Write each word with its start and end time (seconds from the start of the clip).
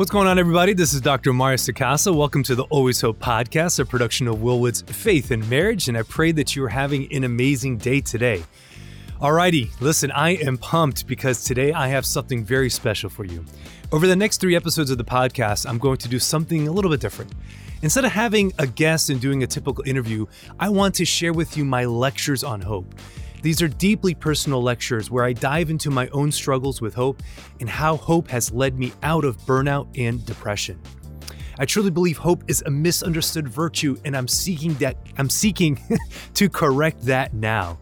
What's 0.00 0.10
going 0.10 0.28
on, 0.28 0.38
everybody? 0.38 0.72
This 0.72 0.94
is 0.94 1.02
Dr. 1.02 1.34
Mario 1.34 1.58
Sacasa. 1.58 2.16
Welcome 2.16 2.42
to 2.44 2.54
the 2.54 2.62
Always 2.70 3.02
Hope 3.02 3.18
podcast, 3.18 3.78
a 3.80 3.84
production 3.84 4.28
of 4.28 4.36
Willwood's 4.36 4.80
Faith 4.80 5.30
and 5.30 5.46
Marriage, 5.50 5.88
and 5.88 5.98
I 5.98 6.04
pray 6.04 6.32
that 6.32 6.56
you 6.56 6.64
are 6.64 6.70
having 6.70 7.12
an 7.12 7.22
amazing 7.22 7.76
day 7.76 8.00
today. 8.00 8.42
Alrighty, 9.20 9.78
listen, 9.78 10.10
I 10.12 10.36
am 10.36 10.56
pumped 10.56 11.06
because 11.06 11.44
today 11.44 11.74
I 11.74 11.88
have 11.88 12.06
something 12.06 12.42
very 12.42 12.70
special 12.70 13.10
for 13.10 13.26
you. 13.26 13.44
Over 13.92 14.06
the 14.06 14.16
next 14.16 14.40
three 14.40 14.56
episodes 14.56 14.90
of 14.90 14.96
the 14.96 15.04
podcast, 15.04 15.68
I'm 15.68 15.76
going 15.76 15.98
to 15.98 16.08
do 16.08 16.18
something 16.18 16.66
a 16.66 16.72
little 16.72 16.90
bit 16.90 17.00
different. 17.00 17.34
Instead 17.82 18.06
of 18.06 18.12
having 18.12 18.54
a 18.58 18.66
guest 18.66 19.10
and 19.10 19.20
doing 19.20 19.42
a 19.42 19.46
typical 19.46 19.84
interview, 19.86 20.24
I 20.58 20.70
want 20.70 20.94
to 20.94 21.04
share 21.04 21.34
with 21.34 21.58
you 21.58 21.64
my 21.66 21.84
lectures 21.84 22.42
on 22.42 22.62
hope. 22.62 22.94
These 23.42 23.62
are 23.62 23.68
deeply 23.68 24.14
personal 24.14 24.62
lectures 24.62 25.10
where 25.10 25.24
I 25.24 25.32
dive 25.32 25.70
into 25.70 25.90
my 25.90 26.08
own 26.08 26.30
struggles 26.30 26.80
with 26.80 26.94
hope 26.94 27.22
and 27.60 27.68
how 27.68 27.96
hope 27.96 28.28
has 28.28 28.52
led 28.52 28.78
me 28.78 28.92
out 29.02 29.24
of 29.24 29.38
burnout 29.38 29.88
and 29.98 30.24
depression. 30.26 30.80
I 31.58 31.64
truly 31.64 31.90
believe 31.90 32.18
hope 32.18 32.44
is 32.48 32.62
a 32.66 32.70
misunderstood 32.70 33.48
virtue 33.48 33.96
and 34.04 34.16
I'm 34.16 34.28
seeking 34.28 34.74
that 34.74 34.96
I'm 35.18 35.30
seeking 35.30 35.80
to 36.34 36.48
correct 36.48 37.02
that 37.02 37.34
now. 37.34 37.78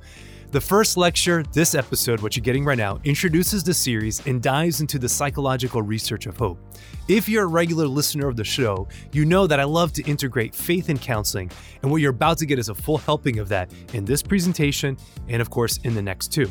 The 0.51 0.61
first 0.61 0.97
lecture, 0.97 1.45
this 1.53 1.75
episode, 1.75 2.21
what 2.21 2.35
you're 2.35 2.43
getting 2.43 2.65
right 2.65 2.79
now, 2.79 2.99
introduces 3.05 3.63
the 3.63 3.75
series 3.75 4.27
and 4.27 4.43
dives 4.43 4.81
into 4.81 4.99
the 4.99 5.09
psychological 5.09 5.83
research 5.83 6.27
of 6.27 6.37
hope. 6.39 6.59
If 7.09 7.27
you're 7.27 7.45
a 7.45 7.47
regular 7.47 7.87
listener 7.87 8.29
of 8.29 8.37
the 8.37 8.45
show, 8.45 8.87
you 9.13 9.25
know 9.25 9.47
that 9.47 9.59
I 9.59 9.65
love 9.65 9.95
to 9.95 10.03
integrate 10.03 10.55
faith 10.55 10.91
and 10.91 11.01
counseling, 11.01 11.51
and 11.81 11.91
what 11.91 12.03
you're 12.03 12.11
about 12.11 12.37
to 12.37 12.45
get 12.45 12.59
is 12.59 12.69
a 12.69 12.75
full 12.75 12.99
helping 12.99 13.39
of 13.39 13.49
that 13.49 13.73
in 13.95 14.05
this 14.05 14.23
presentation 14.23 14.95
and, 15.27 15.41
of 15.41 15.49
course, 15.49 15.79
in 15.85 15.95
the 15.95 16.03
next 16.03 16.29
two. 16.29 16.51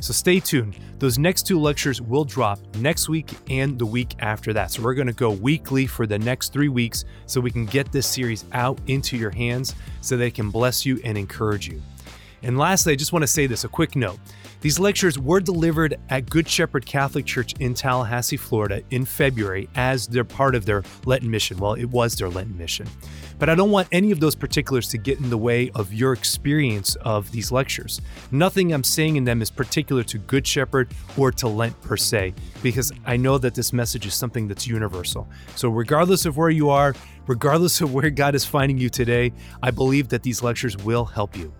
So 0.00 0.14
stay 0.14 0.40
tuned. 0.40 0.78
Those 0.98 1.18
next 1.18 1.46
two 1.46 1.60
lectures 1.60 2.00
will 2.00 2.24
drop 2.24 2.58
next 2.76 3.10
week 3.10 3.30
and 3.50 3.78
the 3.78 3.84
week 3.84 4.14
after 4.20 4.54
that. 4.54 4.70
So 4.70 4.82
we're 4.82 4.94
going 4.94 5.08
to 5.08 5.12
go 5.12 5.30
weekly 5.30 5.86
for 5.86 6.06
the 6.06 6.18
next 6.18 6.54
three 6.54 6.70
weeks 6.70 7.04
so 7.26 7.38
we 7.38 7.50
can 7.50 7.66
get 7.66 7.92
this 7.92 8.06
series 8.06 8.46
out 8.52 8.80
into 8.86 9.18
your 9.18 9.30
hands 9.30 9.74
so 10.00 10.16
they 10.16 10.30
can 10.30 10.48
bless 10.48 10.86
you 10.86 10.98
and 11.04 11.18
encourage 11.18 11.68
you. 11.68 11.82
And 12.42 12.56
lastly, 12.56 12.94
I 12.94 12.96
just 12.96 13.12
want 13.12 13.24
to 13.24 13.26
say 13.26 13.46
this 13.46 13.64
a 13.64 13.68
quick 13.68 13.94
note. 13.94 14.18
These 14.60 14.80
lectures 14.80 15.20
were 15.20 15.38
delivered 15.38 15.96
at 16.08 16.28
Good 16.28 16.48
Shepherd 16.48 16.84
Catholic 16.84 17.24
Church 17.24 17.54
in 17.60 17.74
Tallahassee, 17.74 18.36
Florida 18.36 18.82
in 18.90 19.04
February 19.04 19.68
as 19.76 20.08
they're 20.08 20.24
part 20.24 20.56
of 20.56 20.66
their 20.66 20.82
Lenten 21.04 21.30
mission. 21.30 21.58
Well, 21.58 21.74
it 21.74 21.84
was 21.84 22.16
their 22.16 22.28
Lenten 22.28 22.58
mission. 22.58 22.88
But 23.38 23.48
I 23.48 23.54
don't 23.54 23.70
want 23.70 23.86
any 23.92 24.10
of 24.10 24.18
those 24.18 24.34
particulars 24.34 24.88
to 24.88 24.98
get 24.98 25.20
in 25.20 25.30
the 25.30 25.38
way 25.38 25.70
of 25.76 25.94
your 25.94 26.12
experience 26.12 26.96
of 27.02 27.30
these 27.30 27.52
lectures. 27.52 28.00
Nothing 28.32 28.72
I'm 28.72 28.82
saying 28.82 29.14
in 29.14 29.22
them 29.22 29.42
is 29.42 29.50
particular 29.50 30.02
to 30.02 30.18
Good 30.18 30.44
Shepherd 30.44 30.88
or 31.16 31.30
to 31.30 31.46
Lent 31.46 31.80
per 31.80 31.96
se, 31.96 32.34
because 32.60 32.90
I 33.06 33.16
know 33.16 33.38
that 33.38 33.54
this 33.54 33.72
message 33.72 34.06
is 34.06 34.14
something 34.14 34.48
that's 34.48 34.66
universal. 34.66 35.28
So, 35.54 35.68
regardless 35.68 36.26
of 36.26 36.36
where 36.36 36.50
you 36.50 36.68
are, 36.68 36.96
regardless 37.28 37.80
of 37.80 37.94
where 37.94 38.10
God 38.10 38.34
is 38.34 38.44
finding 38.44 38.76
you 38.76 38.88
today, 38.88 39.32
I 39.62 39.70
believe 39.70 40.08
that 40.08 40.24
these 40.24 40.42
lectures 40.42 40.76
will 40.78 41.04
help 41.04 41.36
you. 41.36 41.52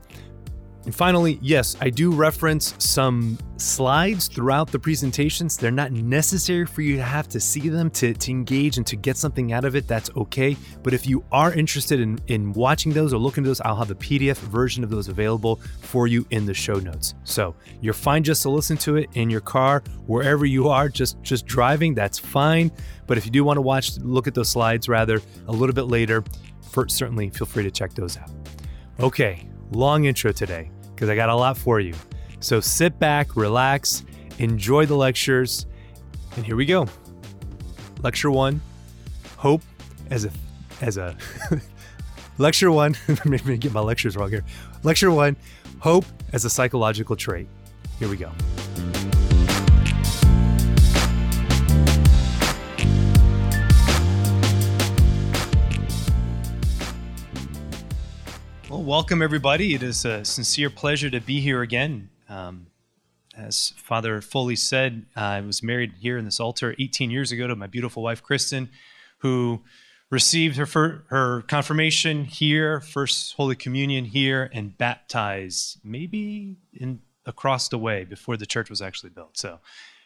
And 0.88 0.94
finally, 0.94 1.38
yes, 1.42 1.76
I 1.82 1.90
do 1.90 2.10
reference 2.12 2.74
some 2.78 3.36
slides 3.58 4.26
throughout 4.26 4.72
the 4.72 4.78
presentations. 4.78 5.58
They're 5.58 5.70
not 5.70 5.92
necessary 5.92 6.64
for 6.64 6.80
you 6.80 6.96
to 6.96 7.02
have 7.02 7.28
to 7.28 7.40
see 7.40 7.68
them 7.68 7.90
to, 7.90 8.14
to 8.14 8.30
engage 8.30 8.78
and 8.78 8.86
to 8.86 8.96
get 8.96 9.18
something 9.18 9.52
out 9.52 9.66
of 9.66 9.76
it. 9.76 9.86
That's 9.86 10.08
okay. 10.16 10.56
But 10.82 10.94
if 10.94 11.06
you 11.06 11.22
are 11.30 11.52
interested 11.52 12.00
in, 12.00 12.18
in 12.28 12.54
watching 12.54 12.90
those 12.90 13.12
or 13.12 13.18
looking 13.18 13.44
at 13.44 13.48
those, 13.48 13.60
I'll 13.60 13.76
have 13.76 13.90
a 13.90 13.96
PDF 13.96 14.38
version 14.38 14.82
of 14.82 14.88
those 14.88 15.08
available 15.08 15.60
for 15.82 16.06
you 16.06 16.26
in 16.30 16.46
the 16.46 16.54
show 16.54 16.76
notes. 16.76 17.12
So 17.22 17.54
you're 17.82 17.92
fine 17.92 18.24
just 18.24 18.40
to 18.44 18.48
listen 18.48 18.78
to 18.78 18.96
it 18.96 19.10
in 19.12 19.28
your 19.28 19.42
car, 19.42 19.82
wherever 20.06 20.46
you 20.46 20.70
are, 20.70 20.88
just, 20.88 21.20
just 21.20 21.44
driving, 21.44 21.92
that's 21.92 22.18
fine. 22.18 22.72
But 23.06 23.18
if 23.18 23.26
you 23.26 23.30
do 23.30 23.44
want 23.44 23.58
to 23.58 23.62
watch, 23.62 23.98
look 23.98 24.26
at 24.26 24.32
those 24.32 24.48
slides 24.48 24.88
rather 24.88 25.20
a 25.48 25.52
little 25.52 25.74
bit 25.74 25.88
later, 25.88 26.24
for, 26.70 26.88
certainly 26.88 27.28
feel 27.28 27.46
free 27.46 27.64
to 27.64 27.70
check 27.70 27.92
those 27.92 28.16
out. 28.16 28.30
Okay, 29.00 29.46
long 29.70 30.06
intro 30.06 30.32
today 30.32 30.70
because 30.98 31.08
I 31.08 31.14
got 31.14 31.28
a 31.28 31.34
lot 31.36 31.56
for 31.56 31.78
you. 31.78 31.94
So 32.40 32.58
sit 32.58 32.98
back, 32.98 33.36
relax, 33.36 34.04
enjoy 34.40 34.84
the 34.84 34.96
lectures, 34.96 35.66
and 36.34 36.44
here 36.44 36.56
we 36.56 36.66
go. 36.66 36.88
Lecture 38.02 38.32
one 38.32 38.60
Hope 39.36 39.62
as 40.10 40.24
a, 40.24 40.32
as 40.80 40.96
a, 40.96 41.16
lecture 42.38 42.72
one, 42.72 42.96
maybe 43.24 43.56
get 43.58 43.72
my 43.72 43.78
lectures 43.78 44.16
wrong 44.16 44.28
here. 44.28 44.44
Lecture 44.82 45.12
one 45.12 45.36
Hope 45.78 46.04
as 46.32 46.44
a 46.44 46.50
psychological 46.50 47.14
trait. 47.14 47.46
Here 48.00 48.08
we 48.08 48.16
go. 48.16 48.32
Well, 58.78 58.84
welcome 58.84 59.22
everybody. 59.22 59.74
It 59.74 59.82
is 59.82 60.04
a 60.04 60.24
sincere 60.24 60.70
pleasure 60.70 61.10
to 61.10 61.20
be 61.20 61.40
here 61.40 61.62
again. 61.62 62.10
Um, 62.28 62.68
as 63.36 63.72
Father 63.76 64.20
Foley 64.20 64.54
said, 64.54 65.04
I 65.16 65.40
was 65.40 65.64
married 65.64 65.94
here 65.98 66.16
in 66.16 66.24
this 66.24 66.38
altar 66.38 66.76
18 66.78 67.10
years 67.10 67.32
ago 67.32 67.48
to 67.48 67.56
my 67.56 67.66
beautiful 67.66 68.04
wife 68.04 68.22
Kristen, 68.22 68.68
who 69.18 69.62
received 70.10 70.58
her 70.58 70.64
fir- 70.64 71.02
her 71.08 71.42
confirmation 71.42 72.26
here, 72.26 72.80
first 72.80 73.34
Holy 73.34 73.56
Communion 73.56 74.04
here, 74.04 74.48
and 74.52 74.78
baptized 74.78 75.80
maybe 75.82 76.54
in 76.72 77.00
across 77.26 77.68
the 77.68 77.78
way 77.78 78.04
before 78.04 78.36
the 78.36 78.46
church 78.46 78.70
was 78.70 78.80
actually 78.80 79.10
built. 79.10 79.36
So, 79.36 79.58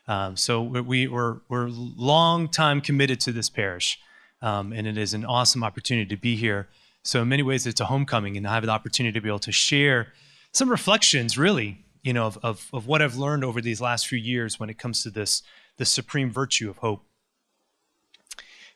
um, 0.09 0.35
so 0.35 0.63
we, 0.63 1.09
we're 1.09 1.41
we're 1.51 1.69
long 1.69 2.49
time 2.49 2.81
committed 2.81 3.21
to 3.21 3.33
this 3.33 3.51
parish, 3.51 3.99
um, 4.41 4.73
and 4.73 4.87
it 4.87 4.97
is 4.97 5.13
an 5.13 5.27
awesome 5.27 5.63
opportunity 5.63 6.09
to 6.09 6.17
be 6.17 6.37
here 6.37 6.69
so 7.03 7.23
in 7.23 7.29
many 7.29 7.43
ways, 7.43 7.67
it's 7.67 7.81
a 7.81 7.87
homecoming, 7.87 8.37
and 8.37 8.47
I 8.47 8.55
have 8.55 8.65
the 8.65 8.71
opportunity 8.71 9.13
to 9.15 9.21
be 9.21 9.29
able 9.29 9.41
to 9.41 9.53
share 9.53 10.13
some 10.53 10.71
reflections, 10.71 11.37
really, 11.37 11.85
you 12.03 12.13
know, 12.13 12.27
of, 12.27 12.39
of, 12.43 12.69
of 12.73 12.87
what 12.87 13.03
I've 13.03 13.17
learned 13.17 13.45
over 13.45 13.61
these 13.61 13.81
last 13.81 14.07
few 14.07 14.19
years 14.19 14.61
when 14.61 14.71
it 14.71 14.79
comes 14.79 15.03
to 15.03 15.11
this, 15.11 15.43
this 15.79 15.91
supreme 15.91 16.31
virtue 16.31 16.71
of 16.71 16.79
hope. 16.79 17.05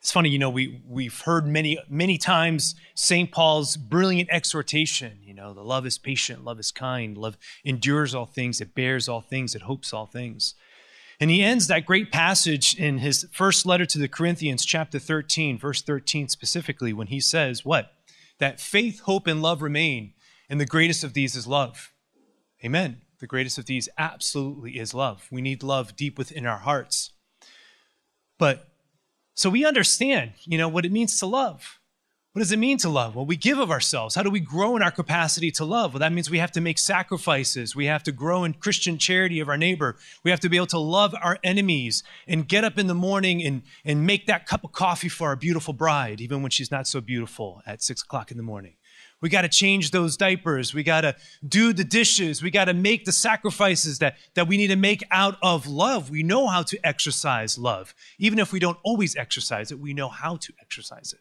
It's 0.00 0.12
funny, 0.12 0.28
you 0.28 0.38
know, 0.38 0.50
we, 0.50 0.82
we've 0.86 1.20
heard 1.22 1.46
many, 1.46 1.78
many 1.88 2.18
times 2.18 2.74
St. 2.94 3.30
Paul's 3.30 3.76
brilliant 3.76 4.28
exhortation, 4.30 5.18
you 5.22 5.34
know, 5.34 5.54
the 5.54 5.64
love 5.64 5.86
is 5.86 5.98
patient, 5.98 6.44
love 6.44 6.60
is 6.60 6.70
kind, 6.70 7.16
love 7.16 7.36
endures 7.64 8.14
all 8.14 8.26
things, 8.26 8.60
it 8.60 8.74
bears 8.74 9.08
all 9.08 9.20
things, 9.20 9.54
it 9.54 9.62
hopes 9.62 9.92
all 9.92 10.06
things. 10.06 10.54
And 11.18 11.30
he 11.30 11.42
ends 11.42 11.66
that 11.68 11.86
great 11.86 12.12
passage 12.12 12.74
in 12.74 12.98
his 12.98 13.26
first 13.32 13.64
letter 13.64 13.86
to 13.86 13.98
the 13.98 14.08
Corinthians, 14.08 14.64
chapter 14.64 14.98
13, 14.98 15.58
verse 15.58 15.80
13 15.80 16.28
specifically, 16.28 16.92
when 16.92 17.06
he 17.06 17.20
says, 17.20 17.64
What? 17.64 17.95
That 18.38 18.60
faith, 18.60 19.00
hope, 19.00 19.26
and 19.26 19.42
love 19.42 19.62
remain, 19.62 20.12
and 20.48 20.60
the 20.60 20.66
greatest 20.66 21.04
of 21.04 21.14
these 21.14 21.36
is 21.36 21.46
love. 21.46 21.92
Amen. 22.64 23.02
The 23.18 23.26
greatest 23.26 23.58
of 23.58 23.66
these 23.66 23.88
absolutely 23.96 24.78
is 24.78 24.94
love. 24.94 25.26
We 25.30 25.40
need 25.40 25.62
love 25.62 25.96
deep 25.96 26.18
within 26.18 26.46
our 26.46 26.58
hearts. 26.58 27.12
But 28.38 28.68
so 29.34 29.48
we 29.50 29.64
understand, 29.64 30.32
you 30.44 30.58
know, 30.58 30.68
what 30.68 30.84
it 30.84 30.92
means 30.92 31.18
to 31.20 31.26
love. 31.26 31.75
What 32.36 32.40
does 32.40 32.52
it 32.52 32.58
mean 32.58 32.76
to 32.80 32.90
love? 32.90 33.16
Well, 33.16 33.24
we 33.24 33.38
give 33.38 33.58
of 33.58 33.70
ourselves. 33.70 34.14
How 34.14 34.22
do 34.22 34.28
we 34.28 34.40
grow 34.40 34.76
in 34.76 34.82
our 34.82 34.90
capacity 34.90 35.50
to 35.52 35.64
love? 35.64 35.94
Well, 35.94 36.00
that 36.00 36.12
means 36.12 36.28
we 36.28 36.36
have 36.36 36.52
to 36.52 36.60
make 36.60 36.76
sacrifices. 36.76 37.74
We 37.74 37.86
have 37.86 38.02
to 38.02 38.12
grow 38.12 38.44
in 38.44 38.52
Christian 38.52 38.98
charity 38.98 39.40
of 39.40 39.48
our 39.48 39.56
neighbor. 39.56 39.96
We 40.22 40.30
have 40.32 40.40
to 40.40 40.50
be 40.50 40.58
able 40.58 40.66
to 40.66 40.78
love 40.78 41.14
our 41.22 41.38
enemies 41.42 42.02
and 42.28 42.46
get 42.46 42.62
up 42.62 42.78
in 42.78 42.88
the 42.88 42.94
morning 42.94 43.42
and, 43.42 43.62
and 43.86 44.06
make 44.06 44.26
that 44.26 44.44
cup 44.44 44.64
of 44.64 44.72
coffee 44.72 45.08
for 45.08 45.28
our 45.28 45.36
beautiful 45.36 45.72
bride, 45.72 46.20
even 46.20 46.42
when 46.42 46.50
she's 46.50 46.70
not 46.70 46.86
so 46.86 47.00
beautiful 47.00 47.62
at 47.64 47.82
six 47.82 48.02
o'clock 48.02 48.30
in 48.30 48.36
the 48.36 48.42
morning. 48.42 48.74
We 49.22 49.30
got 49.30 49.42
to 49.42 49.48
change 49.48 49.90
those 49.90 50.18
diapers. 50.18 50.74
We 50.74 50.82
got 50.82 51.00
to 51.00 51.16
do 51.48 51.72
the 51.72 51.84
dishes. 51.84 52.42
We 52.42 52.50
got 52.50 52.66
to 52.66 52.74
make 52.74 53.06
the 53.06 53.12
sacrifices 53.12 54.00
that, 54.00 54.18
that 54.34 54.46
we 54.46 54.58
need 54.58 54.66
to 54.66 54.76
make 54.76 55.02
out 55.10 55.38
of 55.40 55.66
love. 55.66 56.10
We 56.10 56.22
know 56.22 56.48
how 56.48 56.64
to 56.64 56.78
exercise 56.84 57.56
love. 57.56 57.94
Even 58.18 58.38
if 58.38 58.52
we 58.52 58.60
don't 58.60 58.76
always 58.84 59.16
exercise 59.16 59.72
it, 59.72 59.78
we 59.78 59.94
know 59.94 60.10
how 60.10 60.36
to 60.36 60.52
exercise 60.60 61.14
it. 61.14 61.20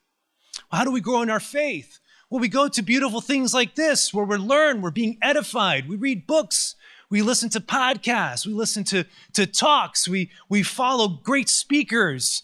How 0.75 0.83
do 0.83 0.92
we 0.92 1.01
grow 1.01 1.22
in 1.22 1.30
our 1.30 1.39
faith? 1.39 2.00
Well, 2.30 2.42
we 2.42 2.50
go 2.50 2.68
to 2.68 2.81
beautiful 2.81 3.22
things 3.22 3.54
like 3.54 3.75
this 3.75 4.13
where 4.13 4.25
we 4.25 4.36
learn, 4.36 4.81
we're 4.81 4.92
being 4.92 5.18
edified, 5.22 5.88
we 5.88 5.95
read 5.95 6.27
books, 6.27 6.75
we 7.10 7.22
listen 7.22 7.50
to 7.51 7.60
podcasts, 7.62 8.45
we 8.45 8.54
listen 8.54 8.83
to, 8.86 9.06
to 9.33 9.45
talks, 9.45 10.07
we, 10.07 10.31
we 10.50 10.63
follow 10.63 11.07
great 11.07 11.48
speakers, 11.48 12.44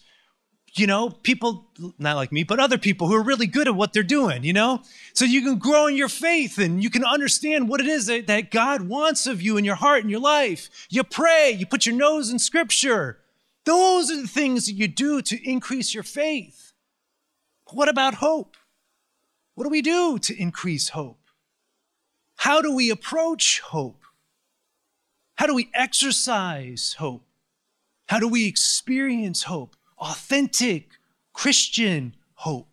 you 0.74 0.86
know, 0.86 1.10
people, 1.10 1.66
not 1.98 2.16
like 2.16 2.32
me, 2.32 2.42
but 2.44 2.58
other 2.58 2.78
people 2.78 3.08
who 3.08 3.14
are 3.14 3.22
really 3.22 3.46
good 3.46 3.68
at 3.68 3.74
what 3.74 3.92
they're 3.92 4.02
doing, 4.02 4.44
you 4.44 4.52
know? 4.52 4.82
So 5.12 5.26
you 5.26 5.42
can 5.42 5.58
grow 5.58 5.88
in 5.88 5.96
your 5.96 6.08
faith 6.08 6.56
and 6.58 6.82
you 6.82 6.88
can 6.88 7.04
understand 7.04 7.68
what 7.68 7.80
it 7.80 7.86
is 7.86 8.06
that, 8.06 8.28
that 8.28 8.50
God 8.50 8.82
wants 8.82 9.26
of 9.26 9.42
you 9.42 9.58
in 9.58 9.64
your 9.64 9.74
heart 9.74 10.02
and 10.02 10.10
your 10.10 10.20
life. 10.20 10.86
You 10.88 11.04
pray, 11.04 11.50
you 11.50 11.66
put 11.66 11.84
your 11.84 11.96
nose 11.96 12.30
in 12.30 12.38
scripture. 12.38 13.18
Those 13.66 14.10
are 14.10 14.22
the 14.22 14.28
things 14.28 14.66
that 14.66 14.72
you 14.72 14.88
do 14.88 15.20
to 15.22 15.50
increase 15.50 15.92
your 15.92 16.04
faith. 16.04 16.61
What 17.72 17.88
about 17.88 18.14
hope? 18.14 18.56
What 19.54 19.64
do 19.64 19.70
we 19.70 19.82
do 19.82 20.18
to 20.18 20.40
increase 20.40 20.90
hope? 20.90 21.18
How 22.36 22.60
do 22.60 22.74
we 22.74 22.90
approach 22.90 23.60
hope? 23.60 24.02
How 25.36 25.46
do 25.46 25.54
we 25.54 25.70
exercise 25.74 26.96
hope? 26.98 27.24
How 28.06 28.18
do 28.18 28.28
we 28.28 28.46
experience 28.46 29.44
hope? 29.44 29.76
Authentic 29.98 30.90
Christian 31.32 32.14
hope, 32.34 32.68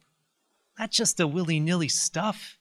not 0.77 0.91
just 0.91 1.17
the 1.17 1.27
willy 1.27 1.59
nilly 1.59 1.87
stuff, 1.87 2.57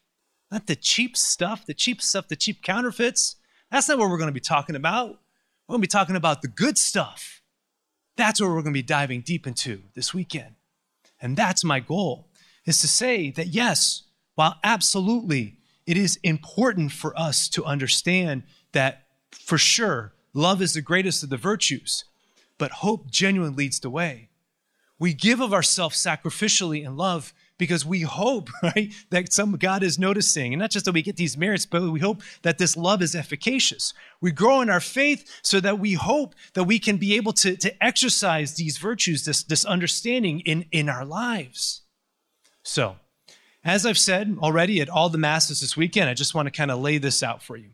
not 0.51 0.67
the 0.67 0.77
cheap 0.77 1.17
stuff, 1.17 1.67
the 1.67 1.75
cheap 1.75 2.01
stuff, 2.01 2.29
the 2.29 2.37
cheap 2.37 2.63
counterfeits. 2.63 3.37
That's 3.71 3.89
not 3.89 3.99
what 3.99 4.09
we're 4.11 4.19
going 4.19 4.29
to 4.29 4.33
be 4.33 4.41
talking 4.41 4.77
about. 4.77 5.19
We're 5.67 5.75
going 5.75 5.83
to 5.83 5.89
be 5.89 5.91
talking 5.91 6.17
about 6.17 6.43
the 6.43 6.49
good 6.49 6.79
stuff. 6.79 7.43
That's 8.17 8.41
what 8.41 8.49
we're 8.49 8.63
going 8.63 8.75
to 8.75 8.79
be 8.79 8.83
diving 8.83 9.23
deep 9.23 9.47
into 9.47 9.83
this 9.95 10.15
weekend. 10.15 10.55
And 11.21 11.37
that's 11.37 11.65
my 11.65 11.81
goal 11.81 12.28
is 12.69 12.81
to 12.83 12.89
say 12.89 13.31
that 13.31 13.49
yes, 13.49 14.03
while 14.35 14.57
absolutely 14.63 15.57
it 15.87 15.97
is 15.97 16.19
important 16.23 16.93
for 16.93 17.19
us 17.19 17.49
to 17.49 17.65
understand 17.65 18.43
that 18.73 19.07
for 19.31 19.57
sure 19.57 20.13
love 20.35 20.61
is 20.61 20.75
the 20.75 20.83
greatest 20.83 21.23
of 21.23 21.31
the 21.31 21.39
virtues, 21.39 22.05
but 22.59 22.71
hope 22.71 23.11
genuinely 23.11 23.65
leads 23.65 23.81
the 23.81 23.89
way. 23.89 24.29
We 24.99 25.15
give 25.15 25.41
of 25.41 25.55
ourselves 25.55 25.97
sacrificially 25.97 26.85
in 26.85 26.97
love 26.97 27.33
because 27.57 27.87
we 27.87 28.03
hope, 28.03 28.51
right, 28.63 28.93
that 29.11 29.33
some 29.33 29.53
God 29.53 29.83
is 29.83 29.99
noticing. 29.99 30.53
And 30.53 30.61
not 30.61 30.71
just 30.71 30.85
that 30.85 30.93
we 30.93 31.03
get 31.03 31.17
these 31.17 31.39
merits, 31.39 31.65
but 31.65 31.91
we 31.91 32.01
hope 32.01 32.21
that 32.43 32.59
this 32.59 32.77
love 32.77 33.01
is 33.01 33.15
efficacious. 33.15 33.95
We 34.21 34.31
grow 34.31 34.61
in 34.61 34.69
our 34.69 34.81
faith 34.81 35.41
so 35.41 35.59
that 35.61 35.79
we 35.79 35.95
hope 35.95 36.35
that 36.53 36.65
we 36.65 36.79
can 36.79 36.99
be 36.99 37.17
able 37.17 37.33
to, 37.35 37.57
to 37.57 37.85
exercise 37.85 38.55
these 38.55 38.77
virtues, 38.77 39.25
this, 39.25 39.43
this 39.43 39.65
understanding 39.65 40.41
in, 40.41 40.67
in 40.71 40.91
our 40.91 41.07
lives. 41.07 41.83
So, 42.69 42.97
as 43.65 43.87
I've 43.87 43.97
said 43.97 44.37
already 44.41 44.83
at 44.83 44.91
all 44.91 45.09
the 45.09 45.17
masses 45.17 45.63
this 45.63 45.75
weekend, 45.75 46.11
I 46.11 46.15
just 46.15 46.35
want 46.35 46.47
to 46.49 46.51
kind 46.51 46.71
of 46.71 46.79
lay 46.79 46.99
this 46.99 47.23
out 47.23 47.43
for 47.43 47.57
you. 47.57 47.71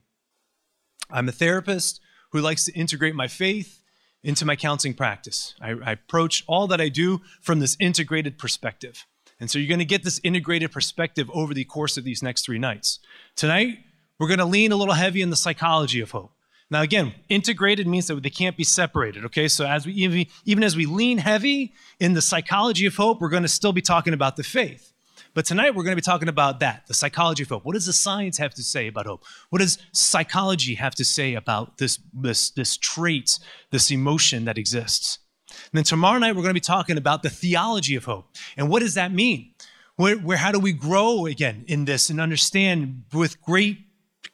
I'm 1.10 1.28
a 1.28 1.32
therapist 1.32 2.00
who 2.30 2.40
likes 2.40 2.64
to 2.66 2.72
integrate 2.74 3.16
my 3.16 3.26
faith 3.26 3.82
into 4.22 4.46
my 4.46 4.54
counseling 4.54 4.94
practice. 4.94 5.54
I, 5.60 5.70
I 5.84 5.92
approach 5.92 6.44
all 6.46 6.68
that 6.68 6.80
I 6.80 6.90
do 6.90 7.22
from 7.42 7.58
this 7.58 7.76
integrated 7.80 8.38
perspective. 8.38 9.04
And 9.40 9.50
so 9.50 9.58
you're 9.58 9.68
going 9.68 9.80
to 9.80 9.84
get 9.84 10.04
this 10.04 10.20
integrated 10.22 10.70
perspective 10.70 11.28
over 11.34 11.52
the 11.54 11.64
course 11.64 11.96
of 11.96 12.04
these 12.04 12.22
next 12.22 12.44
three 12.44 12.60
nights. 12.60 13.00
Tonight, 13.34 13.78
we're 14.20 14.28
going 14.28 14.38
to 14.38 14.44
lean 14.44 14.70
a 14.70 14.76
little 14.76 14.94
heavy 14.94 15.22
in 15.22 15.30
the 15.30 15.36
psychology 15.36 16.00
of 16.00 16.12
hope. 16.12 16.33
Now, 16.70 16.82
again, 16.82 17.14
integrated 17.28 17.86
means 17.86 18.06
that 18.06 18.22
they 18.22 18.30
can't 18.30 18.56
be 18.56 18.64
separated. 18.64 19.24
Okay, 19.26 19.48
so 19.48 19.66
as 19.66 19.86
we 19.86 20.28
even, 20.44 20.64
as 20.64 20.76
we 20.76 20.86
lean 20.86 21.18
heavy 21.18 21.72
in 22.00 22.14
the 22.14 22.22
psychology 22.22 22.86
of 22.86 22.96
hope, 22.96 23.20
we're 23.20 23.28
going 23.28 23.42
to 23.42 23.48
still 23.48 23.72
be 23.72 23.82
talking 23.82 24.14
about 24.14 24.36
the 24.36 24.42
faith. 24.42 24.92
But 25.34 25.44
tonight 25.44 25.74
we're 25.74 25.82
going 25.82 25.92
to 25.92 25.96
be 25.96 26.02
talking 26.02 26.28
about 26.28 26.60
that, 26.60 26.86
the 26.86 26.94
psychology 26.94 27.42
of 27.42 27.48
hope. 27.48 27.64
What 27.64 27.74
does 27.74 27.86
the 27.86 27.92
science 27.92 28.38
have 28.38 28.54
to 28.54 28.62
say 28.62 28.86
about 28.86 29.06
hope? 29.06 29.24
What 29.50 29.58
does 29.58 29.78
psychology 29.92 30.76
have 30.76 30.94
to 30.94 31.04
say 31.04 31.34
about 31.34 31.78
this, 31.78 31.98
this, 32.12 32.50
this 32.50 32.76
trait, 32.76 33.38
this 33.70 33.90
emotion 33.90 34.44
that 34.44 34.58
exists? 34.58 35.18
And 35.48 35.72
then 35.72 35.84
tomorrow 35.84 36.18
night 36.18 36.36
we're 36.36 36.42
going 36.42 36.54
to 36.54 36.54
be 36.54 36.60
talking 36.60 36.96
about 36.96 37.24
the 37.24 37.30
theology 37.30 37.96
of 37.96 38.04
hope. 38.04 38.26
And 38.56 38.68
what 38.68 38.80
does 38.80 38.94
that 38.94 39.12
mean? 39.12 39.54
Where, 39.96 40.16
where 40.16 40.36
how 40.36 40.52
do 40.52 40.60
we 40.60 40.72
grow 40.72 41.26
again 41.26 41.64
in 41.66 41.84
this 41.84 42.10
and 42.10 42.20
understand 42.20 43.04
with 43.12 43.40
great 43.42 43.78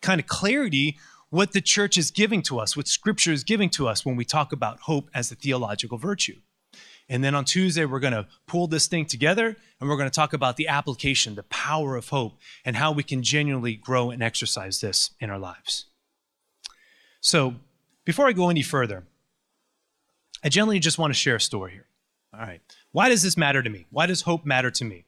kind 0.03 0.21
of 0.21 0.27
clarity 0.27 0.99
what 1.31 1.53
the 1.53 1.61
church 1.61 1.97
is 1.97 2.11
giving 2.11 2.43
to 2.43 2.59
us, 2.59 2.77
what 2.77 2.89
scripture 2.89 3.33
is 3.33 3.45
giving 3.45 3.71
to 3.71 3.89
us 3.89 4.05
when 4.05 4.17
we 4.17 4.25
talk 4.25 4.53
about 4.53 4.81
hope 4.81 5.09
as 5.15 5.31
a 5.31 5.37
theological 5.37 5.97
virtue? 5.97 6.37
And 7.09 7.25
then 7.25 7.35
on 7.35 7.45
Tuesday, 7.45 7.85
we're 7.85 7.99
going 7.99 8.13
to 8.13 8.29
pull 8.47 8.69
this 8.69 8.87
thing 8.87 9.05
together 9.05 9.57
and 9.81 9.89
we're 9.89 9.97
going 9.97 10.09
to 10.09 10.15
talk 10.15 10.33
about 10.33 10.57
the 10.57 10.69
application, 10.69 11.35
the 11.35 11.43
power 11.45 11.97
of 11.97 12.09
hope, 12.09 12.39
and 12.65 12.77
how 12.77 12.93
we 12.93 13.03
can 13.03 13.23
genuinely 13.23 13.75
grow 13.75 14.11
and 14.11 14.23
exercise 14.23 14.81
this 14.81 15.11
in 15.19 15.29
our 15.31 15.39
lives. 15.39 15.87
So, 17.21 17.55
before 18.05 18.29
I 18.29 18.33
go 18.33 18.49
any 18.49 18.63
further, 18.63 19.05
I 20.43 20.49
generally 20.49 20.79
just 20.79 20.99
want 20.99 21.13
to 21.13 21.19
share 21.19 21.37
a 21.37 21.41
story 21.41 21.73
here. 21.73 21.87
All 22.33 22.41
right. 22.41 22.61
Why 22.93 23.09
does 23.09 23.23
this 23.23 23.37
matter 23.37 23.63
to 23.63 23.69
me? 23.69 23.87
Why 23.91 24.07
does 24.07 24.23
hope 24.23 24.47
matter 24.47 24.71
to 24.71 24.85
me? 24.85 25.05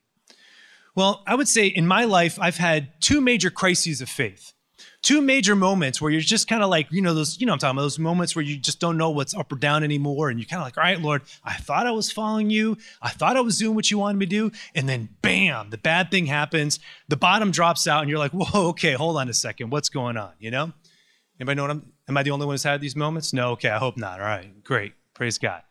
Well, 0.94 1.22
I 1.26 1.36
would 1.36 1.48
say 1.48 1.68
in 1.68 1.86
my 1.86 2.04
life, 2.04 2.38
I've 2.40 2.58
had 2.58 3.00
two 3.00 3.20
major 3.20 3.48
crises 3.48 4.00
of 4.00 4.08
faith 4.08 4.52
two 5.02 5.20
major 5.20 5.56
moments 5.56 6.00
where 6.00 6.10
you're 6.10 6.20
just 6.20 6.46
kind 6.46 6.62
of 6.62 6.70
like, 6.70 6.87
you 6.90 7.02
know, 7.02 7.12
those, 7.12 7.40
you 7.40 7.46
know, 7.46 7.52
I'm 7.52 7.58
talking 7.58 7.76
about 7.76 7.82
those 7.82 7.99
moments 7.99 8.37
where 8.37 8.44
you 8.44 8.56
just 8.56 8.78
don't 8.78 8.96
know 8.96 9.10
what's 9.10 9.34
up 9.34 9.50
or 9.50 9.56
down 9.56 9.82
anymore. 9.82 10.31
And 10.31 10.38
you're 10.38 10.46
kind 10.46 10.62
of 10.62 10.66
like, 10.66 10.78
all 10.78 10.84
right, 10.84 11.00
Lord, 11.00 11.22
I 11.44 11.54
thought 11.54 11.87
I 11.87 11.90
was 11.90 12.12
following 12.12 12.50
you. 12.50 12.78
I 13.02 13.10
thought 13.10 13.37
I 13.37 13.40
was 13.40 13.58
doing 13.58 13.75
what 13.75 13.90
you 13.90 13.99
wanted 13.99 14.19
me 14.19 14.26
to 14.26 14.31
do. 14.31 14.52
And 14.75 14.88
then 14.88 15.08
bam, 15.20 15.70
the 15.70 15.78
bad 15.78 16.10
thing 16.10 16.26
happens. 16.26 16.78
The 17.08 17.16
bottom 17.16 17.50
drops 17.50 17.88
out 17.88 18.02
and 18.02 18.10
you're 18.10 18.20
like, 18.20 18.32
whoa, 18.32 18.69
okay, 18.69 18.93
hold 18.93 19.16
on 19.16 19.28
a 19.28 19.34
second. 19.34 19.70
What's 19.70 19.88
going 19.88 20.16
on? 20.16 20.32
You 20.38 20.52
know? 20.52 20.72
Anybody 21.40 21.56
know 21.56 21.62
what 21.62 21.70
I'm, 21.72 21.93
am 22.08 22.16
I 22.16 22.22
the 22.22 22.31
only 22.31 22.46
one 22.46 22.54
who's 22.54 22.62
had 22.62 22.81
these 22.81 22.94
moments? 22.94 23.32
No. 23.32 23.52
Okay. 23.52 23.70
I 23.70 23.78
hope 23.78 23.96
not. 23.96 24.20
All 24.20 24.26
right. 24.26 24.62
Great. 24.62 24.93
Praise 25.14 25.38
God. 25.38 25.62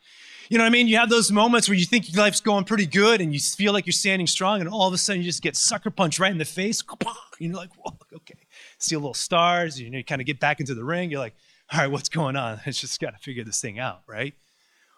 You 0.49 0.57
know 0.57 0.65
what 0.65 0.69
I 0.69 0.71
mean? 0.71 0.89
You 0.89 0.97
have 0.97 1.09
those 1.09 1.31
moments 1.31 1.69
where 1.69 1.77
you 1.77 1.85
think 1.85 2.11
your 2.11 2.21
life's 2.21 2.41
going 2.41 2.65
pretty 2.65 2.85
good 2.85 3.21
and 3.21 3.33
you 3.33 3.39
feel 3.39 3.71
like 3.71 3.85
you're 3.85 3.93
standing 3.93 4.27
strong, 4.27 4.59
and 4.59 4.67
all 4.67 4.85
of 4.85 4.93
a 4.93 4.97
sudden 4.97 5.21
you 5.21 5.25
just 5.25 5.41
get 5.41 5.55
sucker 5.55 5.89
punched 5.89 6.19
right 6.19 6.31
in 6.31 6.37
the 6.37 6.45
face. 6.45 6.83
And 7.39 7.49
You're 7.49 7.57
like, 7.57 7.71
whoa, 7.75 7.97
okay 8.13 8.40
see 8.83 8.95
a 8.95 8.99
little 8.99 9.13
stars, 9.13 9.79
you 9.79 9.89
know, 9.89 9.97
you 9.97 10.03
kind 10.03 10.21
of 10.21 10.27
get 10.27 10.39
back 10.39 10.59
into 10.59 10.73
the 10.73 10.83
ring. 10.83 11.11
You're 11.11 11.19
like, 11.19 11.35
all 11.71 11.79
right, 11.79 11.91
what's 11.91 12.09
going 12.09 12.35
on? 12.35 12.59
I 12.65 12.71
just 12.71 12.99
got 12.99 13.11
to 13.11 13.17
figure 13.17 13.43
this 13.43 13.61
thing 13.61 13.79
out, 13.79 14.01
right? 14.07 14.33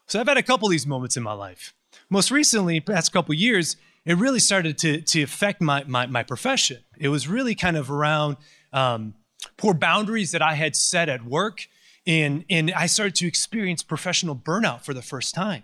So 0.07 0.19
I've 0.19 0.27
had 0.27 0.38
a 0.38 0.44
couple 0.44 0.68
of 0.68 0.71
these 0.71 0.88
moments 0.88 1.18
in 1.18 1.24
my 1.24 1.33
life. 1.33 1.74
Most 2.09 2.31
recently, 2.31 2.80
past 2.80 3.13
couple 3.13 3.33
years, 3.35 3.77
it 4.06 4.18
really 4.18 4.39
started 4.39 4.77
to, 4.80 5.01
to 5.01 5.21
affect 5.21 5.62
my, 5.62 5.83
my, 5.85 6.06
my 6.07 6.24
profession. 6.24 6.80
It 7.00 7.09
was 7.09 7.27
really 7.27 7.56
kind 7.56 7.77
of 7.77 7.89
around 7.89 8.38
um, 8.74 9.13
poor 9.57 9.74
boundaries 9.74 10.31
that 10.31 10.41
I 10.41 10.56
had 10.56 10.75
set 10.75 11.07
at 11.07 11.24
work. 11.24 11.68
And, 12.06 12.44
and 12.50 12.71
I 12.74 12.88
started 12.88 13.15
to 13.15 13.27
experience 13.27 13.81
professional 13.81 14.35
burnout 14.35 14.83
for 14.83 14.94
the 14.94 15.01
first 15.01 15.33
time. 15.33 15.63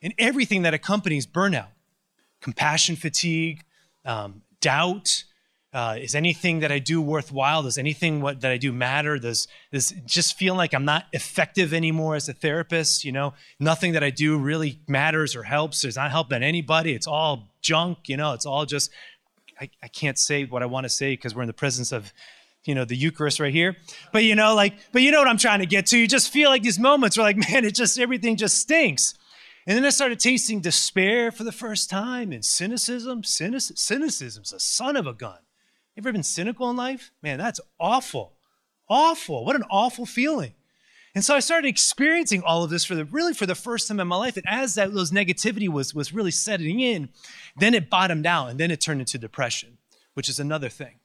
And 0.00 0.14
everything 0.18 0.62
that 0.62 0.74
accompanies 0.74 1.26
burnout 1.26 1.68
compassion 2.40 2.96
fatigue, 2.96 3.62
um, 4.04 4.42
doubt, 4.60 5.24
uh, 5.72 5.96
is 5.98 6.14
anything 6.14 6.60
that 6.60 6.70
I 6.70 6.78
do 6.78 7.00
worthwhile? 7.00 7.62
Does 7.62 7.78
anything 7.78 8.20
what, 8.20 8.42
that 8.42 8.52
I 8.52 8.58
do 8.58 8.72
matter? 8.72 9.18
Does, 9.18 9.48
this 9.70 9.94
just 10.04 10.36
feel 10.36 10.54
like 10.54 10.74
I'm 10.74 10.84
not 10.84 11.06
effective 11.12 11.72
anymore 11.72 12.14
as 12.14 12.28
a 12.28 12.34
therapist? 12.34 13.04
You 13.04 13.12
know, 13.12 13.32
nothing 13.58 13.92
that 13.92 14.04
I 14.04 14.10
do 14.10 14.36
really 14.36 14.80
matters 14.86 15.34
or 15.34 15.44
helps. 15.44 15.82
It's 15.82 15.96
not 15.96 16.10
helping 16.10 16.42
anybody. 16.42 16.92
It's 16.92 17.06
all 17.06 17.48
junk. 17.62 18.08
You 18.08 18.18
know, 18.18 18.34
it's 18.34 18.44
all 18.44 18.66
just, 18.66 18.90
I, 19.58 19.70
I 19.82 19.88
can't 19.88 20.18
say 20.18 20.44
what 20.44 20.62
I 20.62 20.66
want 20.66 20.84
to 20.84 20.90
say 20.90 21.14
because 21.14 21.34
we're 21.34 21.42
in 21.42 21.46
the 21.46 21.54
presence 21.54 21.90
of, 21.90 22.12
you 22.64 22.74
know, 22.74 22.84
the 22.84 22.96
Eucharist 22.96 23.40
right 23.40 23.52
here. 23.52 23.74
But, 24.12 24.24
you 24.24 24.34
know, 24.34 24.54
like, 24.54 24.74
but 24.92 25.00
you 25.00 25.10
know 25.10 25.20
what 25.20 25.28
I'm 25.28 25.38
trying 25.38 25.60
to 25.60 25.66
get 25.66 25.86
to. 25.86 25.98
You 25.98 26.06
just 26.06 26.30
feel 26.30 26.50
like 26.50 26.62
these 26.62 26.78
moments 26.78 27.16
where 27.16 27.24
like, 27.24 27.36
man, 27.50 27.64
it 27.64 27.74
just, 27.74 27.98
everything 27.98 28.36
just 28.36 28.58
stinks. 28.58 29.14
And 29.66 29.74
then 29.74 29.86
I 29.86 29.90
started 29.90 30.20
tasting 30.20 30.60
despair 30.60 31.32
for 31.32 31.44
the 31.44 31.52
first 31.52 31.88
time 31.88 32.30
and 32.30 32.44
cynicism. 32.44 33.22
Cynic- 33.22 33.78
cynicism's 33.78 34.52
a 34.52 34.60
son 34.60 34.96
of 34.96 35.06
a 35.06 35.14
gun. 35.14 35.38
You 35.94 36.00
ever 36.00 36.12
been 36.12 36.22
cynical 36.22 36.70
in 36.70 36.76
life? 36.76 37.10
Man, 37.22 37.38
that's 37.38 37.60
awful. 37.78 38.32
Awful. 38.88 39.44
What 39.44 39.56
an 39.56 39.64
awful 39.70 40.06
feeling. 40.06 40.54
And 41.14 41.22
so 41.22 41.34
I 41.34 41.40
started 41.40 41.68
experiencing 41.68 42.42
all 42.42 42.64
of 42.64 42.70
this 42.70 42.84
for 42.84 42.94
the 42.94 43.04
really 43.04 43.34
for 43.34 43.44
the 43.44 43.54
first 43.54 43.88
time 43.88 44.00
in 44.00 44.08
my 44.08 44.16
life. 44.16 44.36
And 44.38 44.46
as 44.48 44.74
that 44.76 44.94
those 44.94 45.10
negativity 45.10 45.68
was 45.68 45.94
was 45.94 46.14
really 46.14 46.30
setting 46.30 46.80
in, 46.80 47.10
then 47.56 47.74
it 47.74 47.90
bottomed 47.90 48.26
out 48.26 48.48
and 48.48 48.58
then 48.58 48.70
it 48.70 48.80
turned 48.80 49.00
into 49.00 49.18
depression, 49.18 49.76
which 50.14 50.30
is 50.30 50.40
another 50.40 50.70
thing. 50.70 51.00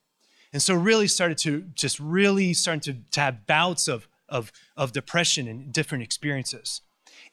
And 0.54 0.62
so 0.62 0.76
really 0.76 1.08
started 1.08 1.38
to 1.40 1.62
just 1.76 2.00
really 2.00 2.54
starting 2.54 2.82
to, 2.82 2.96
to 3.12 3.20
have 3.20 3.46
bouts 3.46 3.88
of, 3.88 4.08
of, 4.30 4.52
of 4.76 4.94
depression 4.94 5.48
and 5.48 5.74
different 5.74 6.04
experiences. 6.04 6.82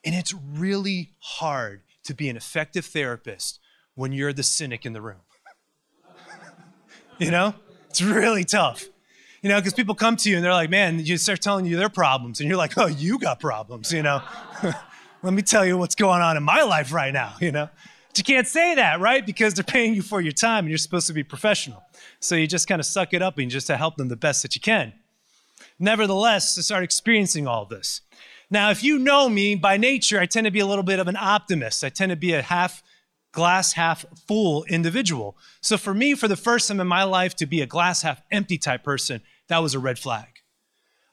And 0.03 0.13
it's 0.13 0.33
really 0.33 1.11
hard 1.19 1.81
to 2.03 2.13
be 2.13 2.29
an 2.29 2.37
effective 2.37 2.85
therapist 2.85 3.59
when 3.95 4.11
you're 4.11 4.33
the 4.33 4.43
cynic 4.43 4.85
in 4.85 4.93
the 4.93 5.01
room. 5.01 5.21
You 7.17 7.31
know, 7.31 7.55
it's 7.89 8.01
really 8.01 8.43
tough. 8.43 8.85
You 9.41 9.49
know, 9.49 9.57
because 9.57 9.73
people 9.73 9.95
come 9.95 10.15
to 10.17 10.29
you 10.29 10.37
and 10.37 10.43
they're 10.43 10.53
like, 10.53 10.69
man, 10.69 10.99
you 10.99 11.17
start 11.17 11.41
telling 11.41 11.65
you 11.65 11.77
their 11.77 11.89
problems, 11.89 12.39
and 12.39 12.49
you're 12.49 12.57
like, 12.57 12.77
oh, 12.77 12.87
you 12.87 13.19
got 13.19 13.39
problems, 13.39 13.91
you 13.91 14.01
know. 14.01 14.21
Let 15.23 15.33
me 15.33 15.41
tell 15.41 15.65
you 15.65 15.77
what's 15.77 15.95
going 15.95 16.21
on 16.21 16.35
in 16.35 16.43
my 16.43 16.63
life 16.63 16.91
right 16.91 17.13
now, 17.13 17.33
you 17.39 17.51
know. 17.51 17.69
But 18.09 18.17
you 18.17 18.23
can't 18.23 18.47
say 18.47 18.75
that, 18.75 18.99
right? 18.99 19.25
Because 19.25 19.53
they're 19.53 19.63
paying 19.63 19.93
you 19.93 20.01
for 20.01 20.21
your 20.21 20.31
time 20.31 20.65
and 20.65 20.69
you're 20.69 20.77
supposed 20.77 21.07
to 21.07 21.13
be 21.13 21.23
professional. 21.23 21.83
So 22.19 22.35
you 22.35 22.47
just 22.47 22.67
kind 22.67 22.79
of 22.79 22.85
suck 22.85 23.13
it 23.13 23.21
up 23.21 23.37
and 23.37 23.51
just 23.51 23.67
to 23.67 23.77
help 23.77 23.97
them 23.97 24.07
the 24.07 24.15
best 24.15 24.41
that 24.41 24.55
you 24.55 24.61
can. 24.61 24.93
Nevertheless, 25.79 26.55
to 26.55 26.63
start 26.63 26.83
experiencing 26.83 27.47
all 27.47 27.65
this. 27.65 28.01
Now, 28.49 28.69
if 28.69 28.83
you 28.83 28.99
know 28.99 29.27
me 29.27 29.55
by 29.55 29.77
nature, 29.77 30.19
I 30.19 30.27
tend 30.27 30.45
to 30.45 30.51
be 30.51 30.59
a 30.59 30.65
little 30.65 30.83
bit 30.83 30.99
of 30.99 31.07
an 31.07 31.17
optimist. 31.17 31.83
I 31.83 31.89
tend 31.89 32.11
to 32.11 32.15
be 32.15 32.33
a 32.33 32.41
half 32.41 32.83
glass 33.35 33.73
half 33.73 34.05
full 34.27 34.63
individual. 34.63 35.37
So 35.61 35.77
for 35.77 35.93
me, 35.93 36.15
for 36.15 36.27
the 36.27 36.37
first 36.37 36.67
time 36.67 36.79
in 36.79 36.87
my 36.87 37.03
life 37.03 37.35
to 37.35 37.45
be 37.45 37.61
a 37.61 37.67
glass 37.67 38.01
half 38.01 38.23
empty 38.31 38.57
type 38.57 38.83
person, 38.83 39.21
that 39.49 39.59
was 39.59 39.75
a 39.75 39.79
red 39.79 39.99
flag. 39.99 40.39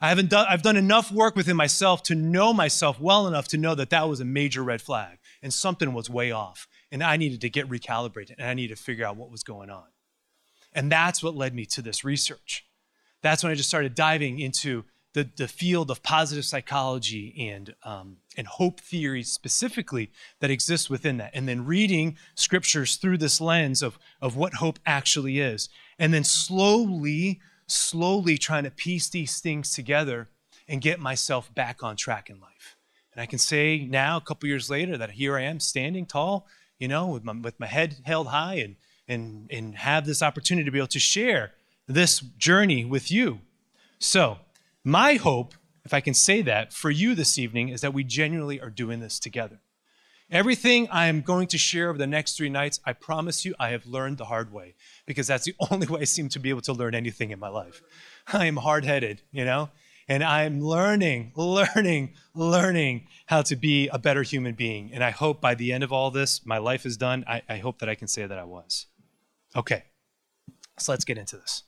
I 0.00 0.08
haven't 0.08 0.30
done, 0.30 0.46
I've 0.48 0.62
done 0.62 0.76
enough 0.76 1.12
work 1.12 1.36
within 1.36 1.56
myself 1.56 2.02
to 2.04 2.14
know 2.14 2.52
myself 2.52 2.98
well 3.00 3.26
enough 3.26 3.48
to 3.48 3.58
know 3.58 3.74
that 3.74 3.90
that 3.90 4.08
was 4.08 4.20
a 4.20 4.24
major 4.24 4.62
red 4.62 4.80
flag 4.80 5.18
and 5.42 5.52
something 5.52 5.92
was 5.92 6.08
way 6.08 6.30
off. 6.30 6.66
And 6.90 7.02
I 7.02 7.16
needed 7.16 7.40
to 7.42 7.50
get 7.50 7.68
recalibrated 7.68 8.34
and 8.38 8.48
I 8.48 8.54
needed 8.54 8.76
to 8.76 8.82
figure 8.82 9.04
out 9.04 9.16
what 9.16 9.30
was 9.30 9.42
going 9.42 9.68
on. 9.68 9.84
And 10.72 10.90
that's 10.90 11.22
what 11.22 11.34
led 11.34 11.54
me 11.54 11.66
to 11.66 11.82
this 11.82 12.04
research. 12.04 12.64
That's 13.22 13.42
when 13.42 13.52
I 13.52 13.56
just 13.56 13.68
started 13.68 13.94
diving 13.94 14.38
into 14.38 14.84
the, 15.14 15.28
the 15.36 15.48
field 15.48 15.90
of 15.90 16.02
positive 16.02 16.44
psychology 16.44 17.48
and, 17.50 17.74
um, 17.84 18.16
and 18.36 18.46
hope 18.46 18.80
theory 18.80 19.22
specifically 19.22 20.10
that 20.40 20.50
exists 20.50 20.88
within 20.88 21.18
that. 21.18 21.32
And 21.34 21.46
then 21.46 21.66
reading 21.66 22.16
scriptures 22.34 22.96
through 22.96 23.18
this 23.18 23.40
lens 23.40 23.82
of, 23.82 23.98
of 24.20 24.36
what 24.36 24.54
hope 24.54 24.78
actually 24.86 25.38
is. 25.38 25.68
And 25.98 26.14
then 26.14 26.24
slowly, 26.24 27.40
slowly 27.66 28.38
trying 28.38 28.64
to 28.64 28.70
piece 28.70 29.08
these 29.10 29.38
things 29.38 29.74
together 29.74 30.28
and 30.66 30.80
get 30.80 30.98
myself 30.98 31.54
back 31.54 31.82
on 31.82 31.96
track 31.96 32.30
in 32.30 32.40
life. 32.40 32.76
And 33.12 33.20
I 33.20 33.26
can 33.26 33.38
say 33.38 33.84
now, 33.84 34.16
a 34.16 34.22
couple 34.22 34.48
years 34.48 34.70
later, 34.70 34.96
that 34.96 35.10
here 35.10 35.36
I 35.36 35.42
am 35.42 35.60
standing 35.60 36.06
tall, 36.06 36.46
you 36.78 36.88
know, 36.88 37.08
with 37.08 37.24
my, 37.24 37.32
with 37.32 37.60
my 37.60 37.66
head 37.66 37.96
held 38.04 38.28
high 38.28 38.54
and, 38.54 38.76
and, 39.06 39.50
and 39.50 39.76
have 39.76 40.06
this 40.06 40.22
opportunity 40.22 40.64
to 40.64 40.70
be 40.70 40.78
able 40.78 40.86
to 40.88 40.98
share 40.98 41.52
this 41.86 42.20
journey 42.20 42.86
with 42.86 43.10
you. 43.10 43.40
So, 43.98 44.38
my 44.84 45.14
hope, 45.14 45.54
if 45.84 45.94
I 45.94 46.00
can 46.00 46.14
say 46.14 46.42
that, 46.42 46.72
for 46.72 46.90
you 46.90 47.14
this 47.14 47.38
evening 47.38 47.68
is 47.68 47.80
that 47.80 47.94
we 47.94 48.04
genuinely 48.04 48.60
are 48.60 48.70
doing 48.70 49.00
this 49.00 49.18
together. 49.18 49.60
Everything 50.30 50.88
I 50.90 51.08
am 51.08 51.20
going 51.20 51.46
to 51.48 51.58
share 51.58 51.90
over 51.90 51.98
the 51.98 52.06
next 52.06 52.36
three 52.36 52.48
nights, 52.48 52.80
I 52.86 52.94
promise 52.94 53.44
you, 53.44 53.54
I 53.60 53.70
have 53.70 53.84
learned 53.84 54.16
the 54.16 54.24
hard 54.24 54.50
way 54.50 54.74
because 55.04 55.26
that's 55.26 55.44
the 55.44 55.54
only 55.70 55.86
way 55.86 56.00
I 56.00 56.04
seem 56.04 56.28
to 56.30 56.38
be 56.38 56.50
able 56.50 56.62
to 56.62 56.72
learn 56.72 56.94
anything 56.94 57.30
in 57.30 57.38
my 57.38 57.48
life. 57.48 57.82
I 58.32 58.46
am 58.46 58.56
hard 58.56 58.84
headed, 58.84 59.22
you 59.30 59.44
know, 59.44 59.70
and 60.08 60.24
I'm 60.24 60.60
learning, 60.60 61.32
learning, 61.36 62.14
learning 62.34 63.06
how 63.26 63.42
to 63.42 63.56
be 63.56 63.88
a 63.88 63.98
better 63.98 64.22
human 64.22 64.54
being. 64.54 64.90
And 64.92 65.04
I 65.04 65.10
hope 65.10 65.40
by 65.40 65.54
the 65.54 65.72
end 65.72 65.84
of 65.84 65.92
all 65.92 66.10
this, 66.10 66.44
my 66.46 66.58
life 66.58 66.86
is 66.86 66.96
done. 66.96 67.24
I, 67.28 67.42
I 67.48 67.58
hope 67.58 67.78
that 67.80 67.88
I 67.88 67.94
can 67.94 68.08
say 68.08 68.26
that 68.26 68.38
I 68.38 68.44
was. 68.44 68.86
Okay, 69.54 69.84
so 70.78 70.92
let's 70.92 71.04
get 71.04 71.18
into 71.18 71.36
this. 71.36 71.62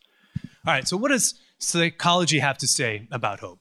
All 0.66 0.72
right, 0.72 0.88
so 0.88 0.96
what 0.96 1.10
does 1.10 1.34
psychology 1.58 2.38
have 2.38 2.58
to 2.58 2.66
say 2.66 3.06
about 3.10 3.40
hope? 3.40 3.60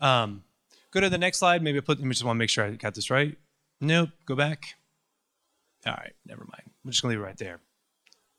Um, 0.00 0.44
go 0.90 1.00
to 1.00 1.08
the 1.08 1.18
next 1.18 1.38
slide. 1.38 1.62
Maybe 1.62 1.78
I 1.78 1.80
put, 1.80 1.98
I 1.98 2.08
just 2.08 2.24
want 2.24 2.36
to 2.36 2.38
make 2.38 2.50
sure 2.50 2.64
I 2.64 2.70
got 2.72 2.94
this 2.94 3.10
right. 3.10 3.36
Nope, 3.80 4.10
go 4.26 4.34
back. 4.34 4.74
All 5.86 5.94
right, 5.94 6.12
never 6.26 6.40
mind. 6.40 6.70
I'm 6.84 6.90
just 6.90 7.00
to 7.02 7.08
leave 7.08 7.18
it 7.18 7.22
right 7.22 7.36
there. 7.36 7.60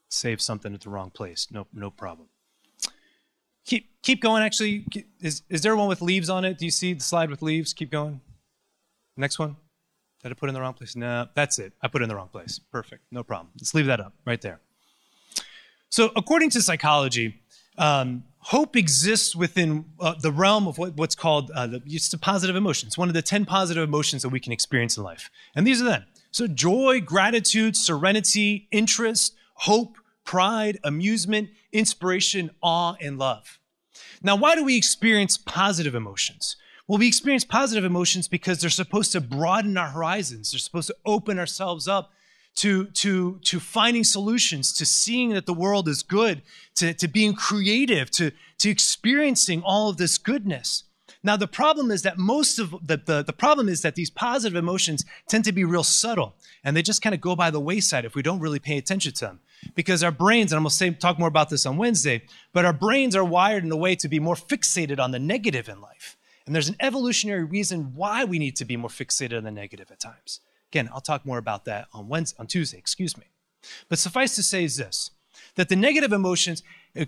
Save 0.10 0.42
something 0.42 0.74
at 0.74 0.82
the 0.82 0.90
wrong 0.90 1.10
place. 1.12 1.48
No, 1.52 1.68
no 1.74 1.90
problem. 1.90 2.28
Keep, 3.66 4.02
keep 4.02 4.22
going, 4.22 4.44
actually. 4.44 4.86
Is, 5.22 5.44
is 5.50 5.62
there 5.62 5.76
one 5.76 5.88
with 5.88 6.02
leaves 6.02 6.30
on 6.30 6.44
it? 6.44 6.58
Do 6.58 6.66
you 6.66 6.72
see 6.72 6.94
the 6.94 7.04
slide 7.04 7.30
with 7.30 7.42
leaves? 7.42 7.74
Keep 7.74 7.92
going. 7.92 8.20
Next 9.16 9.38
one. 9.38 9.56
Did 10.24 10.32
I 10.32 10.36
put 10.36 10.50
in 10.50 10.56
the 10.56 10.62
wrong 10.62 10.74
place? 10.74 10.96
No, 10.96 11.28
that's 11.34 11.60
it. 11.60 11.74
I 11.82 11.88
put 11.88 12.02
it 12.02 12.04
in 12.04 12.10
the 12.10 12.16
wrong 12.16 12.28
place. 12.28 12.60
Perfect. 12.72 13.04
No 13.12 13.24
problem. 13.24 13.50
Let's 13.56 13.74
leave 13.74 13.86
that 13.86 14.00
up 14.00 14.14
right 14.26 14.42
there. 14.42 14.60
So, 15.90 16.12
according 16.16 16.50
to 16.52 16.62
psychology, 16.62 17.42
um, 17.78 18.24
hope 18.40 18.76
exists 18.76 19.36
within 19.36 19.86
uh, 20.00 20.16
the 20.22 20.32
realm 20.32 20.68
of 20.68 20.78
what, 20.78 20.96
what's 20.96 21.16
called 21.16 21.52
uh, 21.52 21.68
the, 21.68 21.82
it's 21.86 22.10
the 22.10 22.18
positive 22.18 22.56
emotions, 22.56 22.98
one 22.98 23.08
of 23.08 23.14
the 23.14 23.22
10 23.22 23.46
positive 23.46 23.84
emotions 23.84 24.22
that 24.22 24.30
we 24.30 24.40
can 24.40 24.54
experience 24.54 24.98
in 24.98 25.04
life. 25.04 25.30
And 25.56 25.68
these 25.68 25.82
are 25.82 25.86
them. 25.86 26.06
So, 26.32 26.48
joy, 26.48 27.02
gratitude, 27.02 27.76
serenity, 27.76 28.68
interest, 28.72 29.36
hope, 29.56 29.98
pride, 30.24 30.78
amusement, 30.84 31.50
inspiration, 31.72 32.52
awe, 32.62 32.96
and 33.02 33.18
love. 33.18 33.60
Now, 34.22 34.36
why 34.36 34.56
do 34.56 34.64
we 34.64 34.78
experience 34.78 35.38
positive 35.38 35.96
emotions? 35.96 36.56
Well, 36.88 37.00
we 37.00 37.08
experience 37.08 37.46
positive 37.46 37.84
emotions 37.84 38.28
because 38.28 38.62
they're 38.62 38.70
supposed 38.70 39.12
to 39.12 39.22
broaden 39.22 39.78
our 39.78 39.90
horizons. 39.90 40.52
They're 40.52 40.60
supposed 40.60 40.88
to 40.88 40.96
open 41.06 41.38
ourselves 41.38 41.88
up 41.88 42.12
to, 42.56 42.86
to, 42.86 43.40
to 43.44 43.60
finding 43.60 44.04
solutions, 44.04 44.74
to 44.74 44.86
seeing 44.86 45.30
that 45.30 45.46
the 45.46 45.54
world 45.54 45.88
is 45.88 46.04
good, 46.04 46.42
to, 46.76 46.94
to 46.94 47.08
being 47.08 47.34
creative, 47.34 48.12
to, 48.12 48.32
to 48.58 48.70
experiencing 48.70 49.62
all 49.64 49.90
of 49.90 49.98
this 49.98 50.18
goodness. 50.18 50.84
Now, 51.22 51.36
the 51.36 51.48
problem 51.48 51.92
is 51.92 52.04
that 52.04 52.18
most 52.18 52.60
of 52.60 52.72
the, 52.82 52.98
the, 52.98 53.24
the 53.24 53.34
problem 53.34 53.68
is 53.68 53.82
that 53.82 53.96
these 53.96 54.10
positive 54.10 54.56
emotions 54.56 55.04
tend 55.28 55.44
to 55.46 55.52
be 55.52 55.66
real 55.66 55.84
subtle 55.84 56.36
and 56.64 56.76
they 56.76 56.82
just 56.82 57.02
kind 57.02 57.14
of 57.14 57.20
go 57.20 57.36
by 57.36 57.52
the 57.52 57.60
wayside 57.60 58.06
if 58.06 58.16
we 58.16 58.22
don't 58.22 58.40
really 58.40 58.60
pay 58.60 58.78
attention 58.78 59.14
to 59.14 59.26
them. 59.26 59.40
Because 59.76 60.04
our 60.04 60.12
brains, 60.12 60.52
and 60.52 60.58
I'm 60.58 60.64
going 60.64 60.70
to 60.70 60.76
say, 60.76 60.92
talk 60.92 61.20
more 61.20 61.28
about 61.28 61.50
this 61.50 61.66
on 61.66 61.76
Wednesday, 61.76 62.24
but 62.54 62.64
our 62.64 62.74
brains 62.74 63.16
are 63.16 63.26
wired 63.26 63.66
in 63.66 63.72
a 63.72 63.78
way 63.78 63.96
to 63.96 64.08
be 64.08 64.20
more 64.20 64.36
fixated 64.36 65.00
on 65.00 65.12
the 65.12 65.20
negative 65.20 65.68
in 65.68 65.82
life. 65.82 66.16
And 66.46 66.56
there's 66.56 66.70
an 66.70 66.78
evolutionary 66.80 67.44
reason 67.44 67.94
why 67.96 68.24
we 68.24 68.40
need 68.40 68.56
to 68.56 68.66
be 68.66 68.78
more 68.78 68.90
fixated 68.90 69.38
on 69.38 69.44
the 69.44 69.52
negative 69.52 69.92
at 69.92 70.00
times. 70.00 70.40
Again, 70.72 70.90
I'll 70.94 71.02
talk 71.02 71.26
more 71.26 71.38
about 71.38 71.66
that 71.66 71.88
on 71.94 72.08
Wednesday, 72.08 72.38
on 72.40 72.48
Tuesday, 72.48 72.78
excuse 72.78 73.18
me. 73.18 73.26
But 73.90 74.00
suffice 74.00 74.36
to 74.36 74.44
say 74.44 74.64
is 74.64 74.78
this 74.78 75.12
that 75.56 75.70
the 75.70 75.76
negative 75.76 76.14
emotions 76.14 76.64
uh, 77.00 77.06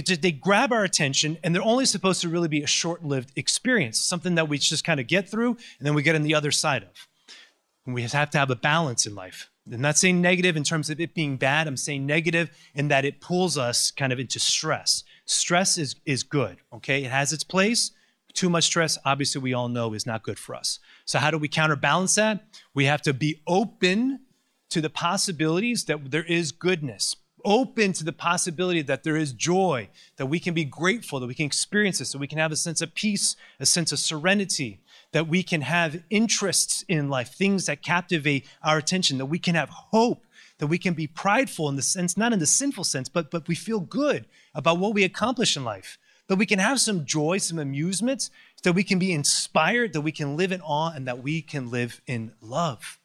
they 0.00 0.32
grab 0.32 0.72
our 0.72 0.84
attention 0.84 1.38
and 1.42 1.54
they're 1.54 1.62
only 1.62 1.84
supposed 1.84 2.20
to 2.20 2.28
really 2.28 2.48
be 2.48 2.62
a 2.62 2.66
short-lived 2.66 3.32
experience 3.36 4.00
something 4.00 4.34
that 4.36 4.48
we 4.48 4.58
just 4.58 4.84
kind 4.84 5.00
of 5.00 5.06
get 5.06 5.28
through 5.28 5.50
and 5.78 5.86
then 5.86 5.94
we 5.94 6.02
get 6.02 6.14
on 6.14 6.22
the 6.22 6.34
other 6.34 6.50
side 6.50 6.82
of. 6.82 7.08
And 7.86 7.94
we 7.94 8.02
have 8.02 8.30
to 8.30 8.38
have 8.38 8.50
a 8.50 8.56
balance 8.56 9.06
in 9.06 9.14
life. 9.14 9.50
I'm 9.70 9.80
not 9.80 9.98
saying 9.98 10.20
negative 10.20 10.56
in 10.56 10.64
terms 10.64 10.90
of 10.90 10.98
it 11.00 11.14
being 11.14 11.36
bad 11.36 11.66
i'm 11.66 11.76
saying 11.76 12.06
negative 12.06 12.50
in 12.74 12.88
that 12.88 13.04
it 13.04 13.20
pulls 13.20 13.58
us 13.58 13.90
kind 13.90 14.12
of 14.12 14.18
into 14.18 14.38
stress. 14.38 15.04
Stress 15.24 15.76
is, 15.78 15.96
is 16.06 16.22
good 16.22 16.58
okay? 16.72 17.04
It 17.04 17.10
has 17.10 17.32
its 17.32 17.44
place 17.44 17.90
too 18.34 18.50
much 18.50 18.64
stress, 18.64 18.98
obviously, 19.04 19.40
we 19.40 19.54
all 19.54 19.68
know 19.68 19.94
is 19.94 20.06
not 20.06 20.22
good 20.22 20.38
for 20.38 20.54
us. 20.54 20.78
So, 21.04 21.18
how 21.18 21.30
do 21.30 21.38
we 21.38 21.48
counterbalance 21.48 22.14
that? 22.16 22.44
We 22.74 22.84
have 22.84 23.02
to 23.02 23.14
be 23.14 23.40
open 23.46 24.20
to 24.70 24.80
the 24.80 24.90
possibilities 24.90 25.84
that 25.84 26.10
there 26.10 26.24
is 26.24 26.52
goodness, 26.52 27.16
open 27.44 27.92
to 27.94 28.04
the 28.04 28.12
possibility 28.12 28.82
that 28.82 29.02
there 29.02 29.16
is 29.16 29.32
joy, 29.32 29.88
that 30.16 30.26
we 30.26 30.38
can 30.38 30.54
be 30.54 30.64
grateful, 30.64 31.20
that 31.20 31.26
we 31.26 31.34
can 31.34 31.46
experience 31.46 31.98
this, 31.98 32.12
that 32.12 32.18
we 32.18 32.26
can 32.26 32.38
have 32.38 32.52
a 32.52 32.56
sense 32.56 32.80
of 32.80 32.94
peace, 32.94 33.36
a 33.58 33.66
sense 33.66 33.92
of 33.92 33.98
serenity, 33.98 34.80
that 35.12 35.28
we 35.28 35.42
can 35.42 35.62
have 35.62 36.02
interests 36.10 36.84
in 36.88 37.08
life, 37.08 37.32
things 37.32 37.66
that 37.66 37.82
captivate 37.82 38.46
our 38.62 38.78
attention, 38.78 39.18
that 39.18 39.26
we 39.26 39.38
can 39.38 39.54
have 39.54 39.70
hope, 39.70 40.26
that 40.58 40.66
we 40.66 40.78
can 40.78 40.92
be 40.92 41.06
prideful 41.06 41.68
in 41.68 41.76
the 41.76 41.82
sense, 41.82 42.16
not 42.16 42.32
in 42.32 42.38
the 42.38 42.46
sinful 42.46 42.84
sense, 42.84 43.08
but, 43.08 43.30
but 43.30 43.48
we 43.48 43.54
feel 43.54 43.80
good 43.80 44.26
about 44.54 44.78
what 44.78 44.92
we 44.92 45.04
accomplish 45.04 45.56
in 45.56 45.64
life 45.64 45.98
that 46.28 46.36
we 46.36 46.46
can 46.46 46.58
have 46.58 46.80
some 46.80 47.04
joy, 47.04 47.38
some 47.38 47.58
amusements, 47.58 48.30
that 48.62 48.74
we 48.74 48.84
can 48.84 48.98
be 48.98 49.12
inspired, 49.12 49.92
that 49.94 50.02
we 50.02 50.12
can 50.12 50.36
live 50.36 50.52
in 50.52 50.60
awe, 50.60 50.92
and 50.94 51.06
that 51.08 51.22
we 51.22 51.42
can 51.42 51.70
live 51.70 52.00
in 52.06 52.32
love. 52.40 52.98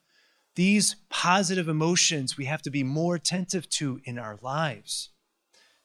These 0.55 0.97
positive 1.09 1.67
emotions 1.67 2.37
we 2.37 2.45
have 2.45 2.61
to 2.61 2.69
be 2.69 2.83
more 2.83 3.15
attentive 3.15 3.69
to 3.71 4.01
in 4.03 4.19
our 4.19 4.37
lives. 4.41 5.09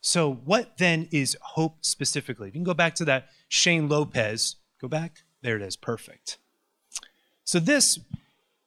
So, 0.01 0.33
what 0.33 0.79
then 0.79 1.09
is 1.11 1.37
hope 1.41 1.79
specifically? 1.81 2.49
If 2.49 2.55
you 2.55 2.61
can 2.61 2.65
go 2.65 2.75
back 2.75 2.95
to 2.97 3.05
that 3.07 3.29
Shane 3.49 3.89
Lopez, 3.89 4.57
go 4.81 4.89
back. 4.89 5.23
There 5.43 5.57
it 5.57 5.63
is, 5.63 5.77
perfect. 5.77 6.39
So, 7.45 7.59
this 7.59 7.99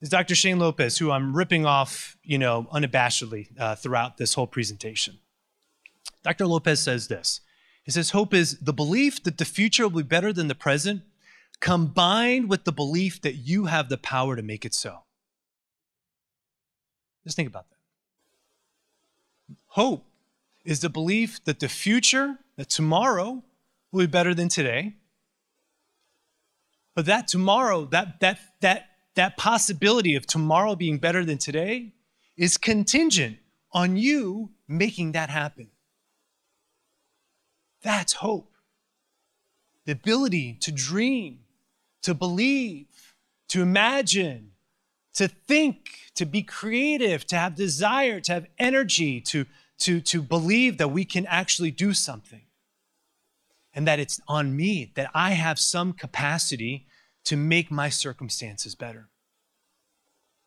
is 0.01 0.09
Dr. 0.09 0.35
Shane 0.35 0.59
Lopez, 0.59 0.97
who 0.97 1.11
I'm 1.11 1.35
ripping 1.35 1.65
off, 1.65 2.17
you 2.23 2.37
know, 2.37 2.67
unabashedly 2.73 3.47
uh, 3.59 3.75
throughout 3.75 4.17
this 4.17 4.33
whole 4.33 4.47
presentation. 4.47 5.19
Dr. 6.23 6.47
Lopez 6.47 6.81
says 6.81 7.07
this 7.07 7.41
he 7.83 7.91
says, 7.91 8.11
Hope 8.11 8.33
is 8.33 8.59
the 8.59 8.73
belief 8.73 9.23
that 9.23 9.37
the 9.37 9.45
future 9.45 9.87
will 9.87 10.03
be 10.03 10.07
better 10.07 10.31
than 10.31 10.47
the 10.47 10.55
present, 10.55 11.01
combined 11.59 12.49
with 12.49 12.63
the 12.63 12.71
belief 12.71 13.21
that 13.21 13.35
you 13.35 13.65
have 13.65 13.89
the 13.89 13.97
power 13.97 14.35
to 14.35 14.41
make 14.41 14.65
it 14.65 14.73
so. 14.73 15.03
Just 17.23 17.35
think 17.35 17.47
about 17.47 17.69
that. 17.69 17.77
Hope 19.67 20.05
is 20.65 20.81
the 20.81 20.89
belief 20.89 21.43
that 21.45 21.59
the 21.59 21.69
future, 21.69 22.37
that 22.57 22.69
tomorrow, 22.69 23.43
will 23.91 24.01
be 24.01 24.07
better 24.07 24.33
than 24.33 24.49
today. 24.49 24.95
But 26.95 27.05
that 27.05 27.27
tomorrow, 27.27 27.85
that, 27.85 28.19
that, 28.19 28.39
that, 28.61 28.89
that 29.15 29.37
possibility 29.37 30.15
of 30.15 30.27
tomorrow 30.27 30.75
being 30.75 30.97
better 30.97 31.23
than 31.23 31.37
today 31.37 31.93
is 32.37 32.57
contingent 32.57 33.37
on 33.71 33.97
you 33.97 34.51
making 34.67 35.13
that 35.13 35.29
happen. 35.29 35.69
That's 37.81 38.13
hope. 38.13 38.53
The 39.85 39.93
ability 39.93 40.57
to 40.61 40.71
dream, 40.71 41.39
to 42.03 42.13
believe, 42.13 42.87
to 43.49 43.61
imagine, 43.61 44.51
to 45.15 45.27
think, 45.27 45.89
to 46.15 46.25
be 46.25 46.43
creative, 46.43 47.25
to 47.27 47.35
have 47.35 47.55
desire, 47.55 48.19
to 48.21 48.33
have 48.33 48.47
energy, 48.59 49.19
to, 49.21 49.45
to, 49.79 49.99
to 50.01 50.21
believe 50.21 50.77
that 50.77 50.89
we 50.89 51.03
can 51.03 51.25
actually 51.25 51.71
do 51.71 51.93
something. 51.93 52.41
And 53.73 53.87
that 53.87 53.99
it's 53.99 54.19
on 54.27 54.55
me, 54.55 54.91
that 54.95 55.09
I 55.13 55.31
have 55.31 55.57
some 55.57 55.93
capacity 55.93 56.87
to 57.23 57.37
make 57.37 57.71
my 57.71 57.89
circumstances 57.89 58.75
better. 58.75 59.09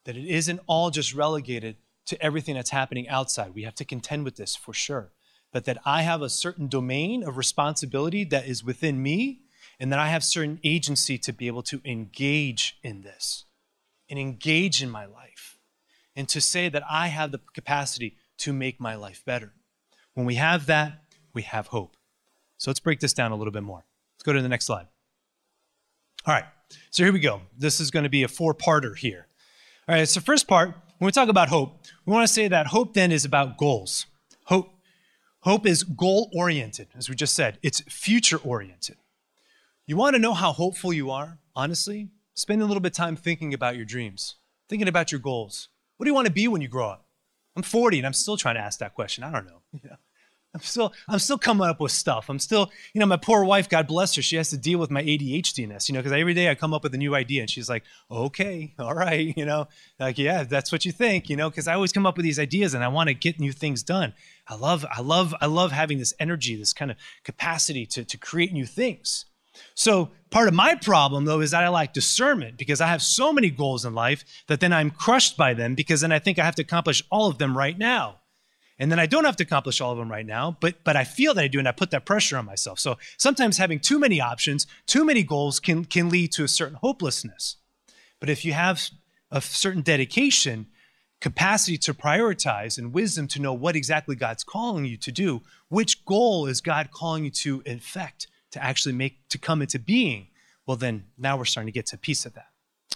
That 0.04 0.16
it 0.16 0.26
isn't 0.26 0.60
all 0.66 0.90
just 0.90 1.14
relegated 1.14 1.76
to 2.06 2.22
everything 2.22 2.54
that's 2.54 2.70
happening 2.70 3.08
outside. 3.08 3.54
We 3.54 3.62
have 3.62 3.74
to 3.76 3.84
contend 3.84 4.24
with 4.24 4.36
this 4.36 4.54
for 4.54 4.74
sure 4.74 5.10
but 5.54 5.66
that 5.66 5.78
I 5.84 6.02
have 6.02 6.20
a 6.20 6.28
certain 6.28 6.66
domain 6.66 7.22
of 7.22 7.36
responsibility 7.36 8.24
that 8.24 8.48
is 8.48 8.64
within 8.64 9.00
me, 9.00 9.42
and 9.78 9.92
that 9.92 10.00
I 10.00 10.08
have 10.08 10.24
certain 10.24 10.58
agency 10.64 11.16
to 11.18 11.32
be 11.32 11.46
able 11.46 11.62
to 11.62 11.80
engage 11.84 12.76
in 12.82 13.02
this 13.02 13.44
and 14.10 14.18
engage 14.18 14.82
in 14.82 14.90
my 14.90 15.06
life, 15.06 15.56
and 16.16 16.28
to 16.28 16.40
say 16.40 16.68
that 16.68 16.82
I 16.90 17.06
have 17.06 17.30
the 17.30 17.38
capacity 17.54 18.16
to 18.38 18.52
make 18.52 18.80
my 18.80 18.96
life 18.96 19.22
better. 19.24 19.52
When 20.14 20.26
we 20.26 20.34
have 20.34 20.66
that, 20.66 21.04
we 21.32 21.42
have 21.42 21.68
hope. 21.68 21.96
So 22.56 22.68
let's 22.68 22.80
break 22.80 22.98
this 22.98 23.12
down 23.12 23.30
a 23.30 23.36
little 23.36 23.52
bit 23.52 23.62
more. 23.62 23.84
Let's 24.16 24.24
go 24.24 24.32
to 24.32 24.42
the 24.42 24.48
next 24.48 24.66
slide. 24.66 24.88
All 26.26 26.34
right, 26.34 26.46
so 26.90 27.04
here 27.04 27.12
we 27.12 27.20
go. 27.20 27.42
This 27.56 27.78
is 27.78 27.92
going 27.92 28.02
to 28.02 28.10
be 28.10 28.24
a 28.24 28.28
four 28.28 28.54
parter 28.54 28.98
here. 28.98 29.28
All 29.88 29.94
right, 29.94 30.08
so 30.08 30.20
first 30.20 30.48
part, 30.48 30.74
when 30.98 31.06
we 31.06 31.12
talk 31.12 31.28
about 31.28 31.48
hope, 31.48 31.78
we 32.04 32.12
want 32.12 32.26
to 32.26 32.32
say 32.32 32.48
that 32.48 32.66
hope 32.66 32.94
then 32.94 33.12
is 33.12 33.24
about 33.24 33.56
goals. 33.56 34.06
Hope, 35.44 35.66
is 35.66 35.82
goal 35.82 36.30
oriented, 36.34 36.88
as 36.96 37.10
we 37.10 37.14
just 37.14 37.34
said, 37.34 37.58
it's 37.62 37.82
future 37.82 38.38
oriented. 38.38 38.96
You 39.86 39.94
want 39.94 40.14
to 40.14 40.18
know 40.18 40.32
how 40.32 40.52
hopeful 40.52 40.90
you 40.90 41.10
are, 41.10 41.38
honestly? 41.54 42.08
Spend 42.32 42.62
a 42.62 42.64
little 42.64 42.80
bit 42.80 42.92
of 42.92 42.96
time 42.96 43.14
thinking 43.14 43.52
about 43.52 43.76
your 43.76 43.84
dreams, 43.84 44.36
thinking 44.70 44.88
about 44.88 45.12
your 45.12 45.18
goals. 45.18 45.68
What 45.98 46.04
do 46.04 46.10
you 46.10 46.14
want 46.14 46.28
to 46.28 46.32
be 46.32 46.48
when 46.48 46.62
you 46.62 46.68
grow 46.68 46.88
up? 46.88 47.04
I'm 47.56 47.62
40 47.62 47.98
and 47.98 48.06
I'm 48.06 48.14
still 48.14 48.38
trying 48.38 48.54
to 48.54 48.62
ask 48.62 48.78
that 48.78 48.94
question. 48.94 49.22
I 49.22 49.30
don't 49.30 49.44
know. 49.44 49.60
Know? 49.84 49.96
I'm 50.54 50.60
still, 50.60 50.92
I'm 51.08 51.18
still 51.18 51.36
coming 51.36 51.66
up 51.66 51.80
with 51.80 51.90
stuff. 51.90 52.30
I'm 52.30 52.38
still, 52.38 52.70
you 52.92 53.00
know, 53.00 53.06
my 53.06 53.16
poor 53.16 53.44
wife, 53.44 53.68
God 53.68 53.88
bless 53.88 54.14
her, 54.14 54.22
she 54.22 54.36
has 54.36 54.50
to 54.50 54.56
deal 54.56 54.78
with 54.78 54.88
my 54.88 55.02
ADHDness, 55.02 55.88
you 55.88 55.94
know, 55.94 55.98
because 55.98 56.12
every 56.12 56.32
day 56.32 56.48
I 56.48 56.54
come 56.54 56.72
up 56.72 56.84
with 56.84 56.94
a 56.94 56.96
new 56.96 57.16
idea 57.16 57.40
and 57.40 57.50
she's 57.50 57.68
like, 57.68 57.82
okay, 58.08 58.72
all 58.78 58.94
right, 58.94 59.36
you 59.36 59.44
know, 59.44 59.66
like, 59.98 60.16
yeah, 60.16 60.44
that's 60.44 60.70
what 60.70 60.84
you 60.84 60.92
think, 60.92 61.28
you 61.28 61.36
know, 61.36 61.50
because 61.50 61.66
I 61.66 61.74
always 61.74 61.92
come 61.92 62.06
up 62.06 62.16
with 62.16 62.24
these 62.24 62.38
ideas 62.38 62.72
and 62.72 62.84
I 62.84 62.88
want 62.88 63.08
to 63.08 63.14
get 63.14 63.40
new 63.40 63.50
things 63.50 63.82
done. 63.82 64.14
I 64.46 64.56
love, 64.56 64.84
I 64.90 65.00
love, 65.00 65.34
I 65.40 65.46
love 65.46 65.72
having 65.72 65.98
this 65.98 66.14
energy, 66.20 66.54
this 66.56 66.72
kind 66.72 66.90
of 66.90 66.96
capacity 67.24 67.86
to, 67.86 68.04
to 68.04 68.18
create 68.18 68.52
new 68.52 68.66
things. 68.66 69.24
So 69.74 70.10
part 70.30 70.48
of 70.48 70.54
my 70.54 70.74
problem 70.74 71.24
though 71.24 71.40
is 71.40 71.52
that 71.52 71.64
I 71.64 71.68
lack 71.68 71.92
discernment 71.92 72.58
because 72.58 72.80
I 72.80 72.88
have 72.88 73.02
so 73.02 73.32
many 73.32 73.50
goals 73.50 73.84
in 73.84 73.94
life 73.94 74.24
that 74.48 74.60
then 74.60 74.72
I'm 74.72 74.90
crushed 74.90 75.36
by 75.36 75.54
them 75.54 75.74
because 75.74 76.00
then 76.00 76.12
I 76.12 76.18
think 76.18 76.38
I 76.38 76.44
have 76.44 76.56
to 76.56 76.62
accomplish 76.62 77.02
all 77.10 77.28
of 77.28 77.38
them 77.38 77.56
right 77.56 77.78
now. 77.78 78.20
And 78.78 78.90
then 78.90 78.98
I 78.98 79.06
don't 79.06 79.24
have 79.24 79.36
to 79.36 79.44
accomplish 79.44 79.80
all 79.80 79.92
of 79.92 79.98
them 79.98 80.10
right 80.10 80.26
now, 80.26 80.56
but 80.60 80.82
but 80.82 80.96
I 80.96 81.04
feel 81.04 81.32
that 81.34 81.44
I 81.44 81.48
do, 81.48 81.60
and 81.60 81.68
I 81.68 81.72
put 81.72 81.92
that 81.92 82.04
pressure 82.04 82.36
on 82.36 82.44
myself. 82.44 82.80
So 82.80 82.98
sometimes 83.16 83.56
having 83.56 83.78
too 83.78 84.00
many 84.00 84.20
options, 84.20 84.66
too 84.86 85.04
many 85.04 85.22
goals 85.22 85.60
can 85.60 85.84
can 85.84 86.08
lead 86.08 86.32
to 86.32 86.44
a 86.44 86.48
certain 86.48 86.78
hopelessness. 86.80 87.56
But 88.18 88.30
if 88.30 88.44
you 88.44 88.52
have 88.52 88.82
a 89.30 89.40
certain 89.40 89.82
dedication, 89.82 90.66
capacity 91.24 91.78
to 91.78 91.94
prioritize, 91.94 92.76
and 92.76 92.92
wisdom 92.92 93.26
to 93.26 93.40
know 93.40 93.54
what 93.54 93.74
exactly 93.74 94.14
God's 94.14 94.44
calling 94.44 94.84
you 94.84 94.98
to 94.98 95.10
do, 95.10 95.40
which 95.70 96.04
goal 96.04 96.46
is 96.46 96.60
God 96.60 96.90
calling 96.90 97.24
you 97.24 97.30
to 97.30 97.62
effect, 97.64 98.26
to 98.50 98.62
actually 98.62 98.92
make 98.92 99.26
to 99.30 99.38
come 99.38 99.62
into 99.62 99.78
being, 99.78 100.26
well 100.66 100.76
then 100.76 101.04
now 101.16 101.38
we're 101.38 101.46
starting 101.46 101.72
to 101.72 101.72
get 101.72 101.86
to 101.86 101.96
a 101.96 101.98
piece 101.98 102.26
of 102.26 102.34
that. 102.34 102.48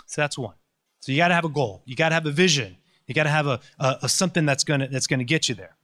So 0.05 0.21
that's 0.21 0.37
one. 0.37 0.57
So 1.01 1.11
you 1.11 1.17
got 1.17 1.29
to 1.29 1.35
have 1.35 1.47
a 1.47 1.49
goal. 1.49 1.81
You 1.87 1.97
got 1.97 2.11
to 2.11 2.17
have 2.17 2.27
a 2.27 2.31
vision. 2.31 2.77
You 3.07 3.15
got 3.15 3.23
to 3.23 3.31
have 3.31 3.47
a, 3.47 3.61
a, 3.79 3.97
a, 4.03 4.09
something 4.11 4.45
that's 4.45 4.63
gonna 4.63 4.89
that's 4.89 5.07
gonna 5.07 5.25
get 5.25 5.49
you 5.49 5.55
there. 5.55 5.75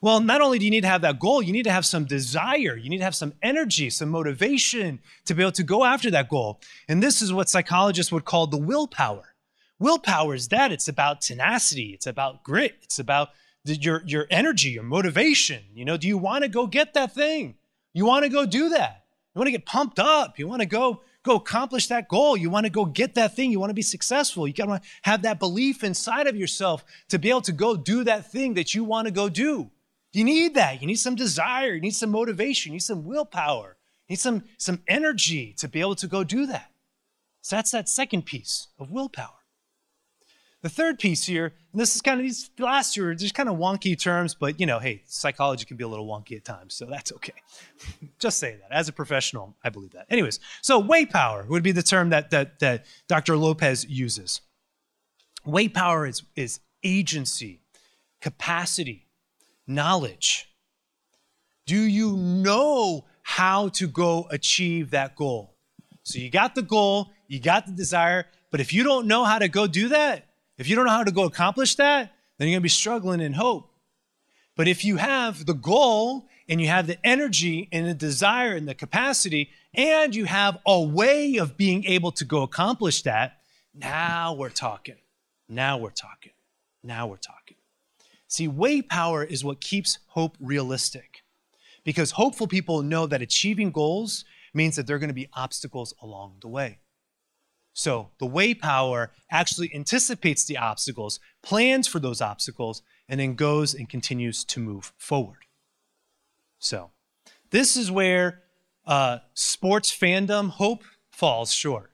Well, 0.00 0.20
not 0.20 0.40
only 0.40 0.58
do 0.58 0.64
you 0.64 0.70
need 0.70 0.80
to 0.80 0.88
have 0.88 1.02
that 1.02 1.18
goal, 1.18 1.42
you 1.42 1.52
need 1.52 1.64
to 1.64 1.70
have 1.70 1.84
some 1.84 2.06
desire. 2.06 2.78
You 2.78 2.88
need 2.88 2.98
to 2.98 3.04
have 3.04 3.14
some 3.14 3.34
energy, 3.42 3.90
some 3.90 4.08
motivation 4.08 5.00
to 5.26 5.34
be 5.34 5.42
able 5.42 5.52
to 5.52 5.62
go 5.62 5.84
after 5.84 6.10
that 6.12 6.30
goal. 6.30 6.60
And 6.88 7.02
this 7.02 7.20
is 7.20 7.30
what 7.30 7.50
psychologists 7.50 8.10
would 8.10 8.24
call 8.24 8.46
the 8.46 8.56
willpower. 8.56 9.29
Willpower 9.80 10.34
is 10.34 10.48
that 10.48 10.70
it's 10.70 10.88
about 10.88 11.22
tenacity, 11.22 11.94
it's 11.94 12.06
about 12.06 12.44
grit, 12.44 12.76
it's 12.82 12.98
about 12.98 13.30
the, 13.64 13.74
your 13.74 14.02
your 14.06 14.26
energy, 14.30 14.68
your 14.68 14.82
motivation. 14.82 15.64
You 15.74 15.84
know, 15.86 15.96
do 15.96 16.06
you 16.06 16.18
want 16.18 16.44
to 16.44 16.48
go 16.48 16.66
get 16.66 16.94
that 16.94 17.14
thing? 17.14 17.56
You 17.94 18.04
want 18.04 18.24
to 18.24 18.28
go 18.28 18.46
do 18.46 18.68
that? 18.68 19.04
You 19.34 19.38
want 19.38 19.48
to 19.48 19.52
get 19.52 19.66
pumped 19.66 19.98
up? 19.98 20.38
You 20.38 20.46
want 20.46 20.60
to 20.60 20.66
go 20.66 21.00
go 21.22 21.36
accomplish 21.36 21.88
that 21.88 22.08
goal. 22.08 22.36
You 22.36 22.50
want 22.50 22.66
to 22.66 22.70
go 22.70 22.84
get 22.84 23.14
that 23.14 23.34
thing. 23.34 23.50
You 23.50 23.58
want 23.58 23.70
to 23.70 23.74
be 23.74 23.82
successful. 23.82 24.46
You 24.46 24.52
got 24.52 24.66
to 24.66 24.80
have 25.02 25.22
that 25.22 25.38
belief 25.38 25.82
inside 25.82 26.26
of 26.26 26.36
yourself 26.36 26.84
to 27.08 27.18
be 27.18 27.30
able 27.30 27.42
to 27.42 27.52
go 27.52 27.74
do 27.76 28.04
that 28.04 28.30
thing 28.30 28.54
that 28.54 28.74
you 28.74 28.84
want 28.84 29.06
to 29.06 29.12
go 29.12 29.28
do. 29.28 29.70
You 30.12 30.24
need 30.24 30.54
that. 30.54 30.80
You 30.80 30.86
need 30.86 30.96
some 30.96 31.14
desire. 31.14 31.74
You 31.74 31.80
need 31.80 31.94
some 31.94 32.10
motivation. 32.10 32.72
You 32.72 32.74
need 32.74 32.80
some 32.80 33.04
willpower. 33.04 33.76
You 34.08 34.14
need 34.14 34.20
some, 34.20 34.44
some 34.58 34.82
energy 34.88 35.54
to 35.58 35.68
be 35.68 35.80
able 35.80 35.94
to 35.96 36.06
go 36.06 36.24
do 36.24 36.46
that. 36.46 36.70
So 37.42 37.56
that's 37.56 37.70
that 37.70 37.88
second 37.88 38.26
piece 38.26 38.68
of 38.78 38.90
willpower. 38.90 39.39
The 40.62 40.68
third 40.68 40.98
piece 40.98 41.24
here, 41.24 41.54
and 41.72 41.80
this 41.80 41.96
is 41.96 42.02
kind 42.02 42.20
of 42.20 42.24
these 42.24 42.50
last 42.58 42.98
are 42.98 43.14
just 43.14 43.34
kind 43.34 43.48
of 43.48 43.56
wonky 43.56 43.98
terms, 43.98 44.34
but 44.34 44.60
you 44.60 44.66
know, 44.66 44.78
hey, 44.78 45.02
psychology 45.06 45.64
can 45.64 45.78
be 45.78 45.84
a 45.84 45.88
little 45.88 46.06
wonky 46.06 46.36
at 46.36 46.44
times, 46.44 46.74
so 46.74 46.84
that's 46.84 47.12
okay. 47.12 47.32
just 48.18 48.38
say 48.38 48.58
that. 48.60 48.70
As 48.70 48.88
a 48.88 48.92
professional, 48.92 49.56
I 49.64 49.70
believe 49.70 49.92
that. 49.92 50.06
Anyways, 50.10 50.38
so 50.60 50.78
way 50.78 51.06
power 51.06 51.46
would 51.48 51.62
be 51.62 51.72
the 51.72 51.82
term 51.82 52.10
that 52.10 52.30
that 52.30 52.58
that 52.58 52.84
Dr. 53.08 53.38
Lopez 53.38 53.86
uses. 53.88 54.42
Way 55.44 55.68
power 55.68 56.06
is, 56.06 56.22
is 56.36 56.60
agency, 56.84 57.62
capacity, 58.20 59.06
knowledge. 59.66 60.46
Do 61.66 61.80
you 61.80 62.16
know 62.16 63.06
how 63.22 63.68
to 63.70 63.86
go 63.86 64.26
achieve 64.30 64.90
that 64.90 65.16
goal? 65.16 65.56
So 66.02 66.18
you 66.18 66.30
got 66.30 66.54
the 66.54 66.62
goal, 66.62 67.12
you 67.28 67.40
got 67.40 67.66
the 67.66 67.72
desire, 67.72 68.26
but 68.50 68.60
if 68.60 68.72
you 68.72 68.82
don't 68.82 69.06
know 69.06 69.24
how 69.24 69.38
to 69.38 69.48
go 69.48 69.66
do 69.66 69.88
that, 69.88 70.26
if 70.60 70.68
you 70.68 70.76
don't 70.76 70.84
know 70.84 70.92
how 70.92 71.04
to 71.04 71.10
go 71.10 71.24
accomplish 71.24 71.76
that, 71.76 72.12
then 72.38 72.48
you're 72.48 72.54
going 72.54 72.60
to 72.60 72.64
be 72.64 72.68
struggling 72.68 73.20
in 73.20 73.32
hope. 73.32 73.70
But 74.56 74.68
if 74.68 74.84
you 74.84 74.98
have 74.98 75.46
the 75.46 75.54
goal 75.54 76.28
and 76.48 76.60
you 76.60 76.68
have 76.68 76.86
the 76.86 76.98
energy 77.04 77.68
and 77.72 77.86
the 77.86 77.94
desire 77.94 78.54
and 78.54 78.68
the 78.68 78.74
capacity, 78.74 79.50
and 79.72 80.14
you 80.14 80.26
have 80.26 80.58
a 80.66 80.78
way 80.78 81.36
of 81.36 81.56
being 81.56 81.84
able 81.86 82.12
to 82.12 82.26
go 82.26 82.42
accomplish 82.42 83.02
that, 83.02 83.38
now 83.74 84.34
we're 84.34 84.50
talking. 84.50 84.96
Now 85.48 85.78
we're 85.78 85.90
talking. 85.90 86.32
Now 86.82 87.06
we're 87.06 87.16
talking. 87.16 87.56
See, 88.28 88.46
way 88.46 88.82
power 88.82 89.24
is 89.24 89.42
what 89.42 89.62
keeps 89.62 89.98
hope 90.08 90.36
realistic 90.40 91.22
because 91.84 92.10
hopeful 92.10 92.46
people 92.46 92.82
know 92.82 93.06
that 93.06 93.22
achieving 93.22 93.70
goals 93.70 94.26
means 94.52 94.76
that 94.76 94.86
there 94.86 94.96
are 94.96 95.00
going 95.00 95.08
to 95.08 95.14
be 95.14 95.28
obstacles 95.32 95.94
along 96.02 96.36
the 96.42 96.48
way. 96.48 96.80
So 97.80 98.10
the 98.18 98.26
way 98.26 98.52
power 98.52 99.10
actually 99.30 99.74
anticipates 99.74 100.44
the 100.44 100.58
obstacles, 100.58 101.18
plans 101.42 101.88
for 101.88 101.98
those 101.98 102.20
obstacles, 102.20 102.82
and 103.08 103.18
then 103.18 103.36
goes 103.36 103.72
and 103.72 103.88
continues 103.88 104.44
to 104.44 104.60
move 104.60 104.92
forward. 104.98 105.46
So 106.58 106.90
this 107.52 107.78
is 107.78 107.90
where 107.90 108.42
uh, 108.86 109.20
sports 109.32 109.96
fandom 109.96 110.50
hope 110.50 110.84
falls 111.10 111.54
short. 111.54 111.90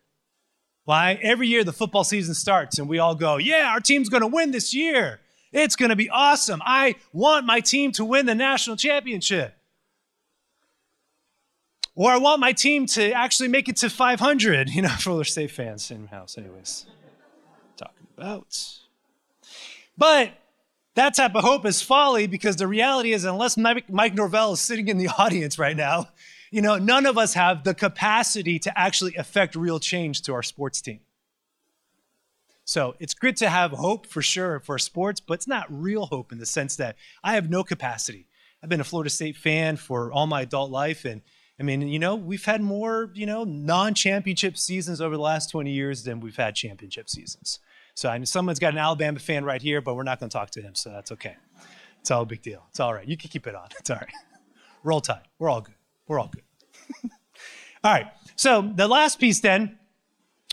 Why? 0.86 1.20
Every 1.22 1.46
year 1.46 1.62
the 1.62 1.72
football 1.72 2.02
season 2.02 2.34
starts 2.34 2.80
and 2.80 2.88
we 2.88 2.98
all 2.98 3.14
go, 3.14 3.36
yeah, 3.36 3.70
our 3.70 3.78
team's 3.78 4.08
going 4.08 4.22
to 4.22 4.26
win 4.26 4.50
this 4.50 4.74
year. 4.74 5.20
It's 5.52 5.76
going 5.76 5.90
to 5.90 5.96
be 5.96 6.10
awesome. 6.10 6.60
I 6.66 6.96
want 7.12 7.46
my 7.46 7.60
team 7.60 7.92
to 7.92 8.04
win 8.04 8.26
the 8.26 8.34
national 8.34 8.76
championship. 8.76 9.54
Or 11.96 12.10
I 12.10 12.18
want 12.18 12.40
my 12.40 12.52
team 12.52 12.84
to 12.88 13.10
actually 13.12 13.48
make 13.48 13.68
it 13.70 13.76
to 13.76 13.88
500, 13.88 14.68
you 14.68 14.82
know, 14.82 14.88
Florida 14.98 15.28
State 15.28 15.50
fans 15.50 15.90
in 15.90 16.06
house, 16.06 16.36
anyways. 16.36 16.84
Talking 17.76 18.06
about. 18.16 18.62
But 19.96 20.32
that 20.94 21.14
type 21.14 21.34
of 21.34 21.42
hope 21.42 21.64
is 21.64 21.80
folly 21.80 22.26
because 22.26 22.56
the 22.56 22.66
reality 22.66 23.14
is, 23.14 23.24
unless 23.24 23.56
Mike 23.56 24.14
Norvell 24.14 24.52
is 24.52 24.60
sitting 24.60 24.88
in 24.88 24.98
the 24.98 25.08
audience 25.18 25.58
right 25.58 25.76
now, 25.76 26.08
you 26.50 26.60
know, 26.60 26.76
none 26.76 27.06
of 27.06 27.16
us 27.16 27.32
have 27.34 27.64
the 27.64 27.74
capacity 27.74 28.58
to 28.58 28.78
actually 28.78 29.16
affect 29.16 29.56
real 29.56 29.80
change 29.80 30.22
to 30.22 30.34
our 30.34 30.42
sports 30.42 30.82
team. 30.82 31.00
So 32.66 32.94
it's 32.98 33.14
good 33.14 33.36
to 33.38 33.48
have 33.48 33.70
hope 33.70 34.06
for 34.06 34.20
sure 34.20 34.60
for 34.60 34.78
sports, 34.78 35.18
but 35.18 35.34
it's 35.34 35.48
not 35.48 35.66
real 35.70 36.06
hope 36.06 36.30
in 36.30 36.38
the 36.38 36.46
sense 36.46 36.76
that 36.76 36.96
I 37.24 37.34
have 37.34 37.48
no 37.48 37.64
capacity. 37.64 38.26
I've 38.62 38.68
been 38.68 38.80
a 38.80 38.84
Florida 38.84 39.08
State 39.08 39.36
fan 39.36 39.76
for 39.76 40.12
all 40.12 40.26
my 40.26 40.42
adult 40.42 40.70
life, 40.70 41.04
and 41.04 41.22
I 41.58 41.62
mean, 41.62 41.88
you 41.88 41.98
know, 41.98 42.14
we've 42.14 42.44
had 42.44 42.60
more, 42.60 43.10
you 43.14 43.24
know, 43.24 43.44
non-championship 43.44 44.58
seasons 44.58 45.00
over 45.00 45.16
the 45.16 45.22
last 45.22 45.50
20 45.50 45.70
years 45.70 46.04
than 46.04 46.20
we've 46.20 46.36
had 46.36 46.54
championship 46.54 47.08
seasons. 47.08 47.60
So 47.94 48.10
I 48.10 48.18
know 48.18 48.24
someone's 48.26 48.58
got 48.58 48.74
an 48.74 48.78
Alabama 48.78 49.18
fan 49.18 49.44
right 49.44 49.62
here, 49.62 49.80
but 49.80 49.94
we're 49.94 50.02
not 50.02 50.20
going 50.20 50.28
to 50.28 50.36
talk 50.36 50.50
to 50.50 50.60
him, 50.60 50.74
so 50.74 50.90
that's 50.90 51.12
okay. 51.12 51.36
It's 52.00 52.10
all 52.10 52.22
a 52.22 52.26
big 52.26 52.42
deal. 52.42 52.66
It's 52.68 52.78
all 52.78 52.92
right. 52.92 53.08
You 53.08 53.16
can 53.16 53.30
keep 53.30 53.46
it 53.46 53.54
on. 53.54 53.68
It's 53.80 53.88
all 53.88 53.96
right. 53.96 54.12
Roll 54.84 55.00
tide. 55.00 55.22
We're 55.38 55.48
all 55.48 55.62
good. 55.62 55.74
We're 56.06 56.20
all 56.20 56.30
good. 56.32 56.44
all 57.82 57.92
right. 57.92 58.06
So 58.36 58.70
the 58.74 58.86
last 58.86 59.18
piece 59.18 59.40
then, 59.40 59.78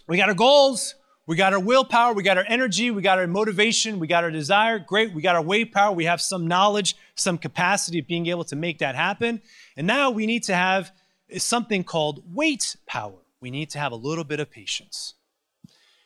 we 0.08 0.18
got 0.18 0.30
our 0.30 0.36
goals, 0.36 0.96
we 1.28 1.36
got 1.36 1.54
our 1.54 1.60
willpower, 1.60 2.13
we 2.13 2.24
got 2.24 2.38
our 2.38 2.46
energy, 2.48 2.92
we 2.92 3.02
got 3.02 3.18
our 3.18 3.28
motivation, 3.28 4.00
we 4.00 4.08
got 4.08 4.24
our 4.24 4.32
desire. 4.32 4.80
Great. 4.80 5.13
We 5.13 5.22
got 5.22 5.36
our 5.36 5.42
way 5.42 5.63
power. 5.66 5.94
We 5.94 6.06
have 6.06 6.22
some 6.22 6.48
knowledge, 6.48 6.96
some 7.15 7.38
capacity 7.38 7.99
of 7.99 8.08
being 8.08 8.28
able 8.28 8.43
to 8.45 8.56
make 8.56 8.80
that 8.80 8.95
happen. 8.95 9.41
And 9.78 9.86
now 9.86 10.10
we 10.10 10.26
need 10.26 10.43
to 10.43 10.56
have 10.56 10.91
something 11.38 11.84
called 11.84 12.23
wait 12.34 12.76
power. 12.86 13.19
We 13.39 13.52
need 13.52 13.69
to 13.71 13.80
have 13.80 13.91
a 13.91 13.97
little 13.97 14.23
bit 14.23 14.39
of 14.39 14.49
patience. 14.49 15.15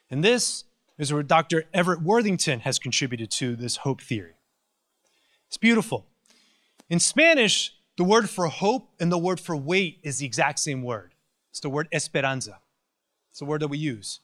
And 0.09 0.23
this 0.23 0.63
is 0.97 1.13
where 1.13 1.23
Dr. 1.23 1.65
Everett 1.73 2.01
Worthington 2.01 2.61
has 2.61 2.79
contributed 2.79 3.29
to 3.31 3.55
this 3.55 3.77
hope 3.77 4.01
theory. 4.01 4.35
It's 5.47 5.57
beautiful. 5.57 6.05
In 6.89 6.99
Spanish, 6.99 7.73
the 7.97 8.03
word 8.03 8.29
for 8.29 8.47
hope 8.47 8.89
and 8.99 9.11
the 9.11 9.17
word 9.17 9.39
for 9.39 9.55
wait 9.55 9.99
is 10.03 10.19
the 10.19 10.25
exact 10.25 10.59
same 10.59 10.81
word. 10.81 11.13
It's 11.51 11.59
the 11.59 11.69
word 11.69 11.87
esperanza. 11.91 12.59
It's 13.31 13.39
the 13.39 13.45
word 13.45 13.61
that 13.61 13.67
we 13.67 13.77
use. 13.77 14.19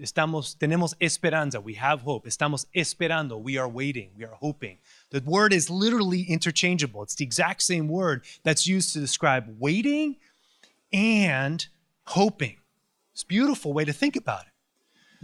Estamos, 0.00 0.56
tenemos 0.58 0.94
esperanza. 1.00 1.60
We 1.60 1.74
have 1.74 2.02
hope. 2.02 2.26
Estamos 2.26 2.66
esperando. 2.74 3.40
We 3.40 3.56
are 3.58 3.68
waiting. 3.68 4.10
We 4.16 4.24
are 4.24 4.34
hoping. 4.34 4.78
The 5.10 5.22
word 5.24 5.52
is 5.52 5.70
literally 5.70 6.22
interchangeable. 6.22 7.02
It's 7.02 7.14
the 7.14 7.24
exact 7.24 7.62
same 7.62 7.88
word 7.88 8.24
that's 8.42 8.66
used 8.66 8.92
to 8.92 9.00
describe 9.00 9.56
waiting 9.58 10.16
and 10.92 11.66
hoping. 12.04 12.56
It's 13.12 13.22
a 13.22 13.26
beautiful 13.26 13.72
way 13.72 13.84
to 13.84 13.92
think 13.92 14.16
about 14.16 14.42
it. 14.42 14.52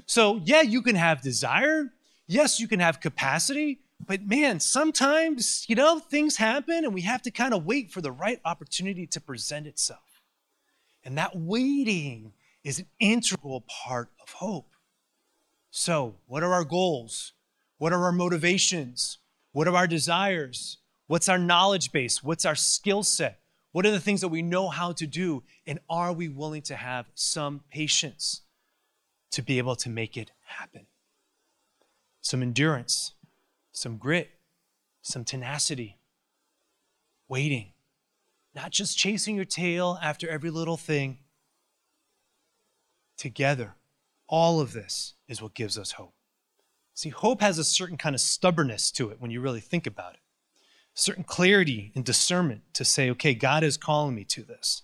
So, 0.07 0.40
yeah, 0.45 0.62
you 0.62 0.83
can 0.83 0.97
have 0.97 1.23
desire. 1.23 1.93
Yes, 2.27 2.61
you 2.61 2.69
can 2.69 2.81
have 2.81 3.01
capacity. 3.01 3.81
But 4.07 4.27
man, 4.27 4.61
sometimes, 4.61 5.64
you 5.69 5.77
know, 5.77 5.99
things 5.99 6.37
happen 6.37 6.85
and 6.85 6.93
we 6.93 7.03
have 7.03 7.23
to 7.23 7.31
kind 7.31 7.55
of 7.55 7.64
wait 7.64 7.90
for 7.90 8.01
the 8.01 8.12
right 8.12 8.40
opportunity 8.45 9.07
to 9.07 9.21
present 9.21 9.67
itself. 9.67 10.23
And 11.05 11.17
that 11.19 11.37
waiting 11.37 12.33
is 12.64 12.79
an 12.81 12.87
integral 12.98 13.61
part 13.62 14.11
of 14.20 14.31
hope. 14.31 14.70
So, 15.70 16.16
what 16.27 16.42
are 16.42 16.53
our 16.53 16.64
goals? 16.64 17.33
What 17.79 17.92
are 17.92 18.05
our 18.05 18.12
motivations? 18.12 19.18
What 19.53 19.68
are 19.68 19.77
our 19.77 19.87
desires? 19.87 20.79
What's 21.07 21.29
our 21.29 21.38
knowledge 21.38 21.92
base? 21.92 22.22
What's 22.22 22.44
our 22.44 22.55
skill 22.55 23.03
set? 23.03 23.40
What 23.72 23.85
are 23.85 23.90
the 23.90 24.00
things 24.00 24.20
that 24.20 24.29
we 24.29 24.40
know 24.40 24.68
how 24.68 24.92
to 24.92 25.07
do? 25.07 25.42
And 25.66 25.81
are 25.90 26.12
we 26.12 26.29
willing 26.29 26.62
to 26.62 26.77
have 26.77 27.07
some 27.14 27.61
patience 27.70 28.42
to 29.33 29.42
be 29.42 29.59
able 29.59 29.77
to 29.77 29.90
make 29.90 30.16
it 30.16 30.31
happen? 30.46 30.87
Some 32.20 32.40
endurance, 32.40 33.12
some 33.72 33.98
grit, 33.98 34.31
some 35.03 35.24
tenacity, 35.24 35.98
waiting, 37.29 37.72
not 38.55 38.70
just 38.70 38.96
chasing 38.96 39.37
your 39.37 39.44
tail 39.44 39.98
after 40.00 40.29
every 40.29 40.50
little 40.50 40.77
thing. 40.77 41.18
Together, 43.25 43.75
all 44.29 44.61
of 44.61 44.75
this 44.75 45.15
is 45.29 45.41
what 45.41 45.55
gives 45.55 45.79
us 45.79 45.93
hope. 45.93 46.13
See, 46.93 47.09
hope 47.09 47.41
has 47.41 47.57
a 47.57 47.65
certain 47.65 47.97
kind 47.97 48.15
of 48.15 48.21
stubbornness 48.21 48.91
to 48.91 49.09
it 49.09 49.19
when 49.19 49.31
you 49.31 49.41
really 49.41 49.63
think 49.63 49.87
about 49.87 50.13
it, 50.13 50.21
certain 50.93 51.25
clarity 51.25 51.91
and 51.95 52.05
discernment 52.05 52.61
to 52.75 52.85
say, 52.85 53.09
okay, 53.09 53.33
God 53.33 53.65
is 53.65 53.79
calling 53.79 54.15
me 54.15 54.25
to 54.25 54.43
this, 54.43 54.83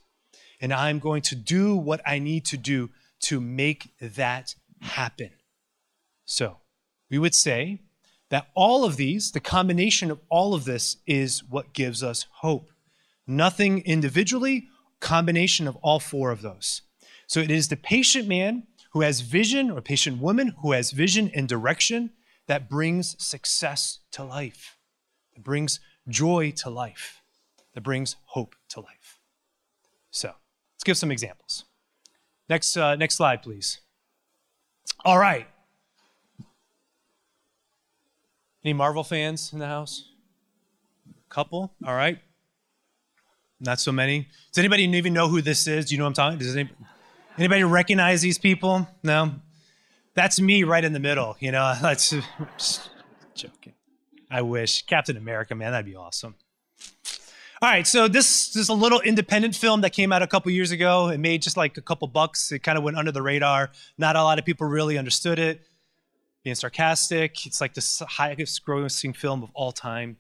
and 0.59 0.73
I'm 0.73 1.01
going 1.01 1.21
to 1.21 1.37
do 1.37 1.77
what 1.77 2.01
I 2.07 2.19
need 2.19 2.47
to 2.47 2.57
do 2.57 2.89
to 3.25 3.43
make 3.43 3.93
that 4.01 4.55
happen. 4.81 5.33
So, 6.25 6.61
we 7.11 7.19
would 7.19 7.35
say 7.35 7.81
that 8.31 8.47
all 8.55 8.87
of 8.87 8.97
these, 8.97 9.33
the 9.33 9.41
combination 9.41 10.11
of 10.11 10.19
all 10.31 10.55
of 10.55 10.65
this, 10.65 10.97
is 11.07 11.45
what 11.45 11.75
gives 11.75 12.03
us 12.03 12.25
hope. 12.37 12.71
Nothing 13.27 13.81
individually, 13.81 14.67
combination 14.99 15.69
of 15.69 15.77
all 15.83 16.01
four 16.01 16.31
of 16.31 16.41
those. 16.41 16.81
So 17.31 17.39
it 17.39 17.53
is 17.53 17.69
the 17.69 17.77
patient 17.77 18.27
man 18.27 18.65
who 18.91 19.03
has 19.03 19.21
vision, 19.21 19.71
or 19.71 19.81
patient 19.81 20.21
woman 20.21 20.53
who 20.63 20.73
has 20.73 20.91
vision 20.91 21.31
and 21.33 21.49
direction 21.49 22.11
that 22.49 22.69
brings 22.69 23.15
success 23.25 24.01
to 24.11 24.25
life, 24.25 24.77
that 25.37 25.45
brings 25.45 25.79
joy 26.09 26.51
to 26.57 26.71
life, 26.71 27.23
that 27.75 27.83
brings 27.83 28.17
hope 28.25 28.57
to 28.71 28.81
life. 28.81 29.21
So 30.11 30.33
let's 30.75 30.83
give 30.83 30.99
some 30.99 31.13
examples. 31.13 31.67
Next, 32.49 32.77
uh, 32.77 32.97
next 32.97 33.15
slide, 33.15 33.45
please. 33.45 33.79
All 35.05 35.21
right. 35.21 35.47
Any 38.65 38.73
Marvel 38.73 39.05
fans 39.05 39.53
in 39.53 39.61
the 39.61 39.69
house? 39.69 40.11
Couple? 41.29 41.73
All 41.87 41.95
right. 41.95 42.19
Not 43.61 43.79
so 43.79 43.93
many. 43.93 44.27
Does 44.51 44.59
anybody 44.59 44.83
even 44.83 45.13
know 45.13 45.29
who 45.29 45.41
this 45.41 45.69
is? 45.69 45.85
Do 45.85 45.95
you 45.95 45.99
know 45.99 46.07
what 46.07 46.09
I'm 46.09 46.15
talking? 46.15 46.39
Does 46.41 46.57
anybody, 46.57 46.75
anybody 47.41 47.65
recognize 47.65 48.23
these 48.23 48.39
people? 48.39 48.87
No. 49.03 49.33
That's 50.15 50.41
me 50.41 50.63
right 50.65 50.85
in 50.85 50.93
the 50.93 51.01
middle. 51.01 51.37
You 51.41 51.53
know, 51.53 51.75
that's 51.83 52.15
joking. 53.35 53.73
I 54.31 54.43
wish 54.43 54.83
Captain 54.87 55.17
America, 55.17 55.55
man, 55.55 55.73
that'd 55.73 55.87
be 55.87 55.97
awesome. 55.97 56.37
All 57.63 57.69
right, 57.69 57.87
so 57.87 58.09
this, 58.09 58.53
this 58.53 58.63
is 58.63 58.69
a 58.71 58.75
little 58.75 59.01
independent 59.01 59.55
film 59.55 59.83
that 59.83 59.91
came 59.91 60.13
out 60.13 60.23
a 60.23 60.27
couple 60.27 60.51
years 60.51 60.71
ago. 60.71 61.09
It 61.09 61.19
made 61.19 61.43
just 61.43 61.59
like 61.59 61.77
a 61.77 61.83
couple 61.83 62.09
bucks. 62.09 62.53
It 62.53 62.61
kind 62.61 62.79
of 62.79 62.85
went 62.85 62.97
under 62.97 63.13
the 63.13 63.21
radar. 63.21 63.71
Not 63.99 64.17
a 64.17 64.23
lot 64.23 64.39
of 64.39 64.47
people 64.47 64.67
really 64.67 64.97
understood 64.97 65.39
it 65.39 65.61
being 66.43 66.57
sarcastic. 66.57 67.47
It's 67.47 67.61
like 67.61 67.75
the 67.75 68.07
highest 68.09 68.65
grossing 68.65 69.15
film 69.15 69.43
of 69.43 69.51
all 69.55 69.73
time. 69.73 70.17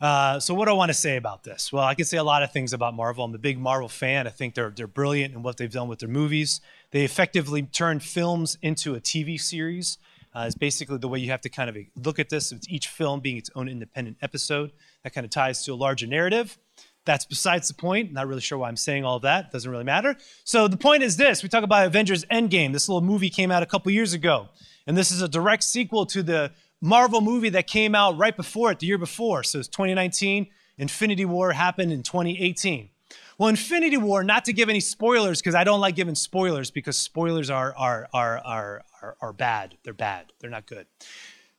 Uh, 0.00 0.40
so 0.40 0.54
what 0.54 0.66
do 0.66 0.72
I 0.72 0.74
want 0.74 0.90
to 0.90 0.94
say 0.94 1.16
about 1.16 1.44
this? 1.44 1.72
Well, 1.72 1.84
I 1.84 1.94
can 1.94 2.04
say 2.04 2.16
a 2.16 2.24
lot 2.24 2.42
of 2.42 2.52
things 2.52 2.72
about 2.72 2.94
Marvel. 2.94 3.24
I'm 3.24 3.34
a 3.34 3.38
big 3.38 3.58
Marvel 3.58 3.88
fan. 3.88 4.26
I 4.26 4.30
think 4.30 4.54
they're 4.54 4.70
they're 4.70 4.86
brilliant 4.86 5.34
in 5.34 5.42
what 5.42 5.56
they've 5.56 5.72
done 5.72 5.88
with 5.88 6.00
their 6.00 6.08
movies. 6.08 6.60
They 6.90 7.04
effectively 7.04 7.62
turned 7.62 8.02
films 8.02 8.58
into 8.60 8.94
a 8.94 9.00
TV 9.00 9.40
series. 9.40 9.98
Uh, 10.34 10.50
basically 10.58 10.98
the 10.98 11.06
way 11.06 11.20
you 11.20 11.30
have 11.30 11.40
to 11.42 11.48
kind 11.48 11.70
of 11.70 11.76
look 12.04 12.18
at 12.18 12.28
this. 12.28 12.50
It's 12.50 12.68
each 12.68 12.88
film 12.88 13.20
being 13.20 13.36
its 13.36 13.50
own 13.54 13.68
independent 13.68 14.16
episode 14.20 14.72
that 15.04 15.14
kind 15.14 15.24
of 15.24 15.30
ties 15.30 15.64
to 15.64 15.72
a 15.72 15.76
larger 15.76 16.08
narrative. 16.08 16.58
That's 17.04 17.24
besides 17.24 17.68
the 17.68 17.74
point. 17.74 18.12
Not 18.12 18.26
really 18.26 18.40
sure 18.40 18.58
why 18.58 18.68
I'm 18.68 18.76
saying 18.76 19.04
all 19.04 19.20
that. 19.20 19.52
Doesn't 19.52 19.70
really 19.70 19.84
matter. 19.84 20.16
So 20.42 20.66
the 20.66 20.76
point 20.76 21.02
is 21.02 21.16
this: 21.16 21.42
we 21.42 21.48
talk 21.48 21.62
about 21.62 21.86
Avengers 21.86 22.24
Endgame. 22.26 22.72
This 22.72 22.88
little 22.88 23.02
movie 23.02 23.30
came 23.30 23.50
out 23.50 23.62
a 23.62 23.66
couple 23.66 23.92
years 23.92 24.12
ago. 24.12 24.48
And 24.86 24.96
this 24.96 25.10
is 25.10 25.22
a 25.22 25.28
direct 25.28 25.62
sequel 25.62 26.06
to 26.06 26.22
the 26.22 26.52
Marvel 26.84 27.22
movie 27.22 27.48
that 27.48 27.66
came 27.66 27.94
out 27.94 28.18
right 28.18 28.36
before 28.36 28.70
it, 28.70 28.78
the 28.78 28.86
year 28.86 28.98
before. 28.98 29.42
So 29.42 29.58
it's 29.58 29.68
2019. 29.68 30.48
Infinity 30.76 31.24
War 31.24 31.52
happened 31.52 31.90
in 31.90 32.02
2018. 32.02 32.90
Well, 33.38 33.48
Infinity 33.48 33.96
War, 33.96 34.22
not 34.22 34.44
to 34.44 34.52
give 34.52 34.68
any 34.68 34.80
spoilers, 34.80 35.40
because 35.40 35.54
I 35.54 35.64
don't 35.64 35.80
like 35.80 35.96
giving 35.96 36.14
spoilers 36.14 36.70
because 36.70 36.98
spoilers 36.98 37.48
are, 37.48 37.74
are, 37.76 38.06
are, 38.12 38.38
are, 38.44 38.82
are, 39.00 39.16
are 39.22 39.32
bad. 39.32 39.78
They're 39.82 39.94
bad. 39.94 40.26
They're 40.40 40.50
not 40.50 40.66
good. 40.66 40.86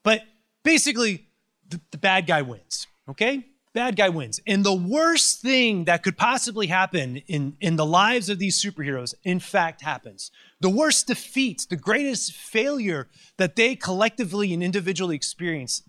But 0.04 0.22
basically, 0.64 1.26
the, 1.68 1.82
the 1.90 1.98
bad 1.98 2.28
guy 2.28 2.44
wins, 2.44 2.86
okay? 3.10 3.48
Bad 3.76 3.98
guy 3.98 4.10
wins. 4.10 4.40
And 4.48 4.64
the 4.64 4.74
worst 4.74 5.42
thing 5.42 5.84
that 5.84 6.02
could 6.02 6.18
possibly 6.18 6.68
happen 6.68 7.18
in, 7.28 7.58
in 7.60 7.76
the 7.76 7.86
lives 7.86 8.30
of 8.30 8.40
these 8.40 8.60
superheroes, 8.60 9.14
in 9.24 9.42
fact, 9.42 9.82
happens. 9.82 10.32
The 10.62 10.70
worst 10.70 11.08
defeat, 11.08 11.68
the 11.70 11.76
greatest 11.76 12.32
failure 12.32 13.10
that 13.38 13.58
they 13.58 13.76
collectively 13.76 14.54
and 14.54 14.64
individually 14.64 15.16
experience, 15.16 15.84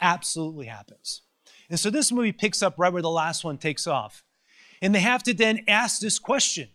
absolutely 0.00 0.66
happens. 0.66 1.22
And 1.70 1.78
so 1.78 1.90
this 1.90 2.10
movie 2.10 2.32
picks 2.32 2.60
up 2.60 2.74
right 2.76 2.92
where 2.92 3.02
the 3.02 3.08
last 3.08 3.44
one 3.44 3.56
takes 3.56 3.86
off. 3.86 4.24
And 4.82 4.92
they 4.92 5.00
have 5.00 5.22
to 5.22 5.32
then 5.32 5.60
ask 5.68 6.00
this 6.00 6.18
question. 6.18 6.68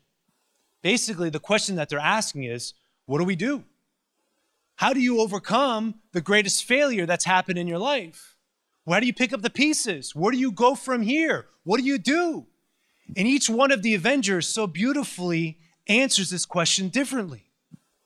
Basically, 0.82 1.30
the 1.30 1.40
question 1.40 1.76
that 1.76 1.90
they're 1.90 2.00
asking 2.00 2.46
is 2.46 2.74
what 3.06 3.20
do 3.20 3.26
we 3.26 3.36
do? 3.36 3.66
How 4.76 4.94
do 4.94 5.02
you 5.02 5.20
overcome 5.20 5.96
the 6.14 6.22
greatest 6.22 6.64
failure 6.64 7.06
that's 7.06 7.26
happened 7.26 7.60
in 7.60 7.68
your 7.68 7.80
life? 7.80 8.33
Where 8.86 9.00
do 9.00 9.08
you 9.08 9.14
pick 9.14 9.34
up 9.34 9.42
the 9.42 9.50
pieces? 9.50 10.14
Where 10.16 10.32
do 10.32 10.38
you 10.38 10.52
go 10.52 10.76
from 10.76 11.02
here? 11.02 11.48
What 11.64 11.80
do 11.80 11.86
you 11.86 11.98
do? 11.98 12.46
And 13.16 13.28
each 13.28 13.50
one 13.50 13.72
of 13.72 13.82
the 13.82 13.96
Avengers 13.96 14.48
so 14.48 14.68
beautifully 14.68 15.58
answers 15.88 16.30
this 16.30 16.46
question 16.46 16.90
differently. 16.90 17.52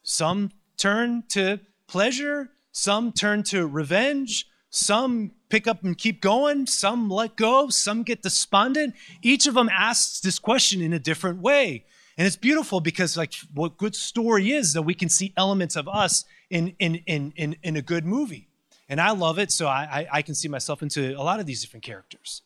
Some 0.03 0.51
turn 0.77 1.23
to 1.29 1.59
pleasure, 1.87 2.49
some 2.71 3.11
turn 3.11 3.43
to 3.43 3.65
revenge, 3.65 4.45
some 4.69 5.31
pick 5.49 5.67
up 5.67 5.83
and 5.83 5.97
keep 5.97 6.21
going, 6.21 6.67
some 6.67 7.09
let 7.09 7.35
go, 7.35 7.69
some 7.69 8.03
get 8.03 8.21
despondent. 8.21 8.93
Each 9.21 9.47
of 9.47 9.53
them 9.55 9.69
asks 9.69 10.19
this 10.19 10.39
question 10.39 10.81
in 10.81 10.93
a 10.93 10.99
different 10.99 11.41
way. 11.41 11.85
And 12.17 12.25
it's 12.25 12.35
beautiful 12.35 12.79
because, 12.79 13.15
like, 13.15 13.33
what 13.53 13.77
good 13.77 13.95
story 13.95 14.51
is 14.51 14.73
that 14.73 14.81
we 14.81 14.95
can 14.95 15.07
see 15.07 15.33
elements 15.37 15.75
of 15.75 15.87
us 15.87 16.25
in, 16.49 16.75
in, 16.79 16.95
in, 17.05 17.31
in, 17.35 17.55
in 17.61 17.75
a 17.75 17.81
good 17.81 18.05
movie. 18.05 18.46
And 18.89 19.01
I 19.01 19.11
love 19.11 19.37
it, 19.37 19.51
so 19.51 19.67
I, 19.67 20.07
I, 20.11 20.21
can 20.21 20.33
see 20.33 20.47
myself 20.47 20.81
into 20.81 21.13
a 21.19 21.21
lot 21.21 21.41
of 21.41 21.45
these 21.45 21.61
different 21.61 21.83
characters. 21.83 22.41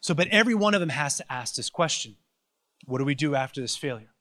So, 0.00 0.14
but 0.14 0.28
every 0.28 0.54
one 0.54 0.74
of 0.74 0.80
them 0.80 0.90
has 0.90 1.16
to 1.16 1.32
ask 1.32 1.56
this 1.56 1.70
question 1.70 2.16
What 2.84 2.98
do 2.98 3.04
we 3.04 3.16
do 3.16 3.34
after 3.34 3.60
this 3.60 3.76
failure? 3.76 4.12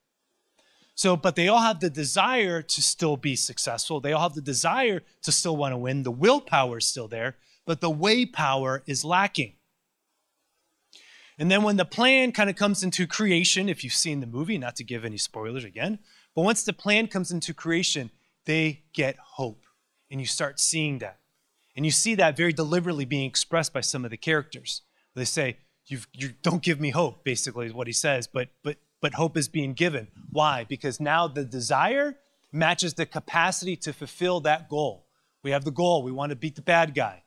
So, 0.95 1.15
but 1.15 1.36
they 1.36 1.47
all 1.47 1.62
have 1.62 1.80
the 1.80 1.89
desire 1.89 2.62
to 2.62 2.82
still 2.82 3.15
be 3.15 3.36
successful. 3.36 4.00
They 4.00 4.13
all 4.13 4.24
have 4.24 4.36
the 4.36 4.41
desire 4.41 5.02
to 5.24 5.32
still 5.32 5.56
want 5.56 5.74
to 5.74 5.78
win. 5.78 6.04
The 6.04 6.12
willpower 6.12 6.80
is 6.80 6.88
still 6.88 7.08
there, 7.08 7.38
but 7.65 7.80
the 7.80 7.89
way 7.89 8.26
power 8.26 8.84
is 8.86 9.06
lacking. 9.06 9.54
And 11.38 11.50
then 11.50 11.63
when 11.63 11.78
the 11.78 11.86
plan 11.86 12.34
kind 12.34 12.50
of 12.50 12.56
comes 12.56 12.84
into 12.84 13.08
creation, 13.08 13.69
if 13.69 13.84
you've 13.84 13.93
seen 13.93 14.19
the 14.19 14.28
movie, 14.28 14.58
not 14.58 14.76
to 14.76 14.84
give 14.84 15.06
any 15.06 15.17
spoilers 15.17 15.63
again, 15.63 16.00
but 16.36 16.43
once 16.43 16.63
the 16.63 16.74
plan 16.74 17.08
comes 17.08 17.32
into 17.32 17.54
creation, 17.54 18.12
they 18.45 18.84
get 18.93 19.17
hope. 19.17 19.63
And 20.12 20.19
you 20.19 20.28
start 20.28 20.60
seeing 20.60 21.00
that. 21.00 21.20
And 21.75 21.86
you 21.86 21.91
see 21.91 22.15
that 22.15 22.38
very 22.38 22.53
deliberately 22.53 23.05
being 23.05 23.27
expressed 23.27 23.73
by 23.73 23.81
some 23.81 24.03
of 24.03 24.12
the 24.12 24.17
characters. 24.17 24.81
They 25.15 25.25
say, 25.25 25.57
you 25.86 25.99
don't 26.41 26.62
give 26.62 26.79
me 26.79 26.91
hope, 26.91 27.23
basically, 27.23 27.65
is 27.65 27.73
what 27.73 27.88
he 27.88 27.93
says, 27.93 28.27
but, 28.27 28.49
but, 28.63 28.77
but 29.01 29.15
hope 29.15 29.36
is 29.36 29.47
being 29.47 29.73
given. 29.73 30.07
Why? 30.31 30.65
Because 30.67 30.99
now 30.99 31.27
the 31.27 31.43
desire 31.43 32.17
matches 32.51 32.93
the 32.93 33.05
capacity 33.05 33.75
to 33.77 33.93
fulfill 33.93 34.41
that 34.41 34.69
goal. 34.69 35.07
We 35.43 35.51
have 35.51 35.65
the 35.65 35.71
goal, 35.71 36.03
we 36.03 36.12
want 36.12 36.29
to 36.29 36.36
beat 36.36 36.55
the 36.55 36.62
bad 36.62 36.93
guy. 36.93 37.23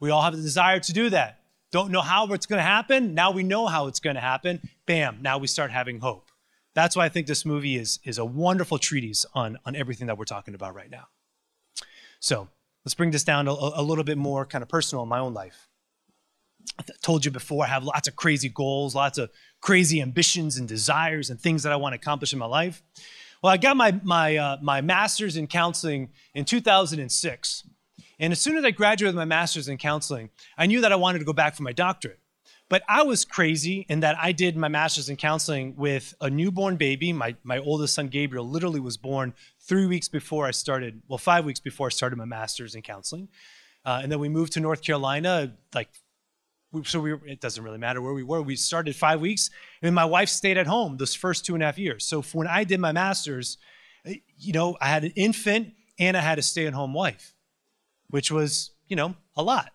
We 0.00 0.10
all 0.10 0.22
have 0.22 0.34
the 0.34 0.42
desire 0.42 0.80
to 0.80 0.92
do 0.92 1.10
that. 1.10 1.40
Don't 1.70 1.90
know 1.90 2.00
how 2.00 2.26
it's 2.32 2.46
going 2.46 2.58
to 2.58 2.64
happen. 2.64 3.14
Now 3.14 3.30
we 3.30 3.42
know 3.42 3.66
how 3.66 3.86
it's 3.86 4.00
going 4.00 4.16
to 4.16 4.20
happen. 4.20 4.60
Bam, 4.86 5.18
now 5.22 5.38
we 5.38 5.46
start 5.46 5.70
having 5.70 6.00
hope. 6.00 6.28
That's 6.74 6.96
why 6.96 7.04
I 7.04 7.08
think 7.08 7.26
this 7.26 7.44
movie 7.44 7.76
is, 7.76 7.98
is 8.04 8.18
a 8.18 8.24
wonderful 8.24 8.78
treatise 8.78 9.26
on, 9.34 9.58
on 9.64 9.76
everything 9.76 10.06
that 10.06 10.18
we're 10.18 10.24
talking 10.24 10.54
about 10.54 10.74
right 10.74 10.90
now. 10.90 11.08
So, 12.18 12.48
Let's 12.84 12.94
bring 12.94 13.10
this 13.10 13.24
down 13.24 13.48
a, 13.48 13.52
a 13.52 13.82
little 13.82 14.04
bit 14.04 14.18
more 14.18 14.44
kind 14.44 14.62
of 14.62 14.68
personal 14.68 15.02
in 15.02 15.08
my 15.08 15.18
own 15.18 15.34
life. 15.34 15.68
I 16.78 16.84
told 17.02 17.24
you 17.24 17.30
before, 17.30 17.64
I 17.64 17.68
have 17.68 17.84
lots 17.84 18.08
of 18.08 18.16
crazy 18.16 18.48
goals, 18.48 18.94
lots 18.94 19.18
of 19.18 19.30
crazy 19.60 20.00
ambitions 20.00 20.56
and 20.56 20.68
desires 20.68 21.30
and 21.30 21.40
things 21.40 21.62
that 21.64 21.72
I 21.72 21.76
want 21.76 21.92
to 21.92 21.96
accomplish 21.96 22.32
in 22.32 22.38
my 22.38 22.46
life. 22.46 22.82
Well, 23.42 23.52
I 23.52 23.56
got 23.56 23.76
my, 23.76 23.98
my, 24.04 24.36
uh, 24.36 24.56
my 24.62 24.80
master's 24.80 25.36
in 25.36 25.48
counseling 25.48 26.10
in 26.34 26.44
2006. 26.44 27.64
And 28.20 28.32
as 28.32 28.40
soon 28.40 28.56
as 28.56 28.64
I 28.64 28.70
graduated 28.70 29.14
with 29.14 29.20
my 29.20 29.24
master's 29.24 29.68
in 29.68 29.78
counseling, 29.78 30.30
I 30.56 30.66
knew 30.66 30.80
that 30.80 30.92
I 30.92 30.96
wanted 30.96 31.18
to 31.18 31.24
go 31.24 31.32
back 31.32 31.56
for 31.56 31.64
my 31.64 31.72
doctorate. 31.72 32.20
But 32.72 32.84
I 32.88 33.02
was 33.02 33.26
crazy 33.26 33.84
in 33.90 34.00
that 34.00 34.16
I 34.18 34.32
did 34.32 34.56
my 34.56 34.68
master's 34.68 35.10
in 35.10 35.16
counseling 35.16 35.76
with 35.76 36.14
a 36.22 36.30
newborn 36.30 36.78
baby. 36.78 37.12
My, 37.12 37.36
my 37.44 37.58
oldest 37.58 37.92
son, 37.92 38.08
Gabriel, 38.08 38.48
literally 38.48 38.80
was 38.80 38.96
born 38.96 39.34
three 39.60 39.84
weeks 39.84 40.08
before 40.08 40.46
I 40.46 40.52
started, 40.52 41.02
well, 41.06 41.18
five 41.18 41.44
weeks 41.44 41.60
before 41.60 41.88
I 41.88 41.90
started 41.90 42.16
my 42.16 42.24
master's 42.24 42.74
in 42.74 42.80
counseling. 42.80 43.28
Uh, 43.84 44.00
and 44.02 44.10
then 44.10 44.20
we 44.20 44.30
moved 44.30 44.54
to 44.54 44.60
North 44.60 44.80
Carolina, 44.80 45.52
like, 45.74 45.90
so 46.84 46.98
we, 46.98 47.12
it 47.26 47.42
doesn't 47.42 47.62
really 47.62 47.76
matter 47.76 48.00
where 48.00 48.14
we 48.14 48.22
were. 48.22 48.40
We 48.40 48.56
started 48.56 48.96
five 48.96 49.20
weeks, 49.20 49.50
and 49.82 49.94
my 49.94 50.06
wife 50.06 50.30
stayed 50.30 50.56
at 50.56 50.66
home 50.66 50.96
those 50.96 51.14
first 51.14 51.44
two 51.44 51.52
and 51.52 51.62
a 51.62 51.66
half 51.66 51.76
years. 51.76 52.06
So 52.06 52.22
when 52.22 52.46
I 52.46 52.64
did 52.64 52.80
my 52.80 52.92
master's, 52.92 53.58
eh, 54.06 54.14
you 54.38 54.54
know, 54.54 54.78
I 54.80 54.86
had 54.86 55.04
an 55.04 55.12
infant 55.14 55.74
and 55.98 56.16
I 56.16 56.20
had 56.20 56.38
a 56.38 56.42
stay 56.42 56.66
at 56.66 56.72
home 56.72 56.94
wife, 56.94 57.34
which 58.08 58.30
was, 58.30 58.70
you 58.88 58.96
know, 58.96 59.14
a 59.36 59.42
lot. 59.42 59.72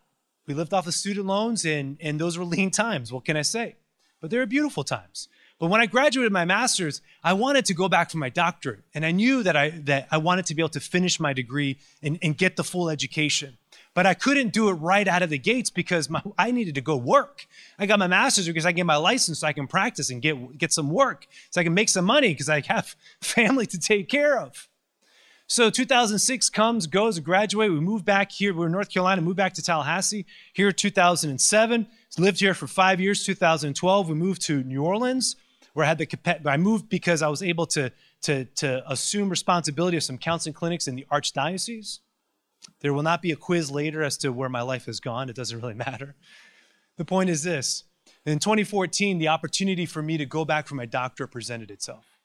We 0.48 0.54
lived 0.54 0.74
off 0.74 0.88
of 0.88 0.94
student 0.94 1.28
loans, 1.28 1.66
and, 1.66 1.98
and 2.00 2.20
those 2.20 2.38
were 2.38 2.46
lean 2.46 2.72
times. 2.72 3.12
What 3.12 3.26
can 3.26 3.38
I 3.38 3.42
say? 3.42 3.76
But 4.22 4.32
they 4.32 4.38
were 4.38 4.46
beautiful 4.46 4.84
times. 4.84 5.28
But 5.60 5.68
when 5.68 5.82
I 5.82 5.88
graduated 5.88 6.32
my 6.32 6.46
master's, 6.46 7.02
I 7.24 7.34
wanted 7.34 7.66
to 7.66 7.74
go 7.74 7.90
back 7.90 8.12
for 8.12 8.18
my 8.18 8.30
doctorate. 8.30 8.82
And 8.94 9.06
I 9.06 9.12
knew 9.12 9.44
that 9.44 9.56
I, 9.56 9.70
that 9.70 10.08
I 10.12 10.18
wanted 10.18 10.46
to 10.48 10.56
be 10.56 10.62
able 10.62 10.70
to 10.70 10.80
finish 10.80 11.20
my 11.20 11.34
degree 11.34 11.78
and, 12.04 12.20
and 12.22 12.38
get 12.38 12.56
the 12.56 12.64
full 12.64 12.90
education. 12.90 13.58
But 13.96 14.06
I 14.06 14.14
couldn't 14.14 14.54
do 14.54 14.70
it 14.70 14.74
right 14.74 15.08
out 15.08 15.24
of 15.24 15.32
the 15.32 15.40
gates 15.40 15.72
because 15.72 16.12
my, 16.12 16.22
I 16.38 16.52
needed 16.52 16.76
to 16.76 16.82
go 16.82 16.96
work. 16.96 17.48
I 17.80 17.88
got 17.88 17.98
my 17.98 18.06
master's 18.06 18.46
because 18.46 18.68
I 18.68 18.72
get 18.72 18.86
my 18.86 18.98
license 18.98 19.40
so 19.40 19.48
I 19.48 19.54
can 19.54 19.66
practice 19.66 20.12
and 20.12 20.22
get, 20.22 20.58
get 20.58 20.72
some 20.72 20.92
work, 20.92 21.28
so 21.50 21.60
I 21.60 21.64
can 21.64 21.74
make 21.74 21.90
some 21.90 22.06
money 22.06 22.30
because 22.30 22.50
I 22.50 22.62
have 22.68 22.96
family 23.22 23.66
to 23.66 23.80
take 23.80 24.10
care 24.10 24.40
of. 24.40 24.70
So 25.50 25.70
2006 25.70 26.50
comes, 26.50 26.88
goes, 26.88 27.20
graduate. 27.20 27.72
We 27.72 27.80
move 27.80 28.04
back 28.04 28.34
here. 28.34 28.54
We're 28.54 28.66
in 28.66 28.74
North 28.74 28.90
Carolina, 28.90 29.22
move 29.22 29.38
back 29.38 29.54
to 29.54 29.64
Tallahassee. 29.64 30.26
Here 30.52 30.74
2007, 30.74 31.88
lived 32.18 32.42
here 32.42 32.54
for 32.54 32.68
five 32.68 33.00
years. 33.00 33.24
2012, 33.24 34.10
we 34.10 34.16
moved 34.16 34.42
to 34.44 34.62
New 34.64 34.84
Orleans, 34.84 35.38
where 35.72 35.86
I 35.86 35.88
had 35.88 36.00
the 36.00 36.42
I 36.46 36.58
moved 36.58 36.90
because 36.90 37.22
I 37.22 37.30
was 37.30 37.42
able 37.42 37.66
to 37.68 37.94
to 38.24 38.44
to 38.44 38.92
assume 38.92 39.30
responsibility 39.30 39.96
of 39.96 40.04
some 40.04 40.18
counseling 40.18 40.54
clinics 40.54 40.86
in 40.86 40.96
the 40.96 41.08
archdiocese. 41.10 42.00
There 42.82 42.92
will 42.92 43.04
not 43.04 43.22
be 43.22 43.32
a 43.32 43.38
quiz 43.38 43.72
later 43.72 44.04
as 44.04 44.18
to 44.18 44.34
where 44.34 44.50
my 44.50 44.62
life 44.62 44.86
has 44.88 45.00
gone. 45.00 45.30
It 45.30 45.36
doesn't 45.38 45.62
really 45.62 45.74
matter. 45.88 46.16
The 46.98 47.06
point 47.06 47.30
is 47.30 47.44
this: 47.44 47.86
in 48.26 48.40
2014, 48.40 49.18
the 49.18 49.30
opportunity 49.30 49.86
for 49.86 50.02
me 50.02 50.18
to 50.18 50.26
go 50.26 50.44
back 50.44 50.68
for 50.68 50.76
my 50.76 50.86
doctorate 50.86 51.32
presented 51.32 51.72
itself. 51.72 52.18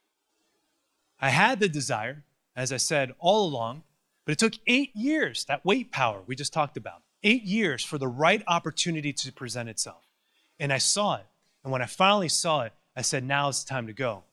I 1.20 1.28
had 1.28 1.61
the 1.61 1.68
desire 1.68 2.24
as 2.56 2.72
I 2.72 2.76
said 2.76 3.14
all 3.18 3.46
along, 3.46 3.82
but 4.24 4.32
it 4.32 4.38
took 4.38 4.54
eight 4.66 4.94
years, 4.94 5.44
that 5.46 5.64
wait 5.64 5.90
power 5.90 6.22
we 6.26 6.36
just 6.36 6.52
talked 6.52 6.76
about, 6.76 7.02
eight 7.22 7.42
years 7.42 7.84
for 7.84 7.98
the 7.98 8.08
right 8.08 8.42
opportunity 8.46 9.12
to 9.12 9.32
present 9.32 9.68
itself. 9.68 10.06
And 10.58 10.72
I 10.72 10.78
saw 10.78 11.16
it. 11.16 11.26
And 11.64 11.72
when 11.72 11.82
I 11.82 11.86
finally 11.86 12.28
saw 12.28 12.62
it, 12.62 12.72
I 12.96 13.02
said, 13.02 13.24
now 13.24 13.48
it's 13.48 13.64
time 13.64 13.86
to 13.86 13.92
go. 13.92 14.24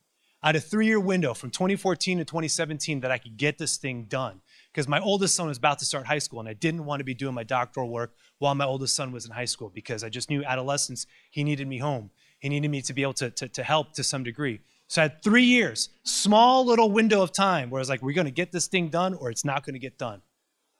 I 0.41 0.47
had 0.47 0.55
a 0.55 0.61
three 0.61 0.85
year 0.85 0.99
window 0.99 1.33
from 1.33 1.49
2014 1.49 2.19
to 2.19 2.25
2017 2.25 3.01
that 3.01 3.11
I 3.11 3.17
could 3.17 3.35
get 3.35 3.57
this 3.57 3.77
thing 3.77 4.03
done 4.03 4.41
because 4.71 4.87
my 4.87 4.99
oldest 4.99 5.35
son 5.35 5.47
was 5.47 5.57
about 5.57 5.79
to 5.79 5.85
start 5.85 6.05
high 6.05 6.19
school 6.19 6.39
and 6.39 6.47
I 6.47 6.53
didn't 6.53 6.85
want 6.85 7.01
to 7.01 7.03
be 7.03 7.13
doing 7.13 7.35
my 7.35 7.43
doctoral 7.43 7.89
work 7.89 8.13
while 8.37 8.55
my 8.55 8.65
oldest 8.65 8.95
son 8.95 9.11
was 9.11 9.25
in 9.25 9.31
high 9.31 9.45
school 9.45 9.69
because 9.69 10.01
I 10.01 10.09
just 10.09 10.29
knew 10.29 10.43
adolescence, 10.45 11.07
he 11.29 11.43
needed 11.43 11.67
me 11.67 11.79
home. 11.79 12.09
He 12.39 12.47
needed 12.47 12.71
me 12.71 12.81
to 12.83 12.93
be 12.93 13.01
able 13.01 13.13
to, 13.15 13.29
to, 13.31 13.49
to 13.49 13.63
help 13.63 13.93
to 13.93 14.03
some 14.03 14.23
degree. 14.23 14.61
So 14.89 15.03
I 15.03 15.05
had 15.05 15.21
three 15.23 15.43
years, 15.43 15.89
small 16.01 16.65
little 16.65 16.91
window 16.91 17.21
of 17.21 17.31
time 17.31 17.69
where 17.69 17.77
I 17.77 17.83
was 17.83 17.89
like, 17.89 18.01
we're 18.01 18.15
going 18.15 18.25
to 18.25 18.31
get 18.31 18.51
this 18.51 18.65
thing 18.65 18.89
done 18.89 19.13
or 19.13 19.29
it's 19.29 19.45
not 19.45 19.63
going 19.63 19.75
to 19.75 19.79
get 19.79 19.99
done. 19.99 20.23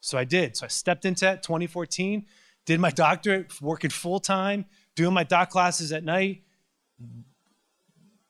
So 0.02 0.17
I 0.17 0.24
did. 0.24 0.58
So 0.58 0.65
I 0.65 0.67
stepped 0.67 1.06
into 1.06 1.26
that 1.26 1.43
2014, 1.43 2.26
did 2.65 2.80
my 2.80 2.89
doctorate, 2.89 3.62
working 3.62 3.91
full 3.91 4.19
time, 4.19 4.65
doing 4.95 5.13
my 5.13 5.24
doc 5.24 5.52
classes 5.52 5.91
at 5.91 6.04
night, 6.04 6.41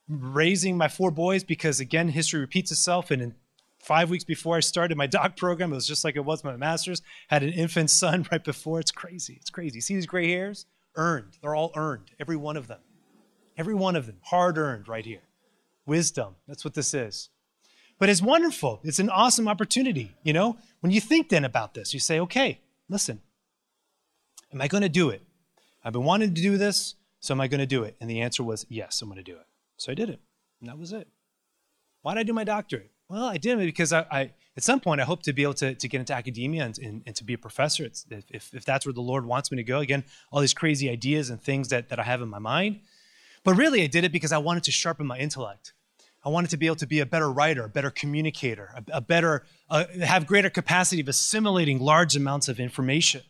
raising 0.06 0.76
my 0.76 0.88
four 0.88 1.10
boys 1.10 1.44
because, 1.44 1.80
again, 1.80 2.08
history 2.08 2.40
repeats 2.40 2.70
itself. 2.70 3.10
And 3.10 3.22
in 3.22 3.34
five 3.78 4.10
weeks 4.10 4.24
before 4.24 4.58
I 4.58 4.60
started 4.60 4.98
my 4.98 5.06
doc 5.06 5.38
program, 5.38 5.72
it 5.72 5.76
was 5.76 5.86
just 5.86 6.04
like 6.04 6.14
it 6.14 6.26
was 6.26 6.44
my 6.44 6.56
master's, 6.56 7.00
had 7.28 7.42
an 7.42 7.54
infant 7.54 7.88
son 7.88 8.26
right 8.32 8.44
before. 8.44 8.80
It's 8.80 8.92
crazy. 8.92 9.38
It's 9.40 9.50
crazy. 9.50 9.80
See 9.80 9.94
these 9.94 10.04
gray 10.04 10.28
hairs? 10.28 10.66
Earned. 10.94 11.38
They're 11.40 11.54
all 11.54 11.72
earned, 11.74 12.10
every 12.20 12.36
one 12.36 12.58
of 12.58 12.66
them. 12.66 12.80
Every 13.56 13.74
one 13.74 13.96
of 13.96 14.04
them, 14.06 14.16
hard 14.22 14.58
earned 14.58 14.86
right 14.86 15.06
here 15.06 15.22
wisdom. 15.90 16.36
That's 16.48 16.64
what 16.64 16.74
this 16.74 16.94
is. 16.94 17.28
But 17.98 18.08
it's 18.08 18.22
wonderful. 18.22 18.80
It's 18.82 19.00
an 19.00 19.10
awesome 19.10 19.48
opportunity. 19.48 20.12
You 20.22 20.32
know, 20.32 20.56
when 20.80 20.92
you 20.92 21.00
think 21.00 21.28
then 21.28 21.44
about 21.44 21.74
this, 21.74 21.92
you 21.92 22.00
say, 22.00 22.18
okay, 22.20 22.60
listen, 22.88 23.20
am 24.54 24.62
I 24.62 24.68
going 24.68 24.82
to 24.82 24.88
do 24.88 25.10
it? 25.10 25.20
I've 25.84 25.92
been 25.92 26.04
wanting 26.04 26.32
to 26.32 26.40
do 26.40 26.56
this, 26.56 26.94
so 27.18 27.34
am 27.34 27.40
I 27.40 27.48
going 27.48 27.60
to 27.60 27.66
do 27.66 27.82
it? 27.82 27.96
And 28.00 28.08
the 28.08 28.20
answer 28.20 28.42
was, 28.42 28.64
yes, 28.68 29.02
I'm 29.02 29.08
going 29.08 29.22
to 29.22 29.32
do 29.32 29.36
it. 29.36 29.46
So 29.76 29.92
I 29.92 29.94
did 29.94 30.08
it. 30.08 30.20
And 30.60 30.70
that 30.70 30.78
was 30.78 30.92
it. 30.92 31.08
Why 32.02 32.14
did 32.14 32.20
I 32.20 32.22
do 32.22 32.32
my 32.32 32.44
doctorate? 32.44 32.90
Well, 33.08 33.24
I 33.24 33.36
did 33.36 33.58
it 33.58 33.64
because 33.66 33.92
I, 33.92 34.06
I 34.10 34.30
at 34.56 34.62
some 34.62 34.80
point, 34.80 35.00
I 35.00 35.04
hope 35.04 35.22
to 35.24 35.32
be 35.32 35.42
able 35.42 35.54
to, 35.54 35.74
to 35.74 35.88
get 35.88 35.98
into 35.98 36.14
academia 36.14 36.64
and, 36.64 36.78
and, 36.78 37.02
and 37.06 37.16
to 37.16 37.24
be 37.24 37.34
a 37.34 37.38
professor. 37.38 37.84
if, 37.84 38.54
if 38.54 38.64
that's 38.64 38.86
where 38.86 38.92
the 38.92 39.00
Lord 39.00 39.24
wants 39.24 39.50
me 39.50 39.56
to 39.56 39.62
go, 39.62 39.80
again, 39.80 40.04
all 40.30 40.40
these 40.40 40.54
crazy 40.54 40.88
ideas 40.88 41.30
and 41.30 41.42
things 41.42 41.68
that, 41.68 41.88
that 41.88 41.98
I 41.98 42.04
have 42.04 42.22
in 42.22 42.28
my 42.28 42.38
mind. 42.38 42.80
But 43.42 43.54
really, 43.54 43.82
I 43.82 43.86
did 43.86 44.04
it 44.04 44.12
because 44.12 44.32
I 44.32 44.38
wanted 44.38 44.64
to 44.64 44.70
sharpen 44.70 45.06
my 45.06 45.18
intellect. 45.18 45.72
I 46.22 46.28
wanted 46.28 46.50
to 46.50 46.56
be 46.56 46.66
able 46.66 46.76
to 46.76 46.86
be 46.86 47.00
a 47.00 47.06
better 47.06 47.30
writer, 47.30 47.64
a 47.64 47.68
better 47.68 47.90
communicator, 47.90 48.70
a, 48.76 48.98
a 48.98 49.00
better, 49.00 49.44
uh, 49.70 49.84
have 50.02 50.26
greater 50.26 50.50
capacity 50.50 51.00
of 51.00 51.08
assimilating 51.08 51.78
large 51.78 52.14
amounts 52.14 52.48
of 52.48 52.60
information 52.60 53.22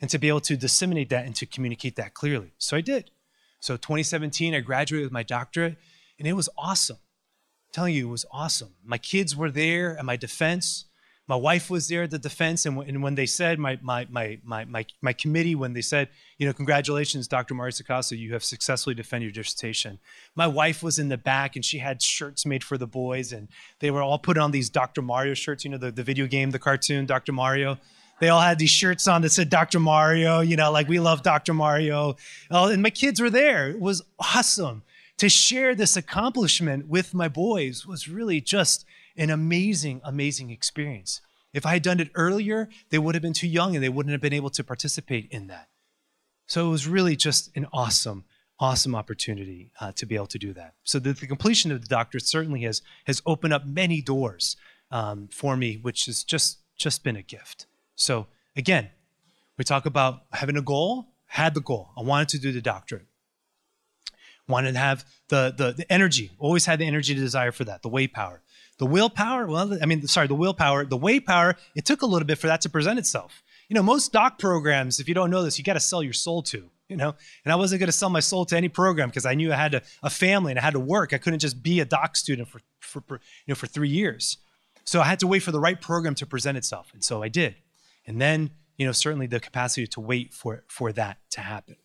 and 0.00 0.08
to 0.10 0.18
be 0.18 0.28
able 0.28 0.40
to 0.40 0.56
disseminate 0.56 1.10
that 1.10 1.26
and 1.26 1.34
to 1.36 1.46
communicate 1.46 1.96
that 1.96 2.14
clearly. 2.14 2.52
So 2.58 2.76
I 2.76 2.80
did. 2.80 3.10
So 3.60 3.76
2017, 3.76 4.54
I 4.54 4.60
graduated 4.60 5.06
with 5.06 5.12
my 5.12 5.22
doctorate 5.22 5.76
and 6.18 6.26
it 6.26 6.34
was 6.34 6.48
awesome. 6.56 6.96
I'm 6.96 7.72
telling 7.72 7.94
you, 7.94 8.08
it 8.08 8.12
was 8.12 8.26
awesome. 8.32 8.74
My 8.84 8.98
kids 8.98 9.36
were 9.36 9.50
there 9.50 9.98
at 9.98 10.04
my 10.04 10.16
defense 10.16 10.86
my 11.28 11.36
wife 11.36 11.68
was 11.68 11.88
there 11.88 12.04
at 12.04 12.10
the 12.10 12.18
defense, 12.18 12.64
and, 12.64 12.76
w- 12.76 12.88
and 12.88 13.02
when 13.02 13.14
they 13.14 13.26
said, 13.26 13.58
my, 13.58 13.78
my, 13.82 14.06
my, 14.10 14.38
my, 14.42 14.64
my, 14.64 14.86
my 15.02 15.12
committee, 15.12 15.54
when 15.54 15.74
they 15.74 15.82
said, 15.82 16.08
you 16.38 16.46
know, 16.46 16.54
congratulations, 16.54 17.28
Dr. 17.28 17.54
Mario 17.54 17.72
Sacasa, 17.72 18.16
you 18.16 18.32
have 18.32 18.42
successfully 18.42 18.94
defended 18.94 19.36
your 19.36 19.42
dissertation. 19.42 19.98
My 20.34 20.46
wife 20.46 20.82
was 20.82 20.98
in 20.98 21.10
the 21.10 21.18
back, 21.18 21.54
and 21.54 21.64
she 21.64 21.78
had 21.78 22.00
shirts 22.00 22.46
made 22.46 22.64
for 22.64 22.78
the 22.78 22.86
boys, 22.86 23.32
and 23.32 23.48
they 23.80 23.90
were 23.90 24.02
all 24.02 24.18
put 24.18 24.38
on 24.38 24.52
these 24.52 24.70
Dr. 24.70 25.02
Mario 25.02 25.34
shirts, 25.34 25.64
you 25.64 25.70
know, 25.70 25.76
the, 25.76 25.90
the 25.90 26.02
video 26.02 26.26
game, 26.26 26.50
the 26.50 26.58
cartoon, 26.58 27.04
Dr. 27.04 27.32
Mario. 27.32 27.78
They 28.20 28.30
all 28.30 28.40
had 28.40 28.58
these 28.58 28.70
shirts 28.70 29.06
on 29.06 29.22
that 29.22 29.30
said 29.30 29.50
Dr. 29.50 29.78
Mario, 29.78 30.40
you 30.40 30.56
know, 30.56 30.72
like 30.72 30.88
we 30.88 30.98
love 30.98 31.22
Dr. 31.22 31.54
Mario. 31.54 32.16
Oh, 32.50 32.68
and 32.68 32.82
my 32.82 32.90
kids 32.90 33.20
were 33.20 33.30
there. 33.30 33.68
It 33.68 33.80
was 33.80 34.02
awesome. 34.18 34.82
To 35.18 35.28
share 35.28 35.74
this 35.74 35.96
accomplishment 35.96 36.88
with 36.88 37.12
my 37.12 37.28
boys 37.28 37.86
was 37.86 38.08
really 38.08 38.40
just 38.40 38.84
an 39.18 39.30
amazing, 39.30 40.00
amazing 40.04 40.50
experience. 40.50 41.20
If 41.52 41.66
I 41.66 41.72
had 41.74 41.82
done 41.82 42.00
it 42.00 42.10
earlier, 42.14 42.68
they 42.90 42.98
would 42.98 43.14
have 43.14 43.22
been 43.22 43.32
too 43.32 43.48
young 43.48 43.74
and 43.74 43.82
they 43.82 43.88
wouldn't 43.88 44.12
have 44.12 44.20
been 44.20 44.32
able 44.32 44.50
to 44.50 44.64
participate 44.64 45.28
in 45.30 45.48
that. 45.48 45.68
So 46.46 46.66
it 46.66 46.70
was 46.70 46.86
really 46.86 47.16
just 47.16 47.50
an 47.56 47.66
awesome, 47.72 48.24
awesome 48.58 48.94
opportunity 48.94 49.70
uh, 49.80 49.92
to 49.92 50.06
be 50.06 50.14
able 50.14 50.26
to 50.28 50.38
do 50.38 50.52
that. 50.54 50.74
So 50.84 50.98
the, 50.98 51.12
the, 51.12 51.26
completion 51.26 51.70
of 51.72 51.82
the 51.82 51.88
doctorate 51.88 52.26
certainly 52.26 52.62
has 52.62 52.80
has 53.06 53.22
opened 53.26 53.52
up 53.52 53.66
many 53.66 54.00
doors 54.00 54.56
um, 54.90 55.28
for 55.30 55.56
me, 55.56 55.76
which 55.76 56.06
has 56.06 56.24
just 56.24 56.58
just 56.76 57.04
been 57.04 57.16
a 57.16 57.22
gift. 57.22 57.66
So 57.96 58.26
again, 58.56 58.88
we 59.58 59.64
talk 59.64 59.84
about 59.84 60.22
having 60.32 60.56
a 60.56 60.62
goal. 60.62 61.08
Had 61.26 61.52
the 61.52 61.60
goal. 61.60 61.90
I 61.96 62.02
wanted 62.02 62.30
to 62.30 62.38
do 62.38 62.52
the 62.52 62.62
doctorate. 62.62 63.04
Wanted 64.48 64.72
to 64.72 64.78
have 64.78 65.04
the, 65.28 65.52
the, 65.54 65.72
the 65.72 65.92
energy. 65.92 66.30
Always 66.38 66.64
had 66.64 66.78
the 66.78 66.86
energy 66.86 67.14
to 67.14 67.20
desire 67.20 67.52
for 67.52 67.64
that. 67.64 67.82
The 67.82 67.90
way 67.90 68.06
power. 68.06 68.40
The 68.78 68.86
willpower, 68.86 69.46
well, 69.46 69.76
I 69.82 69.86
mean, 69.86 70.06
sorry, 70.06 70.28
the 70.28 70.34
willpower, 70.34 70.84
the 70.84 70.96
way 70.96 71.18
power, 71.18 71.56
it 71.74 71.84
took 71.84 72.02
a 72.02 72.06
little 72.06 72.26
bit 72.26 72.38
for 72.38 72.46
that 72.46 72.60
to 72.62 72.68
present 72.68 72.98
itself. 72.98 73.42
You 73.68 73.74
know, 73.74 73.82
most 73.82 74.12
doc 74.12 74.38
programs, 74.38 75.00
if 75.00 75.08
you 75.08 75.14
don't 75.14 75.30
know 75.30 75.42
this, 75.42 75.58
you 75.58 75.64
got 75.64 75.74
to 75.74 75.80
sell 75.80 76.02
your 76.02 76.12
soul 76.12 76.42
to, 76.44 76.70
you 76.88 76.96
know, 76.96 77.14
and 77.44 77.52
I 77.52 77.56
wasn't 77.56 77.80
going 77.80 77.88
to 77.88 77.92
sell 77.92 78.08
my 78.08 78.20
soul 78.20 78.46
to 78.46 78.56
any 78.56 78.68
program 78.68 79.08
because 79.08 79.26
I 79.26 79.34
knew 79.34 79.52
I 79.52 79.56
had 79.56 79.82
a, 80.02 80.10
family 80.10 80.52
and 80.52 80.58
I 80.58 80.62
had 80.62 80.74
to 80.74 80.80
work. 80.80 81.12
I 81.12 81.18
couldn't 81.18 81.40
just 81.40 81.62
be 81.62 81.80
a 81.80 81.84
doc 81.84 82.16
student 82.16 82.48
for, 82.48 82.60
for, 82.80 83.02
for, 83.02 83.14
you 83.16 83.52
know, 83.52 83.56
for 83.56 83.66
three 83.66 83.90
years. 83.90 84.38
So 84.84 85.00
I 85.00 85.04
had 85.04 85.18
to 85.20 85.26
wait 85.26 85.40
for 85.40 85.52
the 85.52 85.60
right 85.60 85.78
program 85.78 86.14
to 86.14 86.24
present 86.24 86.56
itself. 86.56 86.90
And 86.94 87.04
so 87.04 87.22
I 87.22 87.28
did. 87.28 87.56
And 88.06 88.20
then, 88.20 88.50
you 88.76 88.86
know, 88.86 88.92
certainly 88.92 89.26
the 89.26 89.40
capacity 89.40 89.86
to 89.88 90.00
wait 90.00 90.32
for, 90.32 90.64
for 90.68 90.92
that 90.92 91.18
to 91.32 91.40
happen. 91.40 91.76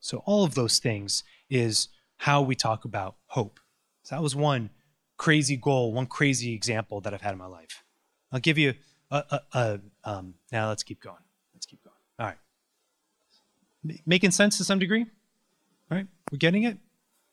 So 0.00 0.18
all 0.26 0.44
of 0.44 0.54
those 0.54 0.78
things 0.78 1.22
is 1.48 1.88
how 2.18 2.42
we 2.42 2.54
talk 2.54 2.84
about 2.84 3.16
hope. 3.28 3.60
So 4.02 4.16
that 4.16 4.22
was 4.22 4.36
one 4.36 4.70
crazy 5.18 5.56
goal, 5.56 5.92
one 5.92 6.06
crazy 6.06 6.54
example 6.54 7.00
that 7.02 7.12
I've 7.12 7.20
had 7.20 7.32
in 7.32 7.38
my 7.38 7.46
life. 7.46 7.84
I'll 8.32 8.40
give 8.40 8.56
you 8.56 8.74
a, 9.10 9.24
a, 9.30 9.40
a 9.52 9.80
um, 10.04 10.34
now 10.50 10.68
let's 10.68 10.82
keep 10.82 11.02
going. 11.02 11.16
Let's 11.54 11.66
keep 11.66 11.82
going. 11.84 11.96
All 12.18 12.26
right. 12.26 13.98
Making 14.06 14.30
sense 14.30 14.56
to 14.58 14.64
some 14.64 14.78
degree? 14.78 15.06
All 15.90 15.98
right. 15.98 16.06
We're 16.32 16.38
getting 16.38 16.62
it? 16.62 16.78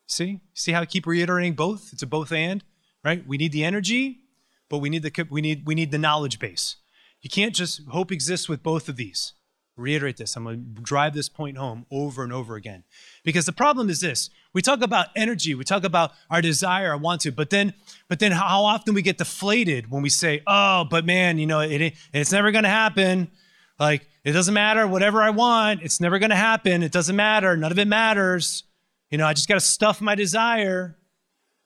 See? 0.06 0.40
See 0.54 0.72
how 0.72 0.80
I 0.80 0.86
keep 0.86 1.06
reiterating 1.06 1.54
both? 1.54 1.90
It's 1.92 2.02
a 2.02 2.06
both 2.06 2.32
and, 2.32 2.62
right? 3.04 3.26
We 3.26 3.36
need 3.36 3.52
the 3.52 3.64
energy, 3.64 4.20
but 4.68 4.78
we 4.78 4.88
need 4.88 5.02
the 5.02 5.26
we 5.30 5.40
need 5.40 5.66
we 5.66 5.74
need 5.74 5.90
the 5.90 5.98
knowledge 5.98 6.38
base. 6.38 6.76
You 7.20 7.30
can't 7.30 7.54
just 7.54 7.82
hope 7.88 8.12
exists 8.12 8.48
with 8.48 8.62
both 8.62 8.88
of 8.88 8.96
these. 8.96 9.32
Reiterate 9.76 10.16
this. 10.16 10.36
I'm 10.36 10.44
going 10.44 10.74
to 10.76 10.82
drive 10.82 11.12
this 11.12 11.28
point 11.28 11.58
home 11.58 11.84
over 11.90 12.24
and 12.24 12.32
over 12.32 12.56
again. 12.56 12.84
Because 13.24 13.44
the 13.44 13.52
problem 13.52 13.90
is 13.90 14.00
this. 14.00 14.30
We 14.56 14.62
talk 14.62 14.80
about 14.80 15.08
energy, 15.14 15.54
we 15.54 15.64
talk 15.64 15.84
about 15.84 16.12
our 16.30 16.40
desire, 16.40 16.92
our 16.92 16.96
want 16.96 17.20
to, 17.20 17.30
but 17.30 17.50
then 17.50 17.74
but 18.08 18.20
then 18.20 18.32
how 18.32 18.64
often 18.64 18.94
we 18.94 19.02
get 19.02 19.18
deflated 19.18 19.90
when 19.90 20.00
we 20.00 20.08
say, 20.08 20.40
"Oh, 20.46 20.86
but 20.88 21.04
man, 21.04 21.36
you 21.36 21.44
know, 21.44 21.60
it, 21.60 21.92
it's 22.14 22.32
never 22.32 22.50
going 22.50 22.64
to 22.64 22.70
happen." 22.70 23.30
Like, 23.78 24.08
it 24.24 24.32
doesn't 24.32 24.54
matter 24.54 24.86
whatever 24.86 25.20
I 25.20 25.28
want, 25.28 25.82
it's 25.82 26.00
never 26.00 26.18
going 26.18 26.30
to 26.30 26.36
happen. 26.36 26.82
It 26.82 26.90
doesn't 26.90 27.14
matter. 27.14 27.54
None 27.54 27.70
of 27.70 27.78
it 27.78 27.86
matters. 27.86 28.64
You 29.10 29.18
know, 29.18 29.26
I 29.26 29.34
just 29.34 29.46
got 29.46 29.56
to 29.56 29.60
stuff 29.60 30.00
my 30.00 30.14
desire 30.14 30.96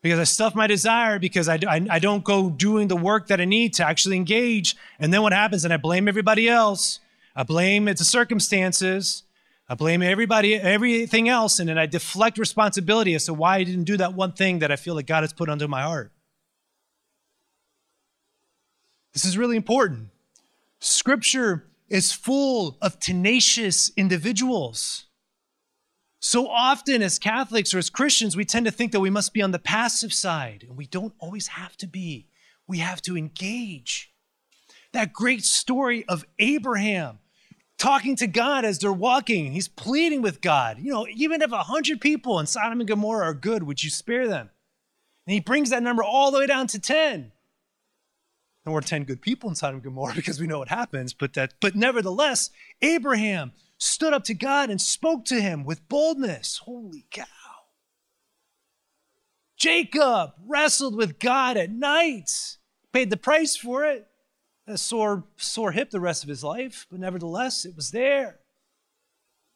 because 0.03 0.19
I 0.19 0.25
stuff 0.25 0.57
my 0.57 0.67
desire 0.67 1.21
because 1.21 1.49
I, 1.49 1.61
I, 1.69 1.87
I, 1.89 1.99
don't 2.01 2.25
go 2.25 2.51
doing 2.51 2.89
the 2.89 2.97
work 2.97 3.29
that 3.29 3.41
I 3.41 3.45
need 3.45 3.75
to 3.75 3.87
actually 3.87 4.17
engage. 4.17 4.75
And 4.99 5.15
then 5.15 5.23
what 5.23 5.33
happens? 5.33 5.65
And 5.65 5.73
I 5.73 5.77
blame 5.77 6.09
everybody 6.09 6.49
else. 6.49 6.99
I 7.37 7.45
blame 7.45 7.87
it's 7.87 8.01
the 8.01 8.05
circumstances. 8.05 9.23
I 9.71 9.75
blame 9.75 10.03
everybody, 10.03 10.57
everything 10.57 11.29
else. 11.29 11.59
And 11.61 11.69
then 11.69 11.79
I 11.79 11.87
deflect 11.87 12.37
responsibility 12.37 13.15
as 13.15 13.25
to 13.27 13.35
why 13.35 13.57
I 13.57 13.65
didn't 13.65 13.85
do 13.85 13.97
that 13.97 14.13
one 14.13 14.33
thing 14.33 14.59
that 14.59 14.71
I 14.71 14.77
feel 14.77 14.95
like 14.95 15.07
God 15.07 15.23
has 15.23 15.33
put 15.33 15.49
under 15.49 15.69
my 15.69 15.83
heart. 15.83 16.13
This 19.15 19.25
is 19.25 19.39
really 19.39 19.57
important. 19.57 20.09
Scripture 20.81 21.67
is 21.89 22.13
full 22.13 22.77
of 22.83 22.99
tenacious 22.99 23.91
individuals 23.97 25.07
so 26.21 26.49
often, 26.49 27.01
as 27.01 27.19
Catholics 27.19 27.73
or 27.73 27.79
as 27.79 27.89
Christians, 27.89 28.37
we 28.37 28.45
tend 28.45 28.67
to 28.67 28.71
think 28.71 28.93
that 28.93 29.01
we 29.01 29.09
must 29.09 29.33
be 29.33 29.41
on 29.41 29.53
the 29.53 29.59
passive 29.59 30.13
side, 30.13 30.65
and 30.69 30.77
we 30.77 30.87
don't 30.87 31.15
always 31.19 31.47
have 31.49 31.79
to 31.79 31.87
be. 31.87 32.27
We 32.67 32.79
have 32.79 33.01
to 33.03 33.17
engage. 33.17 34.13
That 34.93 35.15
great 35.15 35.45
story 35.45 36.05
of 36.09 36.27
Abraham 36.39 37.21
talking 37.81 38.15
to 38.17 38.27
God 38.27 38.65
as 38.65 38.79
they're 38.79 38.93
walking, 38.93 39.53
he's 39.53 39.67
pleading 39.67 40.23
with 40.23 40.41
God. 40.41 40.79
You 40.79 40.93
know, 40.93 41.07
even 41.13 41.43
if 41.43 41.51
a 41.51 41.65
hundred 41.65 42.01
people 42.01 42.39
in 42.39 42.47
Sodom 42.47 42.79
and 42.79 42.89
Gomorrah 42.89 43.31
are 43.31 43.35
good, 43.35 43.65
would 43.65 43.83
you 43.83 43.91
spare 43.91 44.29
them? 44.29 44.51
And 45.27 45.35
he 45.35 45.41
brings 45.41 45.71
that 45.71 45.83
number 45.83 46.05
all 46.05 46.31
the 46.31 46.39
way 46.39 46.47
down 46.47 46.67
to 46.69 46.79
10. 46.79 47.33
And 48.67 48.75
we're 48.75 48.83
10 48.83 49.05
good 49.05 49.23
people 49.23 49.49
in 49.49 49.57
Sodom 49.57 49.77
and 49.77 49.83
Gomorrah 49.83 50.13
because 50.17 50.39
we 50.39 50.47
know 50.47 50.59
what 50.59 50.69
happens, 50.69 51.15
but 51.15 51.33
that, 51.33 51.55
but 51.61 51.75
nevertheless, 51.75 52.51
Abraham 52.83 53.53
stood 53.79 54.13
up 54.13 54.25
to 54.25 54.35
God 54.35 54.69
and 54.69 54.81
spoke 54.81 55.25
to 55.27 55.41
him 55.41 55.65
with 55.65 55.89
boldness. 55.89 56.59
Holy 56.65 57.07
cow. 57.11 57.25
Jacob 59.57 60.33
wrestled 60.47 60.97
with 60.97 61.19
God 61.19 61.57
at 61.57 61.71
night, 61.71 62.59
paid 62.93 63.09
the 63.09 63.17
price 63.17 63.57
for 63.57 63.85
it. 63.85 64.10
A 64.71 64.79
sore, 64.79 65.25
sore 65.37 65.73
hip 65.73 65.91
the 65.91 65.99
rest 65.99 66.23
of 66.23 66.29
his 66.29 66.45
life, 66.45 66.87
but 66.91 67.01
nevertheless, 67.01 67.65
it 67.65 67.75
was 67.75 67.91
there. 67.91 68.39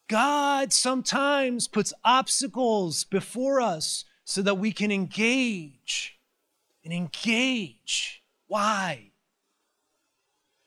God 0.08 0.72
sometimes 0.72 1.68
puts 1.68 1.92
obstacles 2.04 3.04
before 3.04 3.60
us 3.60 4.04
so 4.24 4.42
that 4.42 4.56
we 4.56 4.72
can 4.72 4.90
engage 4.90 6.18
and 6.82 6.92
engage. 6.92 8.24
Why? 8.48 9.12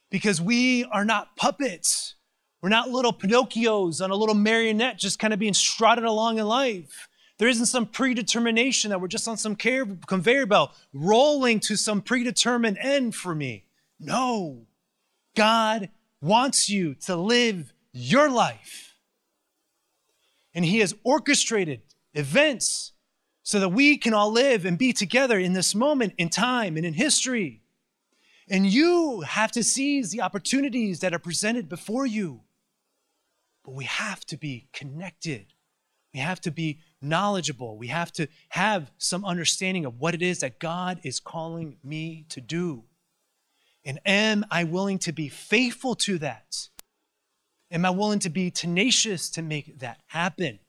Because 0.10 0.40
we 0.40 0.86
are 0.86 1.04
not 1.04 1.36
puppets. 1.36 2.16
We're 2.62 2.70
not 2.70 2.90
little 2.90 3.12
Pinocchios 3.12 4.02
on 4.02 4.12
a 4.12 4.16
little 4.16 4.34
marionette 4.34 4.98
just 4.98 5.20
kind 5.20 5.34
of 5.34 5.40
being 5.40 5.54
strutted 5.54 6.06
along 6.06 6.40
in 6.40 6.48
life. 6.48 7.10
There 7.38 7.50
isn't 7.50 7.66
some 7.66 7.86
predetermination 7.86 8.92
that 8.92 9.02
we're 9.02 9.10
just 9.10 9.28
on 9.28 9.36
some 9.36 9.58
conveyor 9.58 10.46
belt 10.46 10.72
rolling 10.94 11.60
to 11.62 11.76
some 11.76 12.02
predetermined 12.02 12.78
end 12.80 13.14
for 13.14 13.36
me. 13.36 13.66
No. 14.00 14.66
God 15.36 15.90
wants 16.22 16.70
you 16.70 16.96
to 17.06 17.16
live 17.16 17.74
your 17.92 18.30
life. 18.30 18.96
And 20.54 20.66
He 20.66 20.80
has 20.80 20.96
orchestrated 21.04 21.82
events 22.14 22.94
so 23.44 23.60
that 23.60 23.70
we 23.70 23.98
can 23.98 24.14
all 24.14 24.32
live 24.32 24.66
and 24.66 24.78
be 24.78 24.92
together 24.92 25.40
in 25.40 25.54
this 25.54 25.74
moment 25.74 26.14
in 26.18 26.30
time 26.30 26.76
and 26.76 26.86
in 26.86 26.94
history. 26.94 27.62
And 28.50 28.66
you 28.66 29.22
have 29.22 29.52
to 29.54 29.64
seize 29.64 30.12
the 30.12 30.22
opportunities 30.22 31.00
that 31.00 31.14
are 31.14 31.20
presented 31.20 31.70
before 31.70 32.06
you. 32.06 32.42
But 33.64 33.74
we 33.74 33.86
have 33.86 34.26
to 34.28 34.38
be 34.38 34.68
connected. 34.74 35.54
We 36.14 36.20
have 36.20 36.42
to 36.42 36.52
be 36.52 36.80
knowledgeable. 37.02 37.78
We 37.78 37.88
have 37.88 38.12
to 38.14 38.28
have 38.50 38.92
some 38.98 39.26
understanding 39.26 39.86
of 39.86 40.00
what 40.00 40.16
it 40.16 40.22
is 40.22 40.40
that 40.40 40.60
God 40.60 41.00
is 41.04 41.20
calling 41.20 41.78
me 41.84 42.26
to 42.30 42.42
do. 42.42 42.84
And 43.88 44.02
am 44.06 44.46
I 44.52 44.66
willing 44.66 45.00
to 45.00 45.14
be 45.14 45.30
faithful 45.30 45.96
to 45.96 46.18
that? 46.18 46.68
Am 47.72 47.86
I 47.86 47.90
willing 47.90 48.20
to 48.20 48.30
be 48.30 48.52
tenacious 48.52 49.30
to 49.32 49.42
make 49.42 49.80
that 49.80 50.02
happen? 50.08 50.60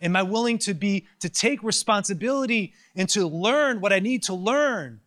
Am 0.00 0.14
I 0.14 0.22
willing 0.22 0.56
to 0.58 0.72
be 0.72 1.08
to 1.18 1.28
take 1.28 1.64
responsibility 1.64 2.72
and 2.94 3.08
to 3.10 3.26
learn 3.26 3.80
what 3.80 3.92
I 3.92 3.98
need 3.98 4.22
to 4.24 4.34
learn? 4.34 5.00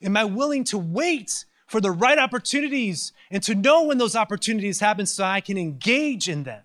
Am 0.00 0.16
I 0.16 0.24
willing 0.24 0.62
to 0.64 0.78
wait 0.78 1.44
for 1.66 1.80
the 1.80 1.90
right 1.90 2.18
opportunities 2.18 3.12
and 3.32 3.42
to 3.42 3.56
know 3.56 3.82
when 3.82 3.98
those 3.98 4.14
opportunities 4.14 4.78
happen 4.78 5.04
so 5.04 5.24
I 5.24 5.40
can 5.40 5.58
engage 5.58 6.28
in 6.28 6.44
them? 6.44 6.62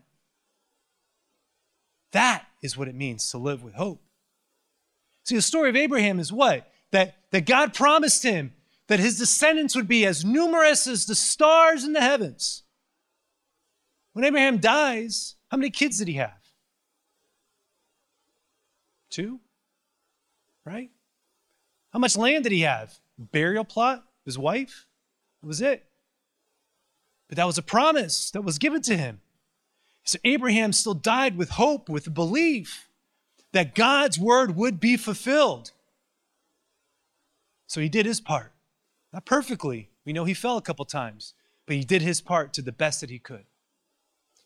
That 2.11 2.45
is 2.61 2.77
what 2.77 2.87
it 2.87 2.95
means 2.95 3.31
to 3.31 3.39
live 3.39 3.63
with 3.63 3.73
hope. 3.73 4.03
See, 5.25 5.35
the 5.35 5.41
story 5.41 5.69
of 5.69 5.75
Abraham 5.75 6.19
is 6.19 6.31
what? 6.31 6.71
That, 6.91 7.15
that 7.31 7.47
God 7.47 7.73
promised 7.73 8.21
him 8.21 8.53
that 8.87 8.99
his 8.99 9.17
descendants 9.17 9.75
would 9.75 9.87
be 9.87 10.05
as 10.05 10.25
numerous 10.25 10.87
as 10.87 11.05
the 11.05 11.15
stars 11.15 11.83
in 11.83 11.93
the 11.93 12.01
heavens. 12.01 12.63
When 14.13 14.25
Abraham 14.25 14.57
dies, 14.57 15.35
how 15.49 15.57
many 15.57 15.69
kids 15.69 15.97
did 15.97 16.07
he 16.07 16.15
have? 16.15 16.39
Two? 19.09 19.39
Right? 20.65 20.91
How 21.91 21.99
much 21.99 22.17
land 22.17 22.43
did 22.43 22.51
he 22.51 22.61
have? 22.61 22.99
Burial 23.17 23.63
plot? 23.63 24.03
His 24.25 24.37
wife? 24.37 24.87
That 25.41 25.47
was 25.47 25.61
it. 25.61 25.85
But 27.27 27.37
that 27.37 27.47
was 27.47 27.57
a 27.57 27.63
promise 27.63 28.31
that 28.31 28.43
was 28.43 28.57
given 28.57 28.81
to 28.83 28.97
him. 28.97 29.21
So 30.03 30.19
Abraham 30.23 30.73
still 30.73 30.93
died 30.93 31.37
with 31.37 31.51
hope, 31.51 31.89
with 31.89 32.13
belief 32.13 32.89
that 33.51 33.75
God's 33.75 34.19
word 34.19 34.55
would 34.55 34.79
be 34.79 34.97
fulfilled. 34.97 35.71
So 37.67 37.81
he 37.81 37.89
did 37.89 38.05
his 38.05 38.19
part. 38.21 38.52
Not 39.13 39.25
perfectly. 39.25 39.89
We 40.05 40.11
know 40.11 40.25
he 40.25 40.33
fell 40.33 40.57
a 40.57 40.61
couple 40.61 40.85
times, 40.85 41.35
but 41.65 41.75
he 41.75 41.83
did 41.83 42.01
his 42.01 42.19
part 42.19 42.53
to 42.53 42.61
the 42.61 42.71
best 42.71 43.01
that 43.01 43.09
he 43.09 43.19
could. 43.19 43.45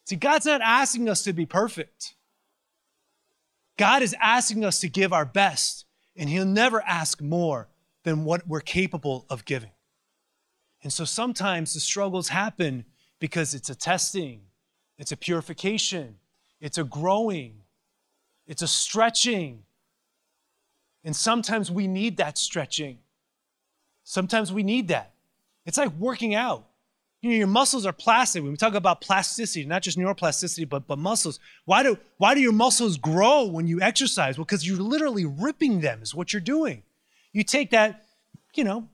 See, 0.05 0.17
God's 0.17 0.45
not 0.45 0.61
asking 0.61 1.09
us 1.09 1.23
to 1.23 1.33
be 1.33 1.45
perfect. 1.45 2.15
God 3.77 4.01
is 4.01 4.15
asking 4.21 4.65
us 4.65 4.79
to 4.81 4.89
give 4.89 5.13
our 5.13 5.25
best, 5.25 5.85
and 6.15 6.29
he'll 6.29 6.45
never 6.45 6.81
ask 6.81 7.21
more 7.21 7.69
than 8.03 8.25
what 8.25 8.47
we're 8.47 8.59
capable 8.59 9.25
of 9.29 9.45
giving. 9.45 9.71
And 10.83 10.91
so 10.91 11.05
sometimes 11.05 11.73
the 11.73 11.79
struggles 11.79 12.29
happen 12.29 12.85
because 13.19 13.53
it's 13.53 13.69
a 13.69 13.75
testing 13.75 14.41
it's 14.97 15.11
a 15.11 15.17
purification, 15.17 16.15
it's 16.59 16.77
a 16.77 16.83
growing, 16.83 17.61
it's 18.47 18.61
a 18.61 18.67
stretching. 18.67 19.63
And 21.03 21.15
sometimes 21.15 21.69
we 21.71 21.87
need 21.87 22.17
that 22.17 22.37
stretching. 22.37 22.99
Sometimes 24.09 24.53
we 24.53 24.63
need 24.63 24.87
that. 24.87 25.11
It's 25.65 25.77
like 25.77 25.91
working 25.99 26.33
out. 26.33 26.65
You 27.21 27.31
know, 27.31 27.35
your 27.35 27.47
muscles 27.47 27.85
are 27.85 27.91
plastic. 27.91 28.41
When 28.41 28.51
we 28.51 28.57
talk 28.57 28.73
about 28.73 29.01
plasticity, 29.01 29.65
not 29.65 29.81
just 29.81 29.97
neuroplasticity, 29.97 30.69
but, 30.69 30.87
but 30.87 30.97
muscles, 30.97 31.41
why 31.65 31.83
do, 31.83 31.97
why 32.15 32.33
do 32.33 32.39
your 32.39 32.53
muscles 32.53 32.95
grow 32.95 33.43
when 33.43 33.67
you 33.67 33.81
exercise? 33.81 34.37
Well, 34.37 34.45
because 34.45 34.65
you're 34.65 34.77
literally 34.77 35.25
ripping 35.25 35.81
them, 35.81 36.01
is 36.01 36.15
what 36.15 36.31
you're 36.31 36.39
doing. 36.39 36.83
You 37.33 37.43
take 37.43 37.71
that, 37.71 38.05
you 38.55 38.63
know, 38.63 38.87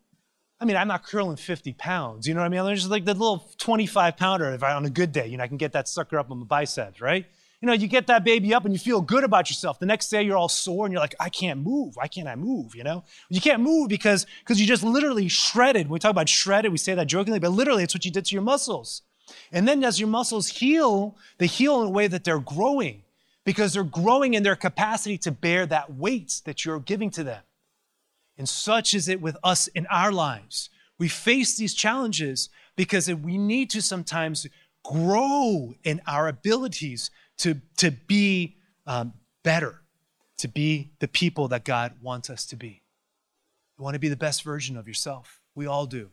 I 0.60 0.66
mean, 0.66 0.78
I'm 0.78 0.88
not 0.88 1.04
curling 1.04 1.38
50 1.38 1.74
pounds. 1.74 2.28
You 2.28 2.34
know 2.34 2.40
what 2.40 2.48
I 2.48 2.50
mean? 2.50 2.62
I'm 2.62 2.76
just 2.76 2.90
like 2.90 3.06
the 3.06 3.14
little 3.14 3.48
25 3.60 4.18
pounder 4.18 4.50
if 4.50 4.64
I, 4.64 4.74
on 4.74 4.84
a 4.84 4.90
good 4.90 5.12
day. 5.12 5.28
You 5.28 5.38
know, 5.38 5.44
I 5.44 5.48
can 5.48 5.58
get 5.58 5.74
that 5.74 5.88
sucker 5.88 6.18
up 6.18 6.32
on 6.32 6.40
my 6.40 6.46
biceps, 6.46 7.02
right? 7.02 7.28
You 7.64 7.68
know, 7.68 7.74
you 7.74 7.88
get 7.88 8.08
that 8.08 8.26
baby 8.26 8.54
up 8.54 8.66
and 8.66 8.74
you 8.74 8.78
feel 8.78 9.00
good 9.00 9.24
about 9.24 9.50
yourself. 9.50 9.80
The 9.80 9.86
next 9.86 10.10
day 10.10 10.22
you're 10.22 10.36
all 10.36 10.50
sore 10.50 10.86
and 10.86 10.92
you're 10.92 11.00
like, 11.00 11.16
I 11.18 11.30
can't 11.30 11.62
move. 11.62 11.96
Why 11.96 12.10
can't 12.10 12.28
I 12.28 12.36
move? 12.36 12.76
You 12.76 12.84
know? 12.84 13.06
You 13.30 13.40
can't 13.40 13.62
move 13.62 13.88
because 13.88 14.26
because 14.40 14.60
you 14.60 14.68
just 14.68 14.84
literally 14.84 15.30
shredded. 15.30 15.88
When 15.88 15.94
we 15.94 16.00
talk 16.00 16.12
about 16.12 16.28
shredded, 16.28 16.74
we 16.74 16.78
say 16.78 16.94
that 16.94 17.08
jokingly, 17.08 17.40
but 17.40 17.52
literally 17.52 17.82
it's 17.82 17.96
what 17.96 18.04
you 18.04 18.12
did 18.12 18.26
to 18.26 18.36
your 18.36 18.42
muscles. 18.42 19.04
And 19.50 19.66
then 19.66 19.82
as 19.86 19.98
your 19.98 20.10
muscles 20.10 20.50
heal, 20.50 21.16
they 21.38 21.48
heal 21.48 21.82
in 21.84 21.88
a 21.88 21.92
way 21.92 22.08
that 22.08 22.26
they're 22.26 22.38
growing 22.38 23.04
because 23.46 23.72
they're 23.72 23.86
growing 23.86 24.34
in 24.34 24.44
their 24.44 24.58
capacity 24.58 25.18
to 25.20 25.32
bear 25.32 25.66
that 25.66 25.94
weight 25.94 26.42
that 26.44 26.66
you're 26.66 26.82
giving 26.82 27.12
to 27.12 27.24
them. 27.24 27.44
And 28.38 28.50
such 28.50 28.94
is 28.94 29.08
it 29.08 29.22
with 29.22 29.38
us 29.42 29.68
in 29.68 29.88
our 29.88 30.12
lives. 30.12 30.70
We 31.00 31.08
face 31.08 31.56
these 31.56 31.74
challenges 31.74 32.50
because 32.76 33.08
we 33.08 33.38
need 33.38 33.70
to 33.70 33.82
sometimes 33.82 34.48
grow 34.84 35.76
in 35.86 36.02
our 36.06 36.28
abilities 36.28 37.10
to, 37.40 37.62
to 37.78 37.92
be 37.92 38.58
um, 38.86 39.14
better, 39.44 39.82
to 40.38 40.48
be 40.48 40.92
the 41.00 41.08
people 41.08 41.48
that 41.50 41.66
God 41.66 41.94
wants 42.02 42.30
us 42.30 42.46
to 42.48 42.56
be. 42.56 42.84
You 43.78 43.84
want 43.84 43.96
to 43.96 44.00
be 44.00 44.10
the 44.10 44.16
best 44.16 44.44
version 44.44 44.78
of 44.78 44.88
yourself. 44.88 45.42
We 45.56 45.66
all 45.66 45.86
do. 45.86 46.10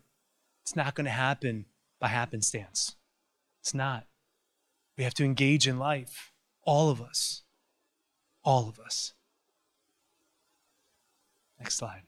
It's 0.62 0.76
not 0.76 0.94
going 0.94 1.04
to 1.04 1.10
happen 1.10 1.66
by 2.00 2.08
happenstance. 2.08 2.96
It's 3.60 3.74
not. 3.74 4.06
We 4.96 5.04
have 5.04 5.14
to 5.14 5.24
engage 5.24 5.66
in 5.66 5.78
life, 5.78 6.32
all 6.62 6.90
of 6.90 7.00
us. 7.00 7.42
All 8.42 8.68
of 8.68 8.78
us. 8.78 9.12
Next 11.58 11.76
slide. 11.76 12.02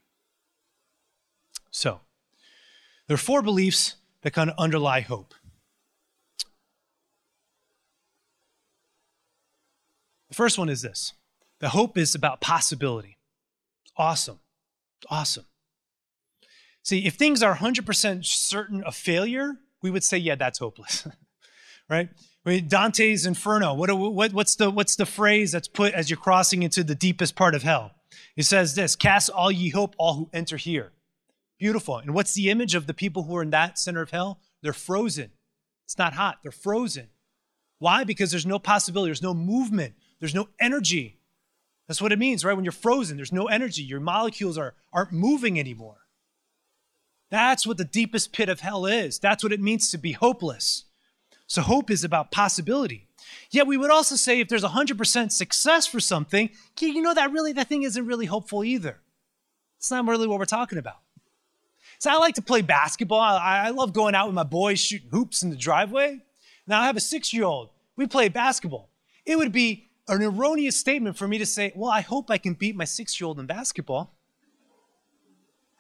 So, 1.71 2.01
there 3.07 3.15
are 3.15 3.19
four 3.19 3.43
beliefs 3.43 3.97
that 4.23 4.33
kind 4.33 4.49
of 4.49 4.57
underlie 4.59 5.01
hope. 5.01 5.35
The 10.33 10.37
first 10.37 10.57
one 10.57 10.71
is 10.71 10.81
this 10.81 11.13
the 11.61 11.69
hope 11.69 11.99
is 11.99 12.15
about 12.15 12.41
possibility. 12.41 13.19
Awesome. 13.99 14.41
Awesome. 15.11 15.45
See, 16.83 17.05
if 17.05 17.17
things 17.17 17.43
are 17.43 17.57
100% 17.57 18.25
certain 18.25 18.83
of 18.83 18.97
failure, 18.97 19.59
we 19.83 19.91
would 19.91 20.03
say, 20.03 20.17
yeah, 20.17 20.35
that's 20.37 20.59
hopeless. 20.59 21.07
right? 21.91 22.09
Dante's 22.47 23.27
Inferno, 23.27 23.75
what, 23.75 23.93
what, 23.93 24.33
what's, 24.33 24.57
the, 24.57 24.71
what's 24.71 24.97
the 24.97 25.05
phrase 25.05 25.53
that's 25.53 25.69
put 25.69 25.93
as 25.93 26.09
you're 26.09 26.17
crossing 26.17 26.63
into 26.63 26.83
the 26.83 26.95
deepest 26.95 27.37
part 27.37 27.55
of 27.55 27.63
hell? 27.63 27.93
He 28.35 28.43
says 28.43 28.75
this 28.75 28.97
Cast 28.97 29.29
all 29.29 29.53
ye 29.53 29.69
hope, 29.69 29.95
all 29.99 30.15
who 30.15 30.31
enter 30.33 30.57
here. 30.57 30.93
Beautiful. 31.59 31.99
And 31.99 32.15
what's 32.15 32.33
the 32.33 32.49
image 32.49 32.75
of 32.75 32.87
the 32.87 32.95
people 32.95 33.25
who 33.25 33.37
are 33.37 33.43
in 33.43 33.51
that 33.51 33.79
center 33.79 34.01
of 34.01 34.11
hell? 34.11 34.41
They're 34.63 34.73
frozen. 34.73 35.33
It's 35.85 35.99
not 35.99 36.15
hot, 36.15 36.39
they're 36.43 36.53
frozen. 36.53 37.09
Why? 37.79 38.05
Because 38.05 38.31
there's 38.31 38.47
no 38.47 38.59
possibility, 38.59 39.09
there's 39.11 39.23
no 39.23 39.35
movement, 39.35 39.95
there's 40.23 40.37
no 40.37 40.49
energy. 40.61 41.19
That's 41.89 42.01
what 42.01 42.13
it 42.13 42.19
means, 42.21 42.45
right? 42.45 42.55
When 42.55 42.65
you're 42.65 42.71
frozen, 42.71 43.17
there's 43.17 43.33
no 43.33 43.47
energy. 43.47 43.83
Your 43.83 43.99
molecules 43.99 44.57
are, 44.57 44.75
aren't 44.93 45.11
moving 45.11 45.59
anymore. 45.59 45.97
That's 47.29 47.67
what 47.67 47.77
the 47.77 47.85
deepest 47.85 48.33
pit 48.33 48.49
of 48.49 48.61
hell 48.61 48.87
is. 48.87 49.19
That's 49.19 49.43
what 49.43 49.53
it 49.53 49.59
means 49.61 49.91
to 49.91 49.99
be 49.99 50.13
hopeless. 50.13 50.85
So, 51.49 51.61
hope 51.61 51.91
is 51.91 52.05
about 52.05 52.31
possibility. 52.31 53.09
Yet, 53.51 53.67
we 53.67 53.77
would 53.77 53.91
also 53.91 54.15
say 54.15 54.39
if 54.39 54.47
there's 54.47 54.63
100% 54.63 55.33
success 55.33 55.89
for 55.89 55.99
something, 55.99 56.51
you 56.79 57.03
know 57.03 57.15
that 57.15 57.33
really, 57.33 57.53
that 57.55 57.69
thing 57.69 57.83
isn't 57.83 58.07
really 58.07 58.27
hopeful 58.27 58.63
either. 58.63 59.01
It's 59.79 59.91
not 59.91 60.07
really 60.07 60.29
what 60.29 60.39
we're 60.39 60.45
talking 60.45 60.79
about. 60.79 60.99
So, 61.99 62.11
I 62.13 62.19
like 62.19 62.37
to 62.37 62.43
play 62.43 62.63
basketball. 62.63 63.19
I, 63.19 63.65
I 63.67 63.71
love 63.71 63.93
going 63.93 64.15
out 64.15 64.27
with 64.29 64.37
my 64.37 64.45
boys 64.45 64.79
shooting 64.79 65.11
hoops 65.11 65.43
in 65.43 65.51
the 65.51 65.57
driveway. 65.57 66.21
Now, 66.69 66.81
I 66.81 66.87
have 66.87 66.97
a 66.97 67.01
six 67.01 67.35
year 67.35 67.43
old. 67.43 67.71
We 67.97 68.07
play 68.07 68.29
basketball. 68.29 68.89
It 69.27 69.37
would 69.37 69.51
be 69.51 69.89
an 70.17 70.23
erroneous 70.23 70.77
statement 70.77 71.17
for 71.17 71.29
me 71.29 71.39
to 71.39 71.47
say, 71.47 71.73
well, 71.75 71.91
I 71.91 72.01
hope 72.01 72.31
I 72.31 72.39
can 72.39 72.55
beat 72.55 72.77
my 72.77 72.85
six 72.85 73.21
year 73.21 73.29
old 73.29 73.39
in 73.39 73.47
basketball. 73.47 74.15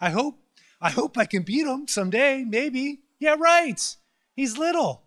I 0.00 0.10
hope. 0.10 0.38
I 0.80 0.90
hope 0.90 1.16
I 1.16 1.26
can 1.26 1.44
beat 1.44 1.64
him 1.64 1.86
someday, 1.86 2.44
maybe. 2.44 3.02
Yeah, 3.20 3.36
right. 3.38 3.80
He's 4.34 4.58
little. 4.58 5.02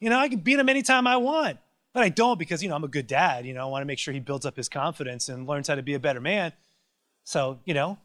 You 0.00 0.10
know, 0.10 0.18
I 0.18 0.28
can 0.28 0.40
beat 0.40 0.58
him 0.58 0.68
anytime 0.68 1.06
I 1.06 1.16
want. 1.16 1.58
But 1.92 2.02
I 2.02 2.08
don't 2.08 2.38
because, 2.38 2.62
you 2.62 2.68
know, 2.68 2.74
I'm 2.74 2.82
a 2.84 2.88
good 2.88 3.06
dad. 3.06 3.46
You 3.46 3.54
know, 3.54 3.62
I 3.62 3.66
want 3.66 3.82
to 3.82 3.86
make 3.86 4.00
sure 4.00 4.12
he 4.12 4.20
builds 4.20 4.46
up 4.46 4.56
his 4.56 4.68
confidence 4.68 5.28
and 5.28 5.46
learns 5.46 5.68
how 5.68 5.76
to 5.76 5.82
be 5.82 5.94
a 5.94 6.00
better 6.00 6.20
man. 6.20 6.52
So, 7.22 7.60
you 7.64 7.74
know, 7.74 7.98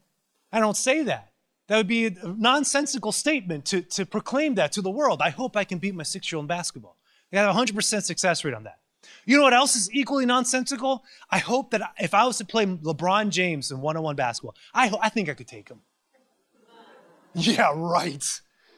I 0.51 0.59
don't 0.59 0.78
say 0.78 1.03
that. 1.03 1.32
That 1.68 1.78
would 1.78 1.88
be 1.88 2.05
a 2.05 2.11
nonsensical 2.24 3.11
statement 3.11 3.65
to, 3.65 3.82
to 3.82 4.05
proclaim 4.05 4.55
that 4.55 4.72
to 4.74 4.82
the 4.82 4.89
world. 4.89 5.22
I 5.22 5.30
hope 5.30 5.57
I 5.57 5.63
can 5.63 5.80
beat 5.80 5.95
my 5.95 6.03
six 6.03 6.32
year 6.32 6.38
old 6.38 6.43
in 6.43 6.47
basketball. 6.47 6.97
I 7.34 7.38
have 7.38 7.55
a 7.55 7.59
100% 7.59 8.03
success 8.03 8.45
rate 8.45 8.53
on 8.53 8.63
that. 8.63 8.80
You 9.25 9.37
know 9.37 9.43
what 9.43 9.53
else 9.53 9.75
is 9.75 9.91
equally 9.93 10.25
nonsensical? 10.25 11.03
I 11.29 11.37
hope 11.39 11.71
that 11.71 11.93
if 11.99 12.13
I 12.13 12.25
was 12.25 12.37
to 12.37 12.45
play 12.45 12.65
LeBron 12.65 13.29
James 13.29 13.71
in 13.71 13.81
one 13.81 13.97
on 13.97 14.03
one 14.03 14.15
basketball, 14.15 14.55
I, 14.73 14.91
I 15.01 15.09
think 15.09 15.29
I 15.29 15.33
could 15.33 15.47
take 15.47 15.69
him. 15.69 15.81
Yeah, 17.33 17.71
right. 17.75 18.23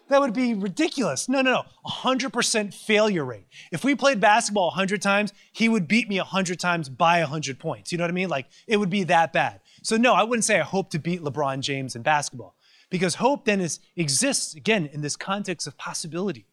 That 0.09 0.21
would 0.21 0.33
be 0.33 0.55
ridiculous. 0.55 1.29
No, 1.29 1.41
no, 1.41 1.53
no. 1.53 1.63
100% 1.85 2.73
failure 2.73 3.23
rate. 3.23 3.45
If 3.71 3.83
we 3.83 3.93
played 3.93 4.19
basketball 4.19 4.67
100 4.69 5.01
times, 5.01 5.33
he 5.51 5.69
would 5.69 5.87
beat 5.87 6.09
me 6.09 6.17
100 6.17 6.59
times 6.59 6.89
by 6.89 7.19
100 7.19 7.59
points. 7.59 7.91
You 7.91 7.99
know 7.99 8.03
what 8.03 8.11
I 8.11 8.15
mean? 8.15 8.29
Like, 8.29 8.47
it 8.67 8.77
would 8.77 8.89
be 8.89 9.03
that 9.03 9.31
bad. 9.31 9.61
So, 9.83 9.97
no, 9.97 10.15
I 10.15 10.23
wouldn't 10.23 10.45
say 10.45 10.59
I 10.59 10.63
hope 10.63 10.89
to 10.91 10.99
beat 10.99 11.21
LeBron 11.21 11.61
James 11.61 11.95
in 11.95 12.01
basketball 12.01 12.55
because 12.89 13.15
hope 13.15 13.45
then 13.45 13.61
is, 13.61 13.79
exists, 13.95 14.55
again, 14.55 14.89
in 14.91 15.01
this 15.01 15.15
context 15.15 15.67
of 15.67 15.77
possibility. 15.77 16.47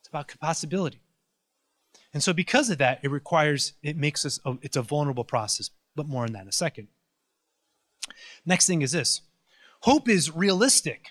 It's 0.00 0.08
about 0.08 0.32
possibility. 0.38 1.00
And 2.12 2.22
so, 2.22 2.32
because 2.32 2.70
of 2.70 2.78
that, 2.78 3.00
it 3.02 3.10
requires, 3.10 3.74
it 3.82 3.96
makes 3.96 4.24
us, 4.24 4.40
a, 4.44 4.56
it's 4.62 4.76
a 4.76 4.82
vulnerable 4.82 5.24
process, 5.24 5.70
but 5.94 6.08
more 6.08 6.24
on 6.24 6.32
that 6.32 6.42
in 6.42 6.48
a 6.48 6.52
second. 6.52 6.88
Next 8.46 8.66
thing 8.66 8.82
is 8.82 8.92
this 8.92 9.20
hope 9.80 10.08
is 10.08 10.34
realistic. 10.34 11.08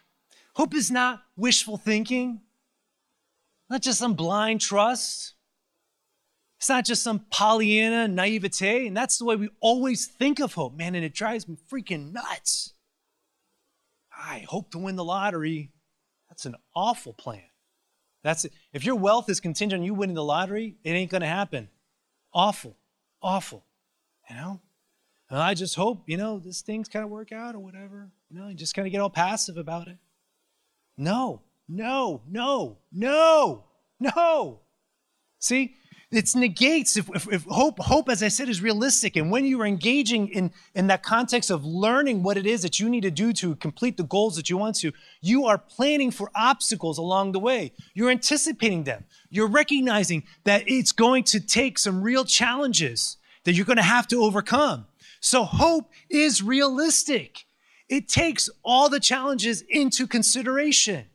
Hope 0.56 0.74
is 0.74 0.90
not 0.90 1.22
wishful 1.36 1.78
thinking, 1.78 2.42
not 3.70 3.82
just 3.82 4.00
some 4.00 4.16
blind 4.16 4.60
trust. 4.60 5.36
It's 6.58 6.70
not 6.70 6.86
just 6.86 7.04
some 7.04 7.26
Pollyanna 7.30 8.08
naivete, 8.08 8.88
and 8.88 8.98
that's 8.98 9.20
the 9.20 9.26
way 9.26 9.36
we 9.36 9.50
always 9.60 10.08
think 10.08 10.40
of 10.40 10.56
hope, 10.56 10.76
man, 10.76 10.96
and 10.96 11.06
it 11.06 11.14
drives 11.14 11.48
me 11.48 11.56
freaking 11.72 12.12
nuts. 12.12 12.74
I 14.12 14.46
hope 14.48 14.72
to 14.72 14.80
win 14.80 14.96
the 14.96 15.04
lottery. 15.04 15.72
That's 16.30 16.48
an 16.48 16.56
awful 16.76 17.14
plan. 17.14 17.44
That's 18.28 18.44
it. 18.44 18.52
If 18.74 18.84
your 18.84 18.96
wealth 18.96 19.30
is 19.30 19.40
contingent 19.40 19.80
on 19.80 19.86
you 19.86 19.94
winning 19.94 20.16
the 20.16 20.22
lottery, 20.22 20.76
it 20.84 20.90
ain't 20.90 21.10
going 21.10 21.22
to 21.22 21.28
happen. 21.28 21.70
Awful, 22.34 22.76
awful. 23.22 23.64
You 24.30 24.36
know? 24.36 24.60
And 25.30 25.40
I 25.40 25.54
just 25.54 25.76
hope, 25.76 26.04
you 26.08 26.18
know, 26.18 26.38
this 26.38 26.60
thing's 26.60 26.90
kind 26.90 27.06
of 27.06 27.10
work 27.10 27.32
out 27.32 27.56
or 27.56 27.60
whatever. 27.60 28.10
You 28.30 28.38
know, 28.38 28.50
you 28.50 28.54
just 28.54 28.76
kind 28.76 28.86
of 28.86 28.92
get 28.92 29.00
all 29.00 29.10
passive 29.10 29.56
about 29.56 29.88
it. 29.88 29.96
No, 30.98 31.42
no, 31.70 32.22
no, 32.30 32.80
no, 32.92 33.64
no. 33.98 34.60
See, 35.40 35.76
it 36.10 36.34
negates 36.36 36.96
if, 36.96 37.10
if, 37.14 37.28
if, 37.32 37.44
hope 37.44 37.80
hope 37.80 38.08
as 38.08 38.24
i 38.24 38.30
said 38.30 38.48
is 38.48 38.62
realistic. 38.62 39.18
And 39.18 39.30
when 39.30 39.46
you 39.46 39.62
are 39.62 39.66
engaging 39.66 40.30
in 40.30 40.52
in 40.74 40.88
that 40.88 41.04
context 41.04 41.50
of 41.50 41.66
learning 41.66 42.24
what 42.24 42.38
it 42.38 42.46
is 42.46 42.62
that 42.62 42.80
you 42.80 42.88
need 42.88 43.02
to 43.02 43.12
do 43.12 43.34
to 43.34 43.56
complete 43.56 43.98
the 43.98 44.04
goals 44.04 44.38
that 44.38 44.50
you 44.50 44.58
want 44.58 44.78
to 44.78 44.94
you 45.22 45.46
are 45.46 45.58
planning 45.58 46.12
for 46.12 46.32
obstacles 46.34 46.98
along 46.98 47.34
the 47.34 47.40
way. 47.40 47.74
You're 47.94 48.10
anticipating 48.10 48.86
them. 48.86 49.04
You're 49.30 49.50
recognizing 49.50 50.24
that 50.46 50.64
it's 50.66 50.94
going 50.94 51.26
to 51.26 51.42
take 51.42 51.78
some 51.78 52.02
real 52.02 52.24
challenges 52.24 53.18
that 53.44 53.54
you're 53.54 53.66
going 53.66 53.78
to 53.78 53.84
have 53.84 54.08
to 54.08 54.24
overcome. 54.24 54.88
So 55.20 55.44
hope 55.44 55.92
is 56.10 56.42
realistic. 56.42 57.46
It 57.90 58.08
takes 58.08 58.50
all 58.64 58.88
the 58.88 59.00
challenges 59.02 59.62
into 59.68 60.08
consideration. 60.08 61.08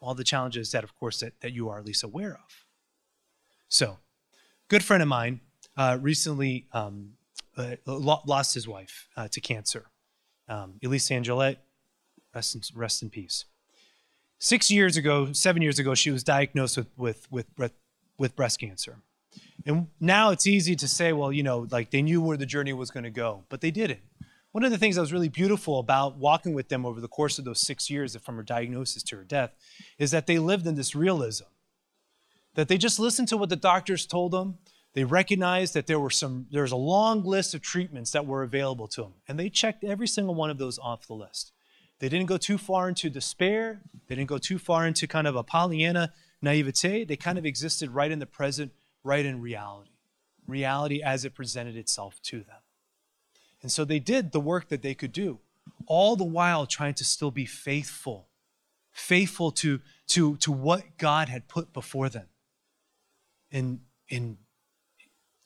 All 0.00 0.14
the 0.14 0.24
challenges 0.24 0.72
that 0.72 0.82
of 0.82 0.96
course 0.96 1.20
that, 1.20 1.40
that 1.42 1.52
you 1.52 1.68
are 1.68 1.78
at 1.78 1.84
least 1.84 2.02
aware 2.02 2.32
of. 2.32 2.64
So 3.68 3.98
good 4.68 4.82
friend 4.82 5.02
of 5.02 5.08
mine 5.08 5.40
uh, 5.76 5.98
recently 6.00 6.66
um, 6.72 7.12
uh, 7.56 7.76
lost 7.86 8.54
his 8.54 8.66
wife 8.66 9.08
uh, 9.16 9.28
to 9.28 9.40
cancer. 9.40 9.86
Um, 10.48 10.74
Elise 10.84 11.10
Angelette, 11.10 11.62
rest 12.34 12.54
in, 12.54 12.62
rest 12.74 13.02
in 13.02 13.10
peace. 13.10 13.44
Six 14.38 14.70
years 14.70 14.96
ago, 14.96 15.32
seven 15.32 15.62
years 15.62 15.78
ago, 15.78 15.94
she 15.94 16.10
was 16.10 16.22
diagnosed 16.22 16.76
with, 16.76 16.88
with, 17.30 17.50
with, 17.56 17.72
with 18.18 18.36
breast 18.36 18.60
cancer. 18.60 18.98
And 19.64 19.88
now 19.98 20.30
it's 20.30 20.46
easy 20.46 20.76
to 20.76 20.86
say, 20.86 21.12
well, 21.12 21.32
you 21.32 21.42
know, 21.42 21.66
like 21.70 21.90
they 21.90 22.02
knew 22.02 22.20
where 22.20 22.36
the 22.36 22.46
journey 22.46 22.72
was 22.72 22.90
going 22.90 23.04
to 23.04 23.10
go, 23.10 23.44
but 23.48 23.60
they 23.60 23.70
didn't. 23.70 24.00
One 24.52 24.64
of 24.64 24.70
the 24.70 24.78
things 24.78 24.94
that 24.94 25.02
was 25.02 25.12
really 25.12 25.28
beautiful 25.28 25.78
about 25.78 26.16
walking 26.16 26.54
with 26.54 26.68
them 26.68 26.86
over 26.86 27.00
the 27.00 27.08
course 27.08 27.38
of 27.38 27.44
those 27.44 27.60
six 27.60 27.90
years 27.90 28.16
from 28.16 28.36
her 28.36 28.42
diagnosis 28.42 29.02
to 29.04 29.16
her 29.16 29.24
death 29.24 29.52
is 29.98 30.12
that 30.12 30.26
they 30.26 30.38
lived 30.38 30.66
in 30.66 30.76
this 30.76 30.94
realism 30.94 31.44
that 32.56 32.68
they 32.68 32.78
just 32.78 32.98
listened 32.98 33.28
to 33.28 33.36
what 33.36 33.50
the 33.50 33.56
doctors 33.56 34.06
told 34.06 34.32
them. 34.32 34.58
They 34.94 35.04
recognized 35.04 35.74
that 35.74 35.86
there 35.86 36.00
were 36.00 36.10
some 36.10 36.46
there's 36.50 36.72
a 36.72 36.76
long 36.76 37.22
list 37.22 37.54
of 37.54 37.60
treatments 37.60 38.10
that 38.12 38.26
were 38.26 38.42
available 38.42 38.88
to 38.88 39.02
them, 39.02 39.12
and 39.28 39.38
they 39.38 39.50
checked 39.50 39.84
every 39.84 40.08
single 40.08 40.34
one 40.34 40.50
of 40.50 40.58
those 40.58 40.78
off 40.78 41.06
the 41.06 41.14
list. 41.14 41.52
They 41.98 42.08
didn't 42.08 42.26
go 42.26 42.38
too 42.38 42.58
far 42.58 42.88
into 42.88 43.08
despair. 43.08 43.82
They 44.08 44.14
didn't 44.14 44.28
go 44.28 44.38
too 44.38 44.58
far 44.58 44.86
into 44.86 45.06
kind 45.06 45.26
of 45.26 45.36
a 45.36 45.42
Pollyanna 45.42 46.12
naivete. 46.42 47.04
They 47.04 47.16
kind 47.16 47.38
of 47.38 47.46
existed 47.46 47.90
right 47.90 48.10
in 48.10 48.18
the 48.18 48.26
present, 48.26 48.72
right 49.04 49.24
in 49.24 49.40
reality, 49.40 49.92
reality 50.46 51.02
as 51.02 51.24
it 51.24 51.34
presented 51.34 51.76
itself 51.76 52.20
to 52.24 52.38
them. 52.38 52.60
And 53.62 53.70
so 53.70 53.84
they 53.84 53.98
did 53.98 54.32
the 54.32 54.40
work 54.40 54.68
that 54.68 54.82
they 54.82 54.94
could 54.94 55.12
do, 55.12 55.40
all 55.86 56.16
the 56.16 56.24
while 56.24 56.66
trying 56.66 56.94
to 56.94 57.04
still 57.04 57.30
be 57.30 57.46
faithful, 57.46 58.28
faithful 58.92 59.50
to, 59.52 59.80
to, 60.08 60.36
to 60.36 60.52
what 60.52 60.98
God 60.98 61.28
had 61.28 61.48
put 61.48 61.72
before 61.72 62.08
them 62.08 62.26
and 63.50 63.80
and 64.10 64.36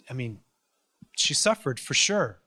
I 0.09 0.13
mean, 0.13 0.41
she 1.17 1.35
suffered 1.35 1.79
for 1.79 1.95
sure, 1.95 2.41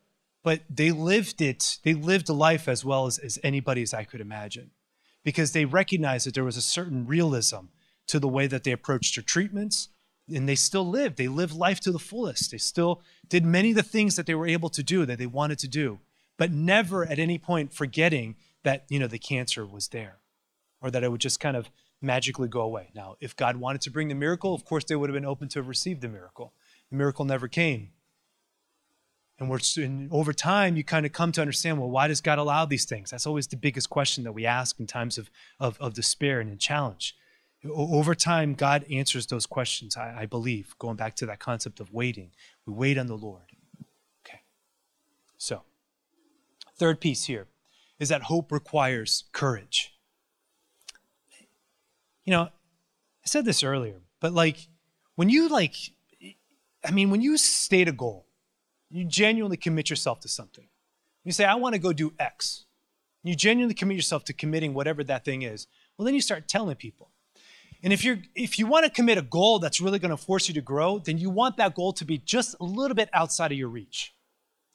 but 0.43 0.62
they 0.70 0.91
lived 0.91 1.41
it. 1.41 1.80
They 1.84 1.93
lived 1.93 2.30
a 2.30 2.34
life 2.34 2.68
as 2.68 2.84
well 2.84 3.06
as, 3.06 3.18
as 3.18 3.39
anybody 3.43 3.82
as 3.82 3.93
I 3.93 4.04
could 4.04 4.22
imagine, 4.22 4.72
because 5.24 5.54
they 5.54 5.66
recognized 5.66 6.28
that 6.28 6.34
there 6.34 6.43
was 6.43 6.58
a 6.58 6.62
certain 6.62 7.08
realism 7.08 7.68
to 8.08 8.20
the 8.20 8.28
way 8.28 8.47
that 8.47 8.64
they 8.64 8.72
approached 8.72 9.16
their 9.16 9.24
treatments, 9.24 9.89
and 10.34 10.47
they 10.47 10.56
still 10.56 10.88
lived. 10.88 11.18
They 11.18 11.30
lived 11.30 11.54
life 11.54 11.80
to 11.82 11.91
the 11.91 11.99
fullest. 11.99 12.51
They 12.51 12.58
still 12.58 13.01
did 13.30 13.45
many 13.45 13.70
of 13.70 13.76
the 13.76 13.84
things 13.84 14.16
that 14.16 14.26
they 14.26 14.36
were 14.36 14.47
able 14.47 14.70
to 14.70 14.84
do 14.84 15.06
that 15.06 15.18
they 15.18 15.26
wanted 15.26 15.60
to 15.60 15.68
do, 15.68 15.99
but 16.38 16.51
never 16.51 17.06
at 17.06 17.20
any 17.20 17.38
point 17.38 17.74
forgetting 17.74 18.36
that, 18.64 18.86
you 18.89 18.99
know, 18.99 19.08
the 19.08 19.20
cancer 19.20 19.66
was 19.66 19.89
there 19.89 20.18
or 20.82 20.91
that 20.91 21.04
it 21.04 21.12
would 21.12 21.22
just 21.22 21.39
kind 21.39 21.56
of 21.56 21.70
magically 22.04 22.47
go 22.47 22.62
away. 22.62 22.91
Now, 22.93 23.16
if 23.20 23.36
God 23.36 23.58
wanted 23.58 23.82
to 23.82 23.91
bring 23.91 24.10
the 24.10 24.16
miracle, 24.16 24.54
of 24.54 24.66
course 24.66 24.84
they 24.84 24.95
would 24.95 25.10
have 25.10 25.16
been 25.16 25.26
open 25.26 25.47
to 25.49 25.60
have 25.60 25.68
received 25.68 26.01
the 26.01 26.10
miracle. 26.10 26.54
The 26.91 26.97
miracle 26.97 27.26
never 27.26 27.47
came. 27.47 27.89
And 29.39 29.49
we're 29.49 29.60
and 29.78 30.12
over 30.12 30.32
time, 30.32 30.76
you 30.76 30.84
kind 30.84 31.06
of 31.06 31.12
come 31.12 31.32
to 31.32 31.41
understand, 31.41 31.80
well, 31.80 31.89
why 31.89 32.08
does 32.08 32.22
God 32.22 32.38
allow 32.38 32.66
these 32.66 32.86
things? 32.86 33.12
That's 33.12 33.26
always 33.26 33.47
the 33.47 33.58
biggest 33.58 33.89
question 33.89 34.24
that 34.26 34.32
we 34.34 34.45
ask 34.45 34.80
in 34.80 34.86
times 34.86 35.18
of, 35.18 35.32
of, 35.60 35.78
of 35.80 35.93
despair 35.95 36.39
and 36.39 36.49
in 36.49 36.60
challenge. 36.60 37.16
Over 37.74 38.14
time, 38.14 38.54
God 38.54 38.86
answers 38.91 39.28
those 39.28 39.45
questions, 39.45 39.97
I, 39.97 40.22
I 40.22 40.26
believe, 40.26 40.76
going 40.78 40.97
back 40.97 41.16
to 41.16 41.26
that 41.28 41.39
concept 41.39 41.80
of 41.80 41.91
waiting. 41.91 42.32
We 42.66 42.74
wait 42.74 42.97
on 42.97 43.08
the 43.08 43.18
Lord. 43.18 43.43
Okay. 44.26 44.41
So, 45.38 45.62
third 46.76 46.99
piece 46.99 47.26
here 47.26 47.47
is 47.99 48.10
that 48.10 48.24
hope 48.24 48.51
requires 48.51 49.24
courage. 49.32 49.93
You 52.26 52.32
know, 52.32 52.42
I 52.44 53.26
said 53.26 53.46
this 53.46 53.64
earlier, 53.64 54.02
but 54.20 54.34
like 54.34 54.68
when 55.16 55.30
you 55.30 55.50
like, 55.50 55.76
I 56.86 56.92
mean, 56.92 57.10
when 57.10 57.22
you 57.22 57.38
state 57.38 57.88
a 57.88 57.92
goal, 57.92 58.26
you 58.90 59.06
genuinely 59.06 59.58
commit 59.58 59.90
yourself 59.90 60.20
to 60.22 60.28
something. 60.28 60.68
You 61.24 61.32
say, 61.32 61.46
I 61.46 61.56
want 61.56 61.74
to 61.74 61.80
go 61.80 61.94
do 61.94 62.14
X. 62.20 62.66
You 63.24 63.36
genuinely 63.36 63.74
commit 63.74 63.96
yourself 63.96 64.26
to 64.26 64.34
committing 64.34 64.74
whatever 64.74 65.04
that 65.06 65.24
thing 65.24 65.44
is. 65.44 65.68
Well, 65.98 66.06
then 66.06 66.14
you 66.14 66.22
start 66.22 66.48
telling 66.48 66.76
people. 66.76 67.10
And 67.82 67.92
if 67.92 68.04
you're 68.04 68.20
if 68.36 68.58
you 68.58 68.68
want 68.68 68.86
to 68.86 68.92
commit 68.92 69.18
a 69.18 69.22
goal 69.22 69.60
that's 69.60 69.82
really 69.82 70.00
going 70.00 70.12
to 70.12 70.18
force 70.18 70.48
you 70.48 70.54
to 70.54 70.62
grow, 70.62 71.00
then 71.00 71.18
you 71.18 71.30
want 71.30 71.58
that 71.58 71.76
goal 71.76 71.94
to 71.94 72.06
be 72.06 72.18
just 72.18 72.56
a 72.60 72.64
little 72.64 72.96
bit 72.96 73.10
outside 73.14 73.52
of 73.52 73.58
your 73.58 73.70
reach. 73.70 74.14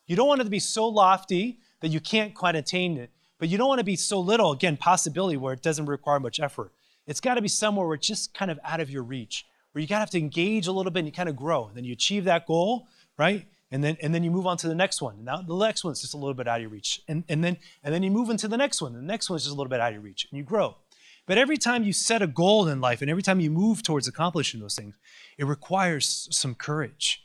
You 0.06 0.16
don't 0.16 0.28
want 0.28 0.40
it 0.40 0.44
to 0.44 0.50
be 0.50 0.58
so 0.58 0.88
lofty 0.88 1.60
that 1.80 1.88
you 1.88 2.00
can't 2.00 2.34
quite 2.34 2.56
attain 2.56 2.98
it, 2.98 3.10
but 3.38 3.48
you 3.48 3.56
don't 3.56 3.68
want 3.68 3.78
to 3.78 3.84
be 3.84 3.96
so 3.96 4.20
little, 4.20 4.52
again, 4.52 4.76
possibility 4.76 5.36
where 5.36 5.52
it 5.52 5.62
doesn't 5.62 5.86
require 5.86 6.18
much 6.20 6.40
effort. 6.40 6.72
It's 7.08 7.20
got 7.20 7.34
to 7.34 7.42
be 7.42 7.48
somewhere 7.48 7.86
where 7.86 7.96
it's 7.96 8.06
just 8.06 8.34
kind 8.34 8.50
of 8.50 8.60
out 8.62 8.78
of 8.78 8.90
your 8.90 9.02
reach, 9.02 9.44
where 9.72 9.82
you 9.82 9.88
got 9.88 9.96
to 9.96 10.00
have 10.00 10.10
to 10.10 10.18
engage 10.18 10.68
a 10.68 10.72
little 10.72 10.92
bit 10.92 11.00
and 11.00 11.08
you 11.08 11.12
kind 11.12 11.28
of 11.28 11.34
grow. 11.34 11.66
And 11.66 11.76
then 11.76 11.84
you 11.84 11.92
achieve 11.92 12.24
that 12.24 12.46
goal, 12.46 12.86
right? 13.18 13.46
And 13.70 13.82
then 13.82 13.96
and 14.00 14.14
then 14.14 14.22
you 14.22 14.30
move 14.30 14.46
on 14.46 14.56
to 14.58 14.68
the 14.68 14.74
next 14.74 15.02
one. 15.02 15.24
Now 15.24 15.42
the 15.42 15.56
next 15.56 15.84
one's 15.84 16.00
just 16.00 16.14
a 16.14 16.16
little 16.16 16.34
bit 16.34 16.46
out 16.46 16.56
of 16.56 16.62
your 16.62 16.70
reach. 16.70 17.02
And, 17.08 17.24
and 17.28 17.42
then 17.42 17.56
and 17.82 17.92
then 17.92 18.02
you 18.02 18.10
move 18.10 18.30
into 18.30 18.46
the 18.46 18.56
next 18.56 18.80
one. 18.80 18.92
The 18.92 19.02
next 19.02 19.28
one's 19.28 19.42
just 19.42 19.54
a 19.54 19.56
little 19.56 19.68
bit 19.68 19.80
out 19.80 19.88
of 19.88 19.94
your 19.94 20.02
reach. 20.02 20.28
And 20.30 20.38
you 20.38 20.44
grow. 20.44 20.76
But 21.26 21.36
every 21.36 21.58
time 21.58 21.84
you 21.84 21.92
set 21.92 22.22
a 22.22 22.26
goal 22.26 22.68
in 22.68 22.80
life 22.80 23.02
and 23.02 23.10
every 23.10 23.22
time 23.22 23.38
you 23.38 23.50
move 23.50 23.82
towards 23.82 24.08
accomplishing 24.08 24.60
those 24.60 24.74
things, 24.74 24.94
it 25.36 25.44
requires 25.44 26.26
some 26.30 26.54
courage, 26.54 27.22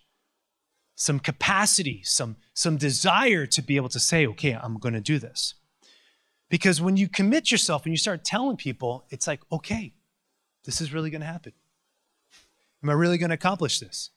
some 0.95 1.19
capacity, 1.19 2.01
some, 2.03 2.35
some 2.53 2.75
desire 2.75 3.45
to 3.45 3.61
be 3.61 3.77
able 3.77 3.87
to 3.87 4.01
say, 4.01 4.27
okay, 4.27 4.59
I'm 4.61 4.77
going 4.77 4.93
to 4.93 4.99
do 4.99 5.19
this. 5.19 5.53
Because 6.53 6.79
when 6.79 6.97
you 6.97 7.09
commit 7.09 7.49
yourself 7.49 7.83
and 7.83 7.91
you 7.91 7.97
start 7.97 8.23
telling 8.23 8.57
people, 8.57 9.05
it's 9.09 9.25
like, 9.25 9.39
okay, 9.51 9.91
this 10.65 10.81
is 10.81 10.93
really 10.93 11.09
going 11.09 11.21
to 11.21 11.25
happen. 11.25 11.51
Am 12.83 12.91
I 12.91 12.93
really 12.93 13.17
going 13.17 13.31
to 13.31 13.33
accomplish 13.33 13.79
this? 13.79 14.11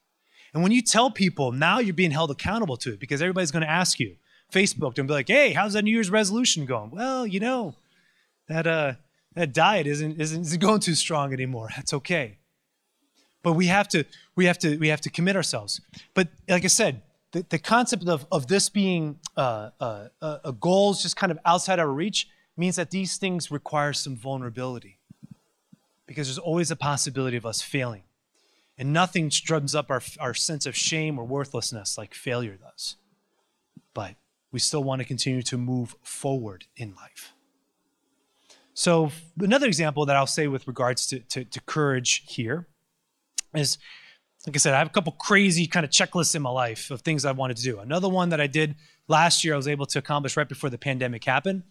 And 0.52 0.62
when 0.62 0.70
you 0.70 0.82
tell 0.82 1.10
people, 1.10 1.50
now 1.50 1.78
you're 1.78 1.94
being 1.94 2.10
held 2.10 2.30
accountable 2.30 2.76
to 2.76 2.92
it 2.92 3.00
because 3.00 3.22
everybody's 3.22 3.50
going 3.50 3.62
to 3.62 3.70
ask 3.70 3.98
you. 3.98 4.16
Facebook, 4.52 4.98
and 4.98 5.08
be 5.08 5.14
like, 5.14 5.28
hey, 5.28 5.54
how's 5.54 5.72
that 5.72 5.82
New 5.82 5.90
Year's 5.90 6.10
resolution 6.10 6.66
going? 6.66 6.90
Well, 6.90 7.26
you 7.26 7.40
know, 7.40 7.74
that 8.48 8.66
uh, 8.66 8.92
that 9.34 9.54
diet 9.54 9.86
isn't, 9.86 10.20
isn't, 10.20 10.42
isn't 10.42 10.60
going 10.60 10.80
too 10.80 10.94
strong 10.94 11.32
anymore. 11.32 11.70
That's 11.74 11.94
okay. 11.94 12.36
But 13.42 13.54
we 13.54 13.68
have 13.68 13.88
to, 13.88 14.04
we 14.34 14.44
have 14.44 14.58
to, 14.58 14.76
we 14.76 14.88
have 14.88 15.00
to 15.00 15.10
commit 15.10 15.36
ourselves. 15.36 15.80
But 16.12 16.28
like 16.46 16.64
I 16.64 16.68
said, 16.68 17.00
the, 17.36 17.46
the 17.50 17.58
concept 17.58 18.08
of, 18.08 18.26
of 18.32 18.46
this 18.46 18.70
being 18.70 19.18
uh, 19.36 19.70
uh, 19.78 20.08
uh, 20.22 20.50
goals 20.52 21.02
just 21.02 21.16
kind 21.16 21.30
of 21.30 21.38
outside 21.44 21.78
our 21.78 21.88
reach 21.88 22.28
means 22.56 22.76
that 22.76 22.90
these 22.90 23.18
things 23.18 23.50
require 23.50 23.92
some 23.92 24.16
vulnerability 24.16 24.98
because 26.06 26.28
there's 26.28 26.38
always 26.38 26.70
a 26.70 26.76
possibility 26.76 27.36
of 27.36 27.44
us 27.44 27.60
failing. 27.60 28.04
And 28.78 28.92
nothing 28.92 29.30
drums 29.30 29.74
up 29.74 29.90
our, 29.90 30.00
our 30.18 30.32
sense 30.32 30.64
of 30.64 30.74
shame 30.76 31.18
or 31.18 31.24
worthlessness 31.24 31.98
like 31.98 32.14
failure 32.14 32.56
does. 32.56 32.96
But 33.92 34.14
we 34.50 34.58
still 34.58 34.84
want 34.84 35.00
to 35.00 35.04
continue 35.04 35.42
to 35.42 35.58
move 35.58 35.94
forward 36.02 36.64
in 36.76 36.94
life. 36.94 37.32
So 38.72 39.10
another 39.38 39.66
example 39.66 40.06
that 40.06 40.16
I'll 40.16 40.26
say 40.26 40.46
with 40.46 40.66
regards 40.66 41.06
to, 41.08 41.20
to, 41.20 41.44
to 41.44 41.60
courage 41.62 42.24
here 42.26 42.66
is, 43.54 43.78
like 44.46 44.54
I 44.54 44.58
said, 44.58 44.74
I 44.74 44.78
have 44.78 44.86
a 44.86 44.90
couple 44.90 45.12
crazy 45.12 45.66
kind 45.66 45.84
of 45.84 45.90
checklists 45.90 46.34
in 46.36 46.42
my 46.42 46.50
life 46.50 46.90
of 46.92 47.00
things 47.00 47.24
I 47.24 47.32
wanted 47.32 47.56
to 47.56 47.62
do. 47.64 47.80
Another 47.80 48.08
one 48.08 48.28
that 48.28 48.40
I 48.40 48.46
did 48.46 48.76
last 49.08 49.44
year, 49.44 49.54
I 49.54 49.56
was 49.56 49.66
able 49.66 49.86
to 49.86 49.98
accomplish 49.98 50.36
right 50.36 50.48
before 50.48 50.70
the 50.70 50.78
pandemic 50.78 51.24
happened, 51.24 51.64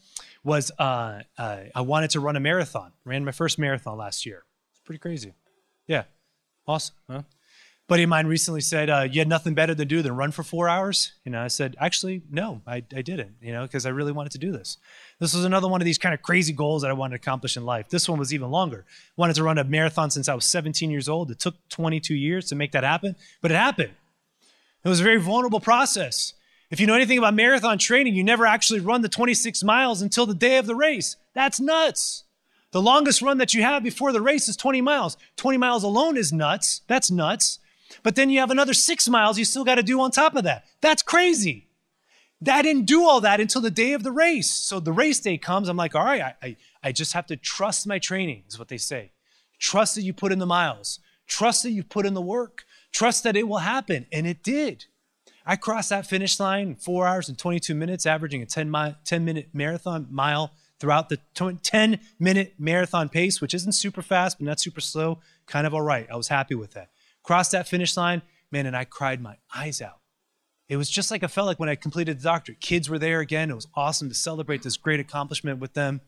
was 0.44 0.72
uh, 0.78 1.22
uh, 1.38 1.60
I 1.74 1.82
wanted 1.82 2.10
to 2.12 2.20
run 2.20 2.36
a 2.36 2.42
marathon. 2.42 2.92
Ran 3.06 3.24
my 3.24 3.32
first 3.32 3.58
marathon 3.58 3.98
last 3.98 4.26
year. 4.26 4.44
It's 4.72 4.82
pretty 4.82 5.00
crazy. 5.00 5.34
Yeah, 5.88 6.04
awesome. 6.68 6.96
Huh? 7.10 7.22
Buddy 7.88 8.04
of 8.04 8.10
mine 8.10 8.28
recently 8.28 8.62
said, 8.62 8.90
uh, 8.90 9.08
"You 9.10 9.20
had 9.20 9.28
nothing 9.28 9.54
better 9.54 9.76
to 9.76 9.86
do 9.86 10.02
than 10.02 10.16
run 10.16 10.32
for 10.32 10.44
four 10.44 10.68
hours." 10.68 11.14
You 11.24 11.32
know, 11.32 11.42
I 11.42 11.48
said, 11.48 11.76
"Actually, 11.80 12.24
no, 12.30 12.62
I, 12.66 12.78
I 12.96 13.02
didn't." 13.02 13.36
You 13.42 13.54
know, 13.54 13.64
because 13.64 13.86
I 13.86 13.90
really 13.90 14.12
wanted 14.12 14.32
to 14.34 14.38
do 14.38 14.52
this. 14.52 14.78
This 15.20 15.34
was 15.34 15.46
another 15.46 15.68
one 15.68 15.82
of 15.82 15.86
these 15.86 15.98
kind 15.98 16.14
of 16.14 16.22
crazy 16.22 16.54
goals 16.54 16.82
that 16.82 16.92
I 16.92 16.94
wanted 16.94 17.18
to 17.18 17.22
accomplish 17.22 17.58
in 17.58 17.66
life. 17.66 17.90
This 17.90 18.10
one 18.10 18.20
was 18.20 18.34
even 18.34 18.50
longer. 18.50 18.86
Wanted 19.18 19.36
to 19.36 19.44
run 19.44 19.58
a 19.58 19.64
marathon 19.64 20.10
since 20.10 20.28
I 20.28 20.36
was 20.36 20.46
17 20.46 20.90
years 20.90 21.08
old. 21.08 21.32
It 21.32 21.40
took 21.40 21.56
22 21.70 22.16
years 22.16 22.46
to 22.50 22.56
make 22.56 22.72
that 22.72 22.84
happen, 22.84 23.16
but 23.42 23.52
it 23.52 23.56
happened. 23.56 23.94
It 24.84 24.90
was 24.90 25.00
a 25.00 25.04
very 25.04 25.20
vulnerable 25.20 25.60
process. 25.60 26.34
If 26.72 26.80
you 26.80 26.88
know 26.88 26.96
anything 26.96 27.18
about 27.18 27.34
marathon 27.34 27.78
training, 27.78 28.16
you 28.16 28.24
never 28.24 28.46
actually 28.46 28.80
run 28.80 29.02
the 29.02 29.10
26 29.10 29.64
miles 29.64 30.02
until 30.02 30.26
the 30.26 30.34
day 30.34 30.58
of 30.58 30.66
the 30.66 30.76
race. 30.76 31.16
That's 31.34 31.60
nuts. 31.60 32.24
The 32.72 32.82
longest 32.82 33.22
run 33.22 33.38
that 33.38 33.54
you 33.54 33.62
have 33.62 33.84
before 33.84 34.12
the 34.12 34.22
race 34.22 34.50
is 34.50 34.58
20 34.58 34.82
miles. 34.82 35.16
20 35.38 35.58
miles 35.58 35.84
alone 35.84 36.18
is 36.18 36.34
nuts. 36.34 36.82
That's 36.88 37.10
nuts. 37.10 37.60
But 38.04 38.16
then 38.16 38.30
you 38.30 38.40
have 38.40 38.52
another 38.52 38.74
six 38.74 39.08
miles 39.08 39.38
you 39.38 39.46
still 39.46 39.64
got 39.64 39.76
to 39.76 39.84
do 39.84 40.00
on 40.02 40.12
top 40.12 40.36
of 40.36 40.44
that. 40.44 40.66
That's 40.82 41.02
crazy. 41.02 41.68
I 42.48 42.62
didn't 42.62 42.86
do 42.86 43.04
all 43.04 43.22
that 43.22 43.40
until 43.40 43.62
the 43.62 43.72
day 43.72 43.94
of 43.94 44.04
the 44.04 44.12
race. 44.12 44.52
So 44.52 44.80
the 44.80 44.92
race 44.92 45.20
day 45.20 45.38
comes. 45.38 45.70
I'm 45.70 45.78
like, 45.78 45.96
all 45.96 46.04
right, 46.04 46.22
I, 46.22 46.36
I, 46.42 46.58
I 46.84 46.92
just 46.92 47.14
have 47.14 47.26
to 47.28 47.36
trust 47.36 47.88
my 47.88 48.00
training, 48.00 48.44
is 48.48 48.60
what 48.60 48.68
they 48.68 48.78
say. 48.78 49.12
Trust 49.60 49.96
that 49.96 50.02
you 50.02 50.14
put 50.14 50.32
in 50.32 50.40
the 50.40 50.46
miles. 50.46 51.00
Trust 51.28 51.64
that 51.64 51.72
you 51.72 51.84
put 51.84 52.06
in 52.06 52.14
the 52.14 52.22
work. 52.22 52.66
Trust 52.92 53.24
that 53.24 53.36
it 53.36 53.48
will 53.48 53.60
happen. 53.60 54.06
And 54.12 54.28
it 54.28 54.44
did. 54.44 54.86
I 55.46 55.56
crossed 55.56 55.90
that 55.90 56.08
finish 56.08 56.40
line 56.40 56.70
in 56.70 56.76
four 56.76 57.08
hours 57.08 57.30
and 57.30 57.38
22 57.38 57.76
minutes, 57.76 58.06
averaging 58.06 58.42
a 58.42 58.46
10, 58.46 58.70
mile, 58.70 58.96
10 59.06 59.24
minute 59.24 59.50
marathon 59.54 60.08
mile 60.10 60.52
throughout 60.80 61.10
the 61.10 61.20
10 61.36 62.00
minute 62.20 62.56
marathon 62.58 63.10
pace, 63.10 63.40
which 63.40 63.54
isn't 63.54 63.74
super 63.74 64.02
fast, 64.02 64.40
but 64.40 64.46
not 64.46 64.60
super 64.60 64.82
slow. 64.82 65.20
Kind 65.46 65.66
of 65.66 65.74
all 65.74 65.82
right. 65.82 66.08
I 66.12 66.16
was 66.16 66.28
happy 66.28 66.56
with 66.56 66.72
that. 66.72 66.90
Crossed 67.26 67.54
that 67.54 67.68
finish 67.68 67.98
line, 67.98 68.22
man, 68.52 68.68
and 68.68 68.78
I 68.78 68.86
cried 68.86 69.20
my 69.20 69.38
eyes 69.54 69.82
out. 69.82 70.00
It 70.70 70.78
was 70.78 70.92
just 70.92 71.10
like 71.10 71.24
I 71.24 71.28
felt 71.28 71.48
like 71.48 71.60
when 71.60 71.70
I 71.70 71.76
completed 71.76 72.20
the 72.20 72.24
doctorate. 72.24 72.62
Kids 72.62 72.88
were 72.88 73.00
there 73.00 73.20
again. 73.20 73.50
It 73.50 73.56
was 73.56 73.68
awesome 73.76 74.10
to 74.10 74.16
celebrate 74.16 74.62
this 74.62 74.78
great 74.78 75.00
accomplishment 75.00 75.60
with 75.60 75.74
them. 75.74 76.02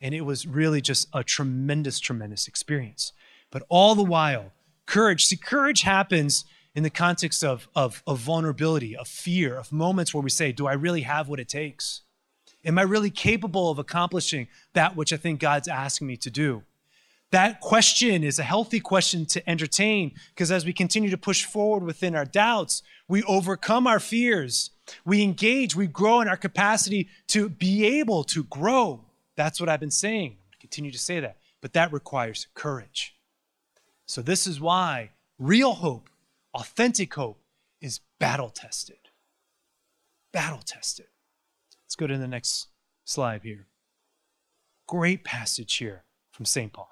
And 0.00 0.14
it 0.14 0.20
was 0.20 0.46
really 0.46 0.80
just 0.80 1.08
a 1.12 1.24
tremendous, 1.24 1.98
tremendous 1.98 2.46
experience. 2.46 3.12
But 3.50 3.64
all 3.68 3.96
the 3.96 4.04
while, 4.04 4.52
courage. 4.86 5.26
See, 5.26 5.36
courage 5.36 5.82
happens 5.82 6.44
in 6.72 6.84
the 6.84 6.90
context 6.90 7.42
of, 7.42 7.68
of, 7.74 8.04
of 8.06 8.20
vulnerability, 8.20 8.96
of 8.96 9.08
fear, 9.08 9.56
of 9.56 9.72
moments 9.72 10.14
where 10.14 10.22
we 10.22 10.30
say, 10.30 10.52
Do 10.52 10.68
I 10.68 10.74
really 10.74 11.02
have 11.02 11.28
what 11.28 11.40
it 11.40 11.48
takes? 11.48 12.02
Am 12.64 12.78
I 12.78 12.82
really 12.82 13.10
capable 13.10 13.70
of 13.70 13.80
accomplishing 13.80 14.46
that 14.74 14.94
which 14.94 15.12
I 15.12 15.16
think 15.16 15.40
God's 15.40 15.66
asking 15.66 16.06
me 16.06 16.16
to 16.18 16.30
do? 16.30 16.62
That 17.32 17.60
question 17.60 18.24
is 18.24 18.38
a 18.38 18.42
healthy 18.42 18.80
question 18.80 19.24
to 19.26 19.48
entertain 19.48 20.12
because 20.34 20.50
as 20.50 20.64
we 20.64 20.72
continue 20.72 21.10
to 21.10 21.18
push 21.18 21.44
forward 21.44 21.84
within 21.84 22.16
our 22.16 22.24
doubts, 22.24 22.82
we 23.06 23.22
overcome 23.22 23.86
our 23.86 24.00
fears. 24.00 24.70
We 25.04 25.22
engage, 25.22 25.76
we 25.76 25.86
grow 25.86 26.20
in 26.20 26.28
our 26.28 26.36
capacity 26.36 27.08
to 27.28 27.48
be 27.48 27.84
able 28.00 28.24
to 28.24 28.44
grow. 28.44 29.04
That's 29.36 29.60
what 29.60 29.68
I've 29.68 29.80
been 29.80 29.92
saying. 29.92 30.38
I'm 30.52 30.58
continue 30.60 30.90
to 30.90 30.98
say 30.98 31.20
that. 31.20 31.36
But 31.60 31.72
that 31.74 31.92
requires 31.92 32.48
courage. 32.54 33.14
So, 34.06 34.22
this 34.22 34.46
is 34.46 34.60
why 34.60 35.10
real 35.38 35.74
hope, 35.74 36.10
authentic 36.52 37.14
hope, 37.14 37.40
is 37.80 38.00
battle 38.18 38.50
tested. 38.50 38.96
Battle 40.32 40.62
tested. 40.64 41.06
Let's 41.84 41.94
go 41.94 42.08
to 42.08 42.18
the 42.18 42.26
next 42.26 42.68
slide 43.04 43.42
here. 43.42 43.66
Great 44.88 45.22
passage 45.22 45.76
here 45.76 46.04
from 46.32 46.44
St. 46.44 46.72
Paul. 46.72 46.90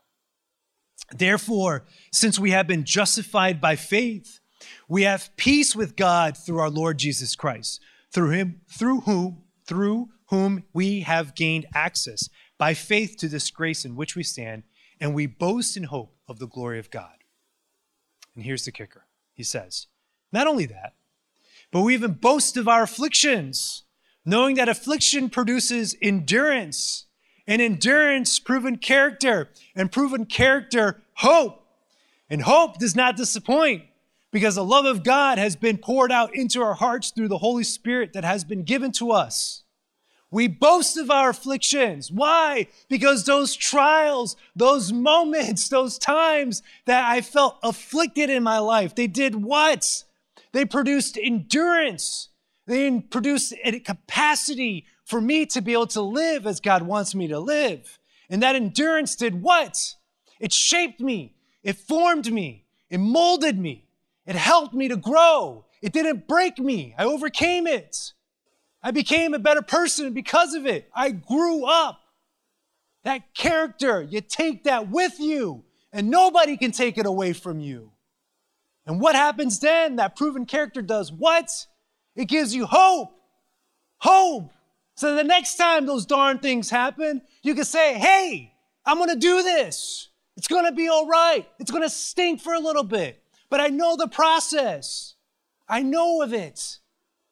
Therefore, 1.14 1.84
since 2.12 2.38
we 2.38 2.50
have 2.50 2.66
been 2.66 2.84
justified 2.84 3.60
by 3.60 3.76
faith, 3.76 4.40
we 4.88 5.02
have 5.02 5.34
peace 5.36 5.74
with 5.74 5.96
God 5.96 6.36
through 6.36 6.58
our 6.58 6.70
Lord 6.70 6.98
Jesus 6.98 7.34
Christ, 7.34 7.80
through 8.12 8.30
him 8.30 8.60
through 8.70 9.00
whom 9.02 9.42
through 9.66 10.08
whom 10.26 10.64
we 10.72 11.00
have 11.00 11.34
gained 11.34 11.66
access 11.74 12.28
by 12.58 12.74
faith 12.74 13.16
to 13.18 13.28
this 13.28 13.50
grace 13.50 13.84
in 13.84 13.96
which 13.96 14.16
we 14.16 14.22
stand, 14.22 14.62
and 15.00 15.14
we 15.14 15.26
boast 15.26 15.76
in 15.76 15.84
hope 15.84 16.16
of 16.26 16.38
the 16.38 16.48
glory 16.48 16.78
of 16.78 16.90
God. 16.90 17.12
And 18.34 18.44
here's 18.44 18.64
the 18.64 18.72
kicker 18.72 19.04
He 19.34 19.42
says, 19.42 19.86
Not 20.32 20.46
only 20.46 20.66
that, 20.66 20.94
but 21.70 21.82
we 21.82 21.94
even 21.94 22.12
boast 22.12 22.56
of 22.56 22.68
our 22.68 22.82
afflictions, 22.82 23.84
knowing 24.24 24.56
that 24.56 24.68
affliction 24.68 25.28
produces 25.30 25.94
endurance, 26.00 27.06
and 27.48 27.62
endurance, 27.62 28.38
proven 28.38 28.76
character, 28.76 29.48
and 29.74 29.90
proven 29.90 30.26
character, 30.26 31.00
hope. 31.14 31.64
And 32.28 32.42
hope 32.42 32.78
does 32.78 32.94
not 32.94 33.16
disappoint 33.16 33.84
because 34.30 34.56
the 34.56 34.64
love 34.64 34.84
of 34.84 35.02
God 35.02 35.38
has 35.38 35.56
been 35.56 35.78
poured 35.78 36.12
out 36.12 36.36
into 36.36 36.62
our 36.62 36.74
hearts 36.74 37.10
through 37.10 37.28
the 37.28 37.38
Holy 37.38 37.64
Spirit 37.64 38.12
that 38.12 38.22
has 38.22 38.44
been 38.44 38.64
given 38.64 38.92
to 38.92 39.12
us. 39.12 39.62
We 40.30 40.46
boast 40.46 40.98
of 40.98 41.10
our 41.10 41.30
afflictions. 41.30 42.12
Why? 42.12 42.66
Because 42.90 43.24
those 43.24 43.56
trials, 43.56 44.36
those 44.54 44.92
moments, 44.92 45.68
those 45.70 45.98
times 45.98 46.62
that 46.84 47.10
I 47.10 47.22
felt 47.22 47.58
afflicted 47.62 48.28
in 48.28 48.42
my 48.42 48.58
life, 48.58 48.94
they 48.94 49.06
did 49.06 49.42
what? 49.42 50.04
They 50.52 50.66
produced 50.66 51.16
endurance. 51.16 52.28
They 52.66 53.00
produced 53.00 53.54
a 53.64 53.80
capacity 53.80 54.84
for 55.08 55.22
me 55.22 55.46
to 55.46 55.62
be 55.62 55.72
able 55.72 55.86
to 55.86 56.02
live 56.02 56.46
as 56.46 56.60
God 56.60 56.82
wants 56.82 57.14
me 57.14 57.28
to 57.28 57.40
live. 57.40 57.98
And 58.28 58.42
that 58.42 58.54
endurance 58.54 59.16
did 59.16 59.40
what? 59.40 59.94
It 60.38 60.52
shaped 60.52 61.00
me. 61.00 61.34
It 61.62 61.76
formed 61.76 62.30
me. 62.30 62.66
It 62.90 62.98
molded 62.98 63.58
me. 63.58 63.88
It 64.26 64.36
helped 64.36 64.74
me 64.74 64.86
to 64.88 64.96
grow. 64.96 65.64
It 65.80 65.94
didn't 65.94 66.28
break 66.28 66.58
me. 66.58 66.94
I 66.98 67.04
overcame 67.04 67.66
it. 67.66 68.12
I 68.82 68.90
became 68.90 69.32
a 69.32 69.38
better 69.38 69.62
person 69.62 70.12
because 70.12 70.52
of 70.52 70.66
it. 70.66 70.90
I 70.94 71.12
grew 71.12 71.64
up. 71.64 72.00
That 73.04 73.34
character, 73.34 74.02
you 74.02 74.20
take 74.20 74.64
that 74.64 74.90
with 74.90 75.18
you, 75.18 75.64
and 75.90 76.10
nobody 76.10 76.58
can 76.58 76.70
take 76.70 76.98
it 76.98 77.06
away 77.06 77.32
from 77.32 77.60
you. 77.60 77.92
And 78.86 79.00
what 79.00 79.14
happens 79.14 79.58
then? 79.58 79.96
That 79.96 80.16
proven 80.16 80.44
character 80.44 80.82
does 80.82 81.10
what? 81.10 81.50
It 82.14 82.26
gives 82.26 82.54
you 82.54 82.66
hope. 82.66 83.14
Hope. 84.00 84.52
So 84.98 85.14
the 85.14 85.22
next 85.22 85.54
time 85.54 85.86
those 85.86 86.04
darn 86.04 86.40
things 86.40 86.70
happen, 86.70 87.22
you 87.44 87.54
can 87.54 87.62
say, 87.62 87.94
hey, 87.94 88.52
I'm 88.84 88.96
to 89.10 89.14
do 89.14 89.44
this. 89.44 90.08
It's 90.36 90.48
to 90.64 90.72
be 90.72 90.88
all 90.88 91.06
right. 91.06 91.48
It's 91.60 91.70
to 91.84 91.88
stink 91.88 92.40
for 92.40 92.52
a 92.52 92.58
little 92.58 92.82
bit, 92.82 93.22
but 93.48 93.60
I 93.60 93.68
know 93.68 93.94
the 93.94 94.08
process. 94.08 95.14
I 95.68 95.84
know 95.84 96.20
of 96.20 96.32
it. 96.32 96.80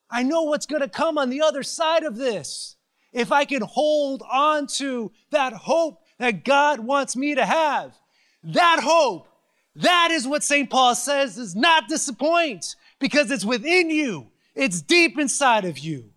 I 0.08 0.22
know 0.22 0.44
what's 0.44 0.66
to 0.82 0.88
come 0.88 1.18
on 1.18 1.28
the 1.28 1.42
other 1.42 1.64
side 1.64 2.04
of 2.04 2.14
this. 2.14 2.76
If 3.12 3.32
I 3.32 3.44
can 3.44 3.62
hold 3.62 4.22
on 4.30 4.68
to 4.76 5.10
that 5.32 5.52
hope 5.52 6.04
that 6.20 6.44
God 6.44 6.78
wants 6.78 7.16
me 7.16 7.34
to 7.34 7.44
have, 7.44 7.96
that 8.44 8.78
hope 8.80 9.26
that 9.74 10.12
is 10.12 10.24
what 10.24 10.44
St. 10.44 10.70
Paul 10.70 10.94
says 10.94 11.36
is 11.36 11.56
not 11.56 11.88
disappoint 11.88 12.76
because 13.00 13.32
it's 13.32 13.44
within 13.44 13.90
you. 13.90 14.28
It's 14.54 14.80
deep 14.80 15.18
inside 15.18 15.64
of 15.64 15.78
you. 15.78 16.12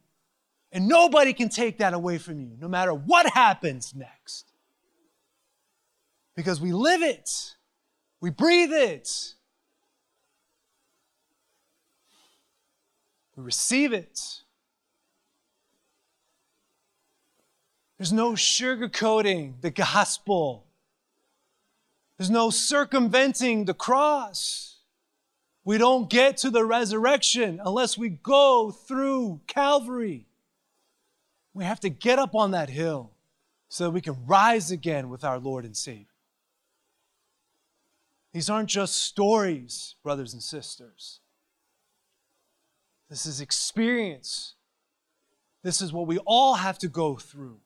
And 0.72 0.88
nobody 0.88 1.34
can 1.34 1.49
take 1.49 1.80
that 1.80 1.93
away 1.93 2.17
from 2.20 2.39
you, 2.39 2.55
no 2.59 2.67
matter 2.67 2.93
what 2.93 3.28
happens 3.28 3.93
next. 3.95 4.51
Because 6.36 6.61
we 6.61 6.72
live 6.72 7.01
it, 7.01 7.55
we 8.22 8.30
breathe 8.30 8.72
it, 8.72 9.09
we 13.36 13.43
receive 13.43 13.93
it. 13.93 14.20
There's 17.97 18.13
no 18.13 18.32
sugarcoating 18.32 19.59
the 19.59 19.72
gospel. 19.72 20.67
There's 22.17 22.30
no 22.30 22.49
circumventing 22.49 23.65
the 23.65 23.74
cross. 23.74 24.78
We 25.65 25.78
don't 25.78 26.09
get 26.09 26.38
to 26.38 26.49
the 26.49 26.63
resurrection 26.63 27.59
unless 27.63 27.97
we 27.97 28.09
go 28.09 28.72
through 28.72 29.41
Calvary. 29.47 30.28
We 31.54 31.64
have 31.64 31.80
to 31.82 31.89
get 31.89 32.20
up 32.20 32.36
on 32.36 32.52
that 32.52 32.70
hill 32.70 33.12
so 33.68 33.86
that 33.86 33.91
we 33.91 34.02
can 34.02 34.26
rise 34.26 34.72
again 34.72 35.10
with 35.10 35.24
our 35.24 35.39
Lord 35.39 35.66
and 35.66 35.76
Savior. 35.76 36.06
These 38.34 38.50
aren't 38.50 38.70
just 38.70 38.95
stories, 38.95 39.95
brothers 40.04 40.34
and 40.34 40.43
sisters. 40.43 41.20
This 43.10 43.26
is 43.26 43.41
experience. 43.41 44.54
This 45.64 45.82
is 45.82 45.91
what 45.91 46.08
we 46.08 46.20
all 46.20 46.56
have 46.56 46.78
to 46.80 46.88
go 46.88 47.16
through. 47.16 47.60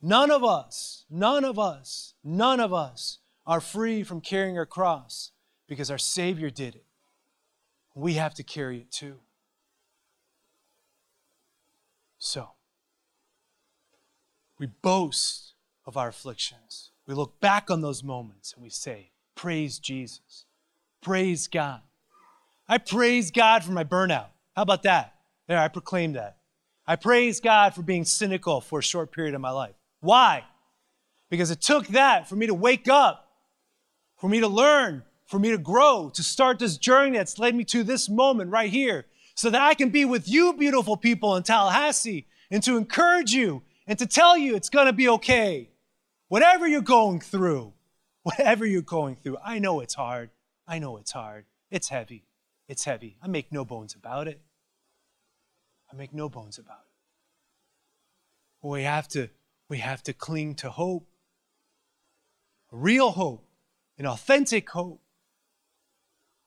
None 0.00 0.30
of 0.30 0.44
us, 0.44 1.04
none 1.10 1.44
of 1.44 1.58
us, 1.58 2.14
none 2.22 2.60
of 2.60 2.72
us 2.72 3.18
are 3.46 3.60
free 3.60 4.04
from 4.04 4.20
carrying 4.20 4.56
our 4.56 4.66
cross 4.66 5.32
because 5.66 5.90
our 5.90 5.98
Savior 5.98 6.50
did 6.50 6.76
it. 6.76 6.84
We 7.94 8.14
have 8.14 8.34
to 8.34 8.44
carry 8.44 8.78
it 8.78 8.92
too. 8.92 9.18
So, 12.18 12.50
we 14.58 14.66
boast 14.66 15.54
of 15.86 15.96
our 15.96 16.08
afflictions. 16.08 16.90
We 17.06 17.14
look 17.14 17.40
back 17.40 17.70
on 17.70 17.80
those 17.80 18.02
moments 18.02 18.52
and 18.52 18.62
we 18.62 18.70
say, 18.70 19.10
Praise 19.34 19.78
Jesus. 19.78 20.44
Praise 21.00 21.46
God. 21.46 21.80
I 22.68 22.78
praise 22.78 23.30
God 23.30 23.62
for 23.64 23.72
my 23.72 23.84
burnout. 23.84 24.26
How 24.56 24.62
about 24.62 24.82
that? 24.82 25.14
There, 25.46 25.58
I 25.58 25.68
proclaim 25.68 26.14
that. 26.14 26.38
I 26.86 26.96
praise 26.96 27.40
God 27.40 27.74
for 27.74 27.82
being 27.82 28.04
cynical 28.04 28.60
for 28.60 28.80
a 28.80 28.82
short 28.82 29.12
period 29.12 29.34
of 29.34 29.40
my 29.40 29.50
life. 29.50 29.76
Why? 30.00 30.44
Because 31.30 31.50
it 31.50 31.60
took 31.60 31.86
that 31.88 32.28
for 32.28 32.36
me 32.36 32.46
to 32.46 32.54
wake 32.54 32.88
up 32.88 33.28
for 34.18 34.28
me 34.28 34.40
to 34.40 34.48
learn, 34.48 35.02
for 35.26 35.38
me 35.38 35.50
to 35.50 35.58
grow, 35.58 36.10
to 36.14 36.22
start 36.22 36.58
this 36.58 36.76
journey 36.76 37.16
that's 37.16 37.38
led 37.38 37.54
me 37.54 37.64
to 37.64 37.82
this 37.82 38.08
moment 38.08 38.50
right 38.50 38.70
here, 38.70 39.06
so 39.34 39.48
that 39.48 39.62
I 39.62 39.74
can 39.74 39.90
be 39.90 40.04
with 40.04 40.28
you, 40.28 40.52
beautiful 40.52 40.96
people 40.96 41.36
in 41.36 41.44
Tallahassee, 41.44 42.26
and 42.50 42.62
to 42.64 42.76
encourage 42.76 43.32
you 43.32 43.62
and 43.88 43.98
to 43.98 44.06
tell 44.06 44.38
you 44.38 44.54
it's 44.54 44.70
going 44.70 44.86
to 44.86 44.92
be 44.92 45.08
okay. 45.08 45.70
Whatever 46.28 46.68
you're 46.68 46.80
going 46.80 47.18
through, 47.20 47.72
whatever 48.22 48.64
you're 48.64 48.82
going 48.82 49.16
through, 49.16 49.38
I 49.44 49.58
know 49.58 49.80
it's 49.80 49.94
hard. 49.94 50.30
I 50.68 50.78
know 50.78 50.98
it's 50.98 51.10
hard. 51.10 51.46
It's 51.70 51.88
heavy. 51.88 52.24
It's 52.68 52.84
heavy. 52.84 53.16
I 53.20 53.26
make 53.26 53.50
no 53.50 53.64
bones 53.64 53.96
about 53.96 54.28
it. 54.28 54.40
I 55.92 55.96
make 55.96 56.14
no 56.14 56.28
bones 56.28 56.58
about 56.58 56.84
it. 58.62 58.68
we 58.68 58.84
have 58.84 59.08
to 59.08 59.28
we 59.68 59.78
have 59.78 60.02
to 60.04 60.12
cling 60.12 60.54
to 60.56 60.70
hope. 60.70 61.08
Real 62.70 63.10
hope 63.10 63.48
an 63.98 64.06
authentic 64.06 64.70
hope. 64.70 65.00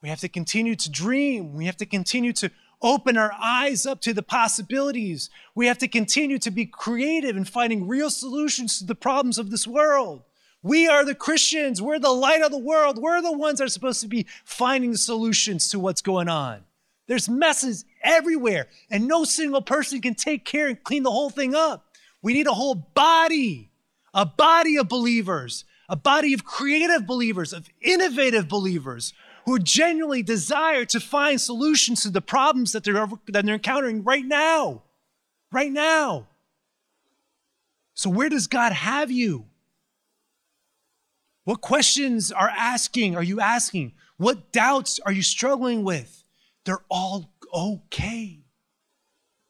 We 0.02 0.10
have 0.10 0.22
to 0.22 0.30
continue 0.30 0.76
to 0.76 0.90
dream. 0.90 1.54
We 1.54 1.66
have 1.66 1.78
to 1.78 1.86
continue 1.86 2.34
to 2.34 2.50
open 2.82 3.18
our 3.18 3.34
eyes 3.40 3.86
up 3.86 4.02
to 4.02 4.14
the 4.14 4.24
possibilities. 4.24 5.30
We 5.56 5.68
have 5.68 5.78
to 5.80 5.88
continue 5.88 6.40
to 6.40 6.52
be 6.52 6.66
creative 6.66 7.38
in 7.38 7.46
finding 7.46 7.88
real 7.88 8.10
solutions 8.10 8.80
to 8.80 8.86
the 8.86 8.96
problems 8.96 9.38
of 9.38 9.52
this 9.52 9.68
world. 9.68 10.24
We 10.64 10.88
are 10.88 11.06
the 11.06 11.16
Christians. 11.16 11.82
We're 11.82 12.00
the 12.00 12.12
light 12.12 12.42
of 12.42 12.52
the 12.52 12.58
world. 12.58 12.98
We're 12.98 13.22
the 13.22 13.32
ones 13.32 13.60
that 13.60 13.66
are 13.66 13.70
supposed 13.70 14.02
to 14.02 14.08
be 14.08 14.28
finding 14.46 14.96
solutions 14.96 15.70
to 15.70 15.80
what's 15.80 16.02
going 16.02 16.30
on. 16.30 16.62
There's 17.08 17.28
messes 17.28 17.86
everywhere, 18.04 18.68
and 18.90 19.08
no 19.08 19.24
single 19.24 19.62
person 19.62 20.02
can 20.02 20.16
take 20.16 20.46
care 20.46 20.68
and 20.68 20.82
clean 20.84 21.04
the 21.04 21.12
whole 21.12 21.30
thing 21.30 21.56
up. 21.56 21.86
We 22.22 22.34
need 22.34 22.48
a 22.48 22.54
whole 22.54 22.76
body, 22.76 23.72
a 24.14 24.26
body 24.26 24.78
of 24.78 24.88
believers 24.88 25.66
a 25.92 25.96
body 25.98 26.34
of 26.34 26.46
creative 26.46 27.06
believers, 27.06 27.52
of 27.52 27.68
innovative 27.82 28.48
believers 28.48 29.14
who 29.46 29.60
genuinely 29.60 30.24
desire 30.24 30.86
to 30.86 31.00
find 31.00 31.40
solutions 31.40 32.04
to 32.04 32.10
the 32.10 32.22
problems 32.22 32.72
that 32.72 32.84
they're, 32.84 33.08
that 33.28 33.46
they're 33.46 33.56
encountering 33.56 34.04
right 34.04 34.26
now. 34.26 34.84
Right 35.52 35.72
now. 35.72 36.28
So, 37.94 38.10
where 38.10 38.30
does 38.30 38.48
God 38.48 38.72
have 38.72 39.12
you? 39.12 39.46
What 41.44 41.62
questions 41.62 42.32
are 42.32 42.50
asking? 42.50 43.16
Are 43.16 43.24
you 43.24 43.40
asking? 43.40 43.94
What 44.18 44.52
doubts 44.52 45.00
are 45.06 45.12
you 45.12 45.24
struggling 45.24 45.84
with? 45.84 46.24
They're 46.66 46.84
all 46.90 47.34
okay. 47.54 48.40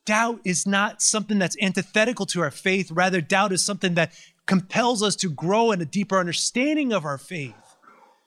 Doubt 0.05 0.39
is 0.43 0.65
not 0.65 1.01
something 1.01 1.37
that's 1.37 1.57
antithetical 1.61 2.25
to 2.27 2.41
our 2.41 2.51
faith. 2.51 2.91
Rather, 2.91 3.21
doubt 3.21 3.51
is 3.51 3.63
something 3.63 3.93
that 3.95 4.13
compels 4.45 5.03
us 5.03 5.15
to 5.17 5.29
grow 5.29 5.71
in 5.71 5.81
a 5.81 5.85
deeper 5.85 6.17
understanding 6.17 6.91
of 6.91 7.05
our 7.05 7.17
faith. 7.17 7.53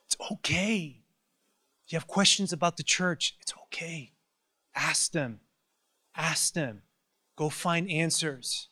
It's 0.06 0.16
okay. 0.32 1.03
You 1.88 1.96
have 1.96 2.06
questions 2.06 2.52
about 2.52 2.76
the 2.76 2.82
church, 2.82 3.36
it's 3.40 3.52
okay. 3.64 4.12
Ask 4.74 5.12
them. 5.12 5.40
Ask 6.16 6.54
them. 6.54 6.82
Go 7.36 7.48
find 7.48 7.90
answers. 7.90 8.68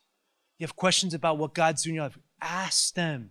You 0.58 0.64
have 0.64 0.76
questions 0.76 1.12
about 1.14 1.38
what 1.38 1.54
God's 1.54 1.82
doing 1.82 1.94
in 1.94 1.96
your 1.96 2.04
life, 2.04 2.18
ask 2.40 2.94
them. 2.94 3.30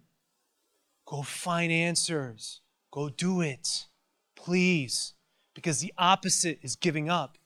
Go 1.05 1.23
find 1.23 1.71
answers. 1.71 2.61
Go 2.91 3.09
do 3.09 3.41
it. 3.41 3.87
Please. 4.35 5.13
Because 5.53 5.79
the 5.79 5.93
opposite 5.97 6.59
is 6.61 6.75
giving 6.75 7.09
up. 7.09 7.37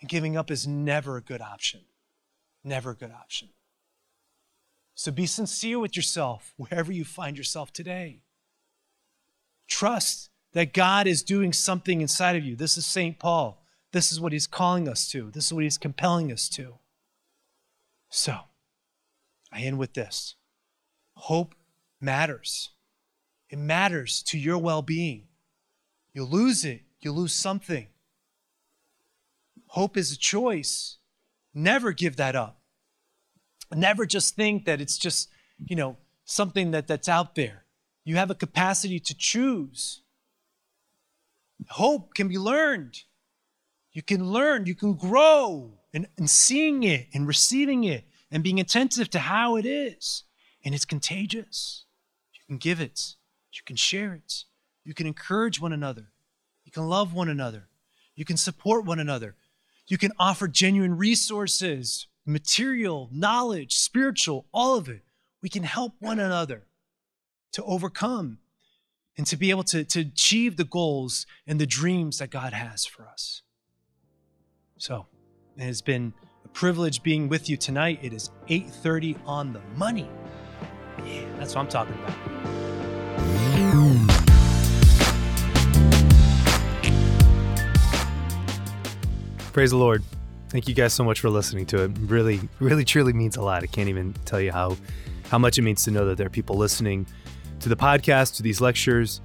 And 0.00 0.08
giving 0.08 0.36
up 0.36 0.50
is 0.50 0.66
never 0.66 1.16
a 1.16 1.22
good 1.22 1.40
option. 1.40 1.80
Never 2.62 2.90
a 2.90 2.96
good 2.96 3.12
option. 3.12 3.48
So 4.94 5.10
be 5.10 5.26
sincere 5.26 5.78
with 5.78 5.96
yourself 5.96 6.54
wherever 6.56 6.90
you 6.90 7.04
find 7.04 7.36
yourself 7.36 7.72
today. 7.72 8.20
Trust 9.68 10.30
that 10.56 10.72
God 10.72 11.06
is 11.06 11.22
doing 11.22 11.52
something 11.52 12.00
inside 12.00 12.34
of 12.34 12.42
you. 12.42 12.56
This 12.56 12.78
is 12.78 12.86
St. 12.86 13.18
Paul. 13.18 13.62
This 13.92 14.10
is 14.10 14.18
what 14.18 14.32
he's 14.32 14.46
calling 14.46 14.88
us 14.88 15.06
to. 15.10 15.30
This 15.30 15.44
is 15.44 15.52
what 15.52 15.64
he's 15.64 15.76
compelling 15.76 16.32
us 16.32 16.48
to. 16.48 16.76
So, 18.08 18.38
I 19.52 19.60
end 19.60 19.76
with 19.78 19.92
this 19.92 20.34
hope 21.12 21.54
matters. 22.00 22.70
It 23.50 23.58
matters 23.58 24.22
to 24.28 24.38
your 24.38 24.56
well 24.56 24.80
being. 24.80 25.24
You 26.14 26.24
lose 26.24 26.64
it, 26.64 26.80
you 27.00 27.12
lose 27.12 27.34
something. 27.34 27.88
Hope 29.66 29.98
is 29.98 30.10
a 30.10 30.16
choice. 30.16 30.96
Never 31.52 31.92
give 31.92 32.16
that 32.16 32.34
up. 32.34 32.62
Never 33.74 34.06
just 34.06 34.34
think 34.36 34.64
that 34.64 34.80
it's 34.80 34.96
just, 34.96 35.28
you 35.58 35.76
know, 35.76 35.98
something 36.24 36.70
that, 36.70 36.86
that's 36.86 37.10
out 37.10 37.34
there. 37.34 37.66
You 38.04 38.16
have 38.16 38.30
a 38.30 38.34
capacity 38.34 38.98
to 39.00 39.14
choose. 39.14 40.00
Hope 41.68 42.14
can 42.14 42.28
be 42.28 42.38
learned. 42.38 43.02
You 43.92 44.02
can 44.02 44.30
learn, 44.30 44.66
you 44.66 44.74
can 44.74 44.94
grow 44.94 45.72
in, 45.92 46.06
in 46.18 46.28
seeing 46.28 46.82
it 46.82 47.08
and 47.14 47.26
receiving 47.26 47.84
it 47.84 48.04
and 48.30 48.42
being 48.42 48.60
attentive 48.60 49.08
to 49.10 49.18
how 49.18 49.56
it 49.56 49.64
is. 49.64 50.24
And 50.64 50.74
it's 50.74 50.84
contagious. 50.84 51.84
You 52.34 52.40
can 52.46 52.58
give 52.58 52.80
it, 52.80 53.14
you 53.52 53.62
can 53.64 53.76
share 53.76 54.12
it, 54.12 54.44
you 54.84 54.94
can 54.94 55.06
encourage 55.06 55.60
one 55.60 55.72
another, 55.72 56.08
you 56.64 56.72
can 56.72 56.88
love 56.88 57.14
one 57.14 57.28
another, 57.28 57.68
you 58.14 58.24
can 58.24 58.36
support 58.36 58.84
one 58.84 58.98
another, 58.98 59.34
you 59.86 59.96
can 59.96 60.12
offer 60.18 60.48
genuine 60.48 60.96
resources, 60.96 62.06
material, 62.26 63.08
knowledge, 63.12 63.76
spiritual, 63.76 64.46
all 64.52 64.76
of 64.76 64.88
it. 64.88 65.02
We 65.42 65.48
can 65.48 65.62
help 65.62 65.94
one 66.00 66.18
another 66.18 66.66
to 67.52 67.62
overcome 67.64 68.38
and 69.16 69.26
to 69.26 69.36
be 69.36 69.50
able 69.50 69.64
to, 69.64 69.84
to 69.84 70.00
achieve 70.00 70.56
the 70.56 70.64
goals 70.64 71.26
and 71.46 71.60
the 71.60 71.66
dreams 71.66 72.18
that 72.18 72.30
God 72.30 72.52
has 72.52 72.84
for 72.84 73.06
us. 73.06 73.42
So, 74.78 75.06
it 75.56 75.62
has 75.62 75.80
been 75.80 76.12
a 76.44 76.48
privilege 76.48 77.02
being 77.02 77.28
with 77.28 77.48
you 77.48 77.56
tonight. 77.56 77.98
It 78.02 78.12
is 78.12 78.30
8:30 78.48 79.16
on 79.24 79.54
the 79.54 79.60
money. 79.74 80.08
Yeah, 81.04 81.24
that's 81.38 81.54
what 81.54 81.62
I'm 81.62 81.68
talking 81.68 81.94
about. 81.94 82.14
Praise 89.52 89.70
the 89.70 89.78
Lord. 89.78 90.04
Thank 90.50 90.68
you 90.68 90.74
guys 90.74 90.92
so 90.92 91.02
much 91.02 91.20
for 91.20 91.30
listening 91.30 91.64
to 91.66 91.84
it. 91.84 91.92
Really, 92.00 92.40
really, 92.60 92.84
truly 92.84 93.14
means 93.14 93.36
a 93.36 93.42
lot. 93.42 93.62
I 93.62 93.66
can't 93.66 93.88
even 93.88 94.12
tell 94.26 94.40
you 94.40 94.52
how 94.52 94.76
how 95.30 95.38
much 95.38 95.58
it 95.58 95.62
means 95.62 95.84
to 95.84 95.90
know 95.90 96.04
that 96.06 96.18
there 96.18 96.26
are 96.26 96.30
people 96.30 96.56
listening 96.56 97.06
to 97.66 97.74
the 97.74 97.76
podcast, 97.76 98.36
to 98.36 98.44
these 98.44 98.60
lectures, 98.60 99.20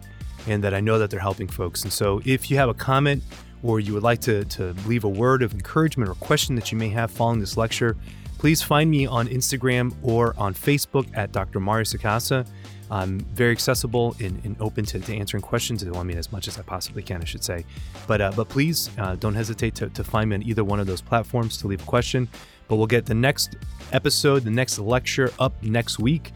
and 0.47 0.63
that 0.63 0.73
I 0.73 0.79
know 0.79 0.97
that 0.97 1.11
they're 1.11 1.19
helping 1.19 1.47
folks. 1.47 1.83
And 1.83 1.93
so 1.93 2.23
if 2.25 2.49
you 2.49 2.57
have 2.57 2.69
a 2.69 2.73
comment 2.73 3.21
or 3.61 3.79
you 3.79 3.93
would 3.93 4.01
like 4.01 4.19
to, 4.21 4.45
to 4.45 4.73
leave 4.87 5.03
a 5.03 5.09
word 5.09 5.43
of 5.43 5.53
encouragement 5.53 6.09
or 6.09 6.15
question 6.15 6.55
that 6.55 6.71
you 6.71 6.77
may 6.79 6.89
have 6.89 7.11
following 7.11 7.39
this 7.39 7.55
lecture, 7.55 7.95
please 8.39 8.59
find 8.63 8.89
me 8.89 9.05
on 9.05 9.27
Instagram 9.27 9.93
or 10.01 10.33
on 10.39 10.55
Facebook 10.55 11.05
at 11.15 11.31
Dr. 11.31 11.59
Mario 11.59 11.83
Sacasa. 11.83 12.47
I'm 12.89 13.19
very 13.19 13.51
accessible 13.51 14.15
and, 14.19 14.43
and 14.43 14.55
open 14.59 14.85
to, 14.85 14.99
to, 14.99 15.15
answering 15.15 15.43
questions. 15.43 15.83
I 15.83 16.01
mean, 16.01 16.17
as 16.17 16.31
much 16.31 16.47
as 16.47 16.57
I 16.57 16.63
possibly 16.63 17.03
can, 17.03 17.21
I 17.21 17.25
should 17.25 17.43
say. 17.43 17.63
But 18.07 18.21
uh, 18.21 18.31
but 18.35 18.49
please 18.49 18.89
uh, 18.97 19.17
don't 19.17 19.35
hesitate 19.35 19.75
to, 19.75 19.89
to 19.89 20.03
find 20.03 20.31
me 20.31 20.37
on 20.37 20.43
either 20.43 20.63
one 20.63 20.79
of 20.79 20.87
those 20.87 20.99
platforms 20.99 21.57
to 21.57 21.67
leave 21.67 21.83
a 21.83 21.85
question. 21.85 22.27
But 22.67 22.77
we'll 22.77 22.87
get 22.87 23.05
the 23.05 23.13
next 23.13 23.55
episode, 23.91 24.43
the 24.43 24.49
next 24.49 24.79
lecture 24.79 25.31
up 25.39 25.53
next 25.61 25.99
week 25.99 26.31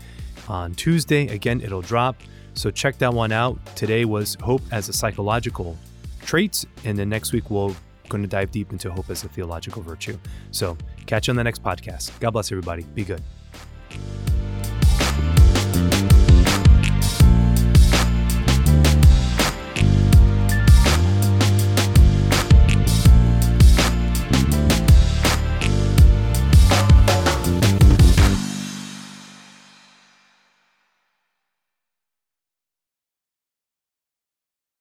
on 0.49 0.73
Tuesday. 0.75 1.27
Again, 1.27 1.61
it'll 1.61 1.81
drop. 1.81 2.15
So 2.53 2.71
check 2.71 2.97
that 2.99 3.13
one 3.13 3.31
out. 3.31 3.59
Today 3.75 4.05
was 4.05 4.37
hope 4.41 4.61
as 4.71 4.89
a 4.89 4.93
psychological 4.93 5.77
trait, 6.23 6.65
and 6.83 6.97
then 6.97 7.09
next 7.09 7.33
week 7.33 7.49
we'll 7.49 7.75
going 8.09 8.21
to 8.21 8.29
dive 8.29 8.51
deep 8.51 8.71
into 8.71 8.91
hope 8.91 9.09
as 9.09 9.23
a 9.23 9.29
theological 9.29 9.81
virtue. 9.81 10.17
So 10.51 10.77
catch 11.05 11.27
you 11.27 11.31
on 11.31 11.37
the 11.37 11.43
next 11.43 11.63
podcast. 11.63 12.17
God 12.19 12.31
bless 12.31 12.51
everybody. 12.51 12.83
Be 12.83 13.03
good. 13.03 13.21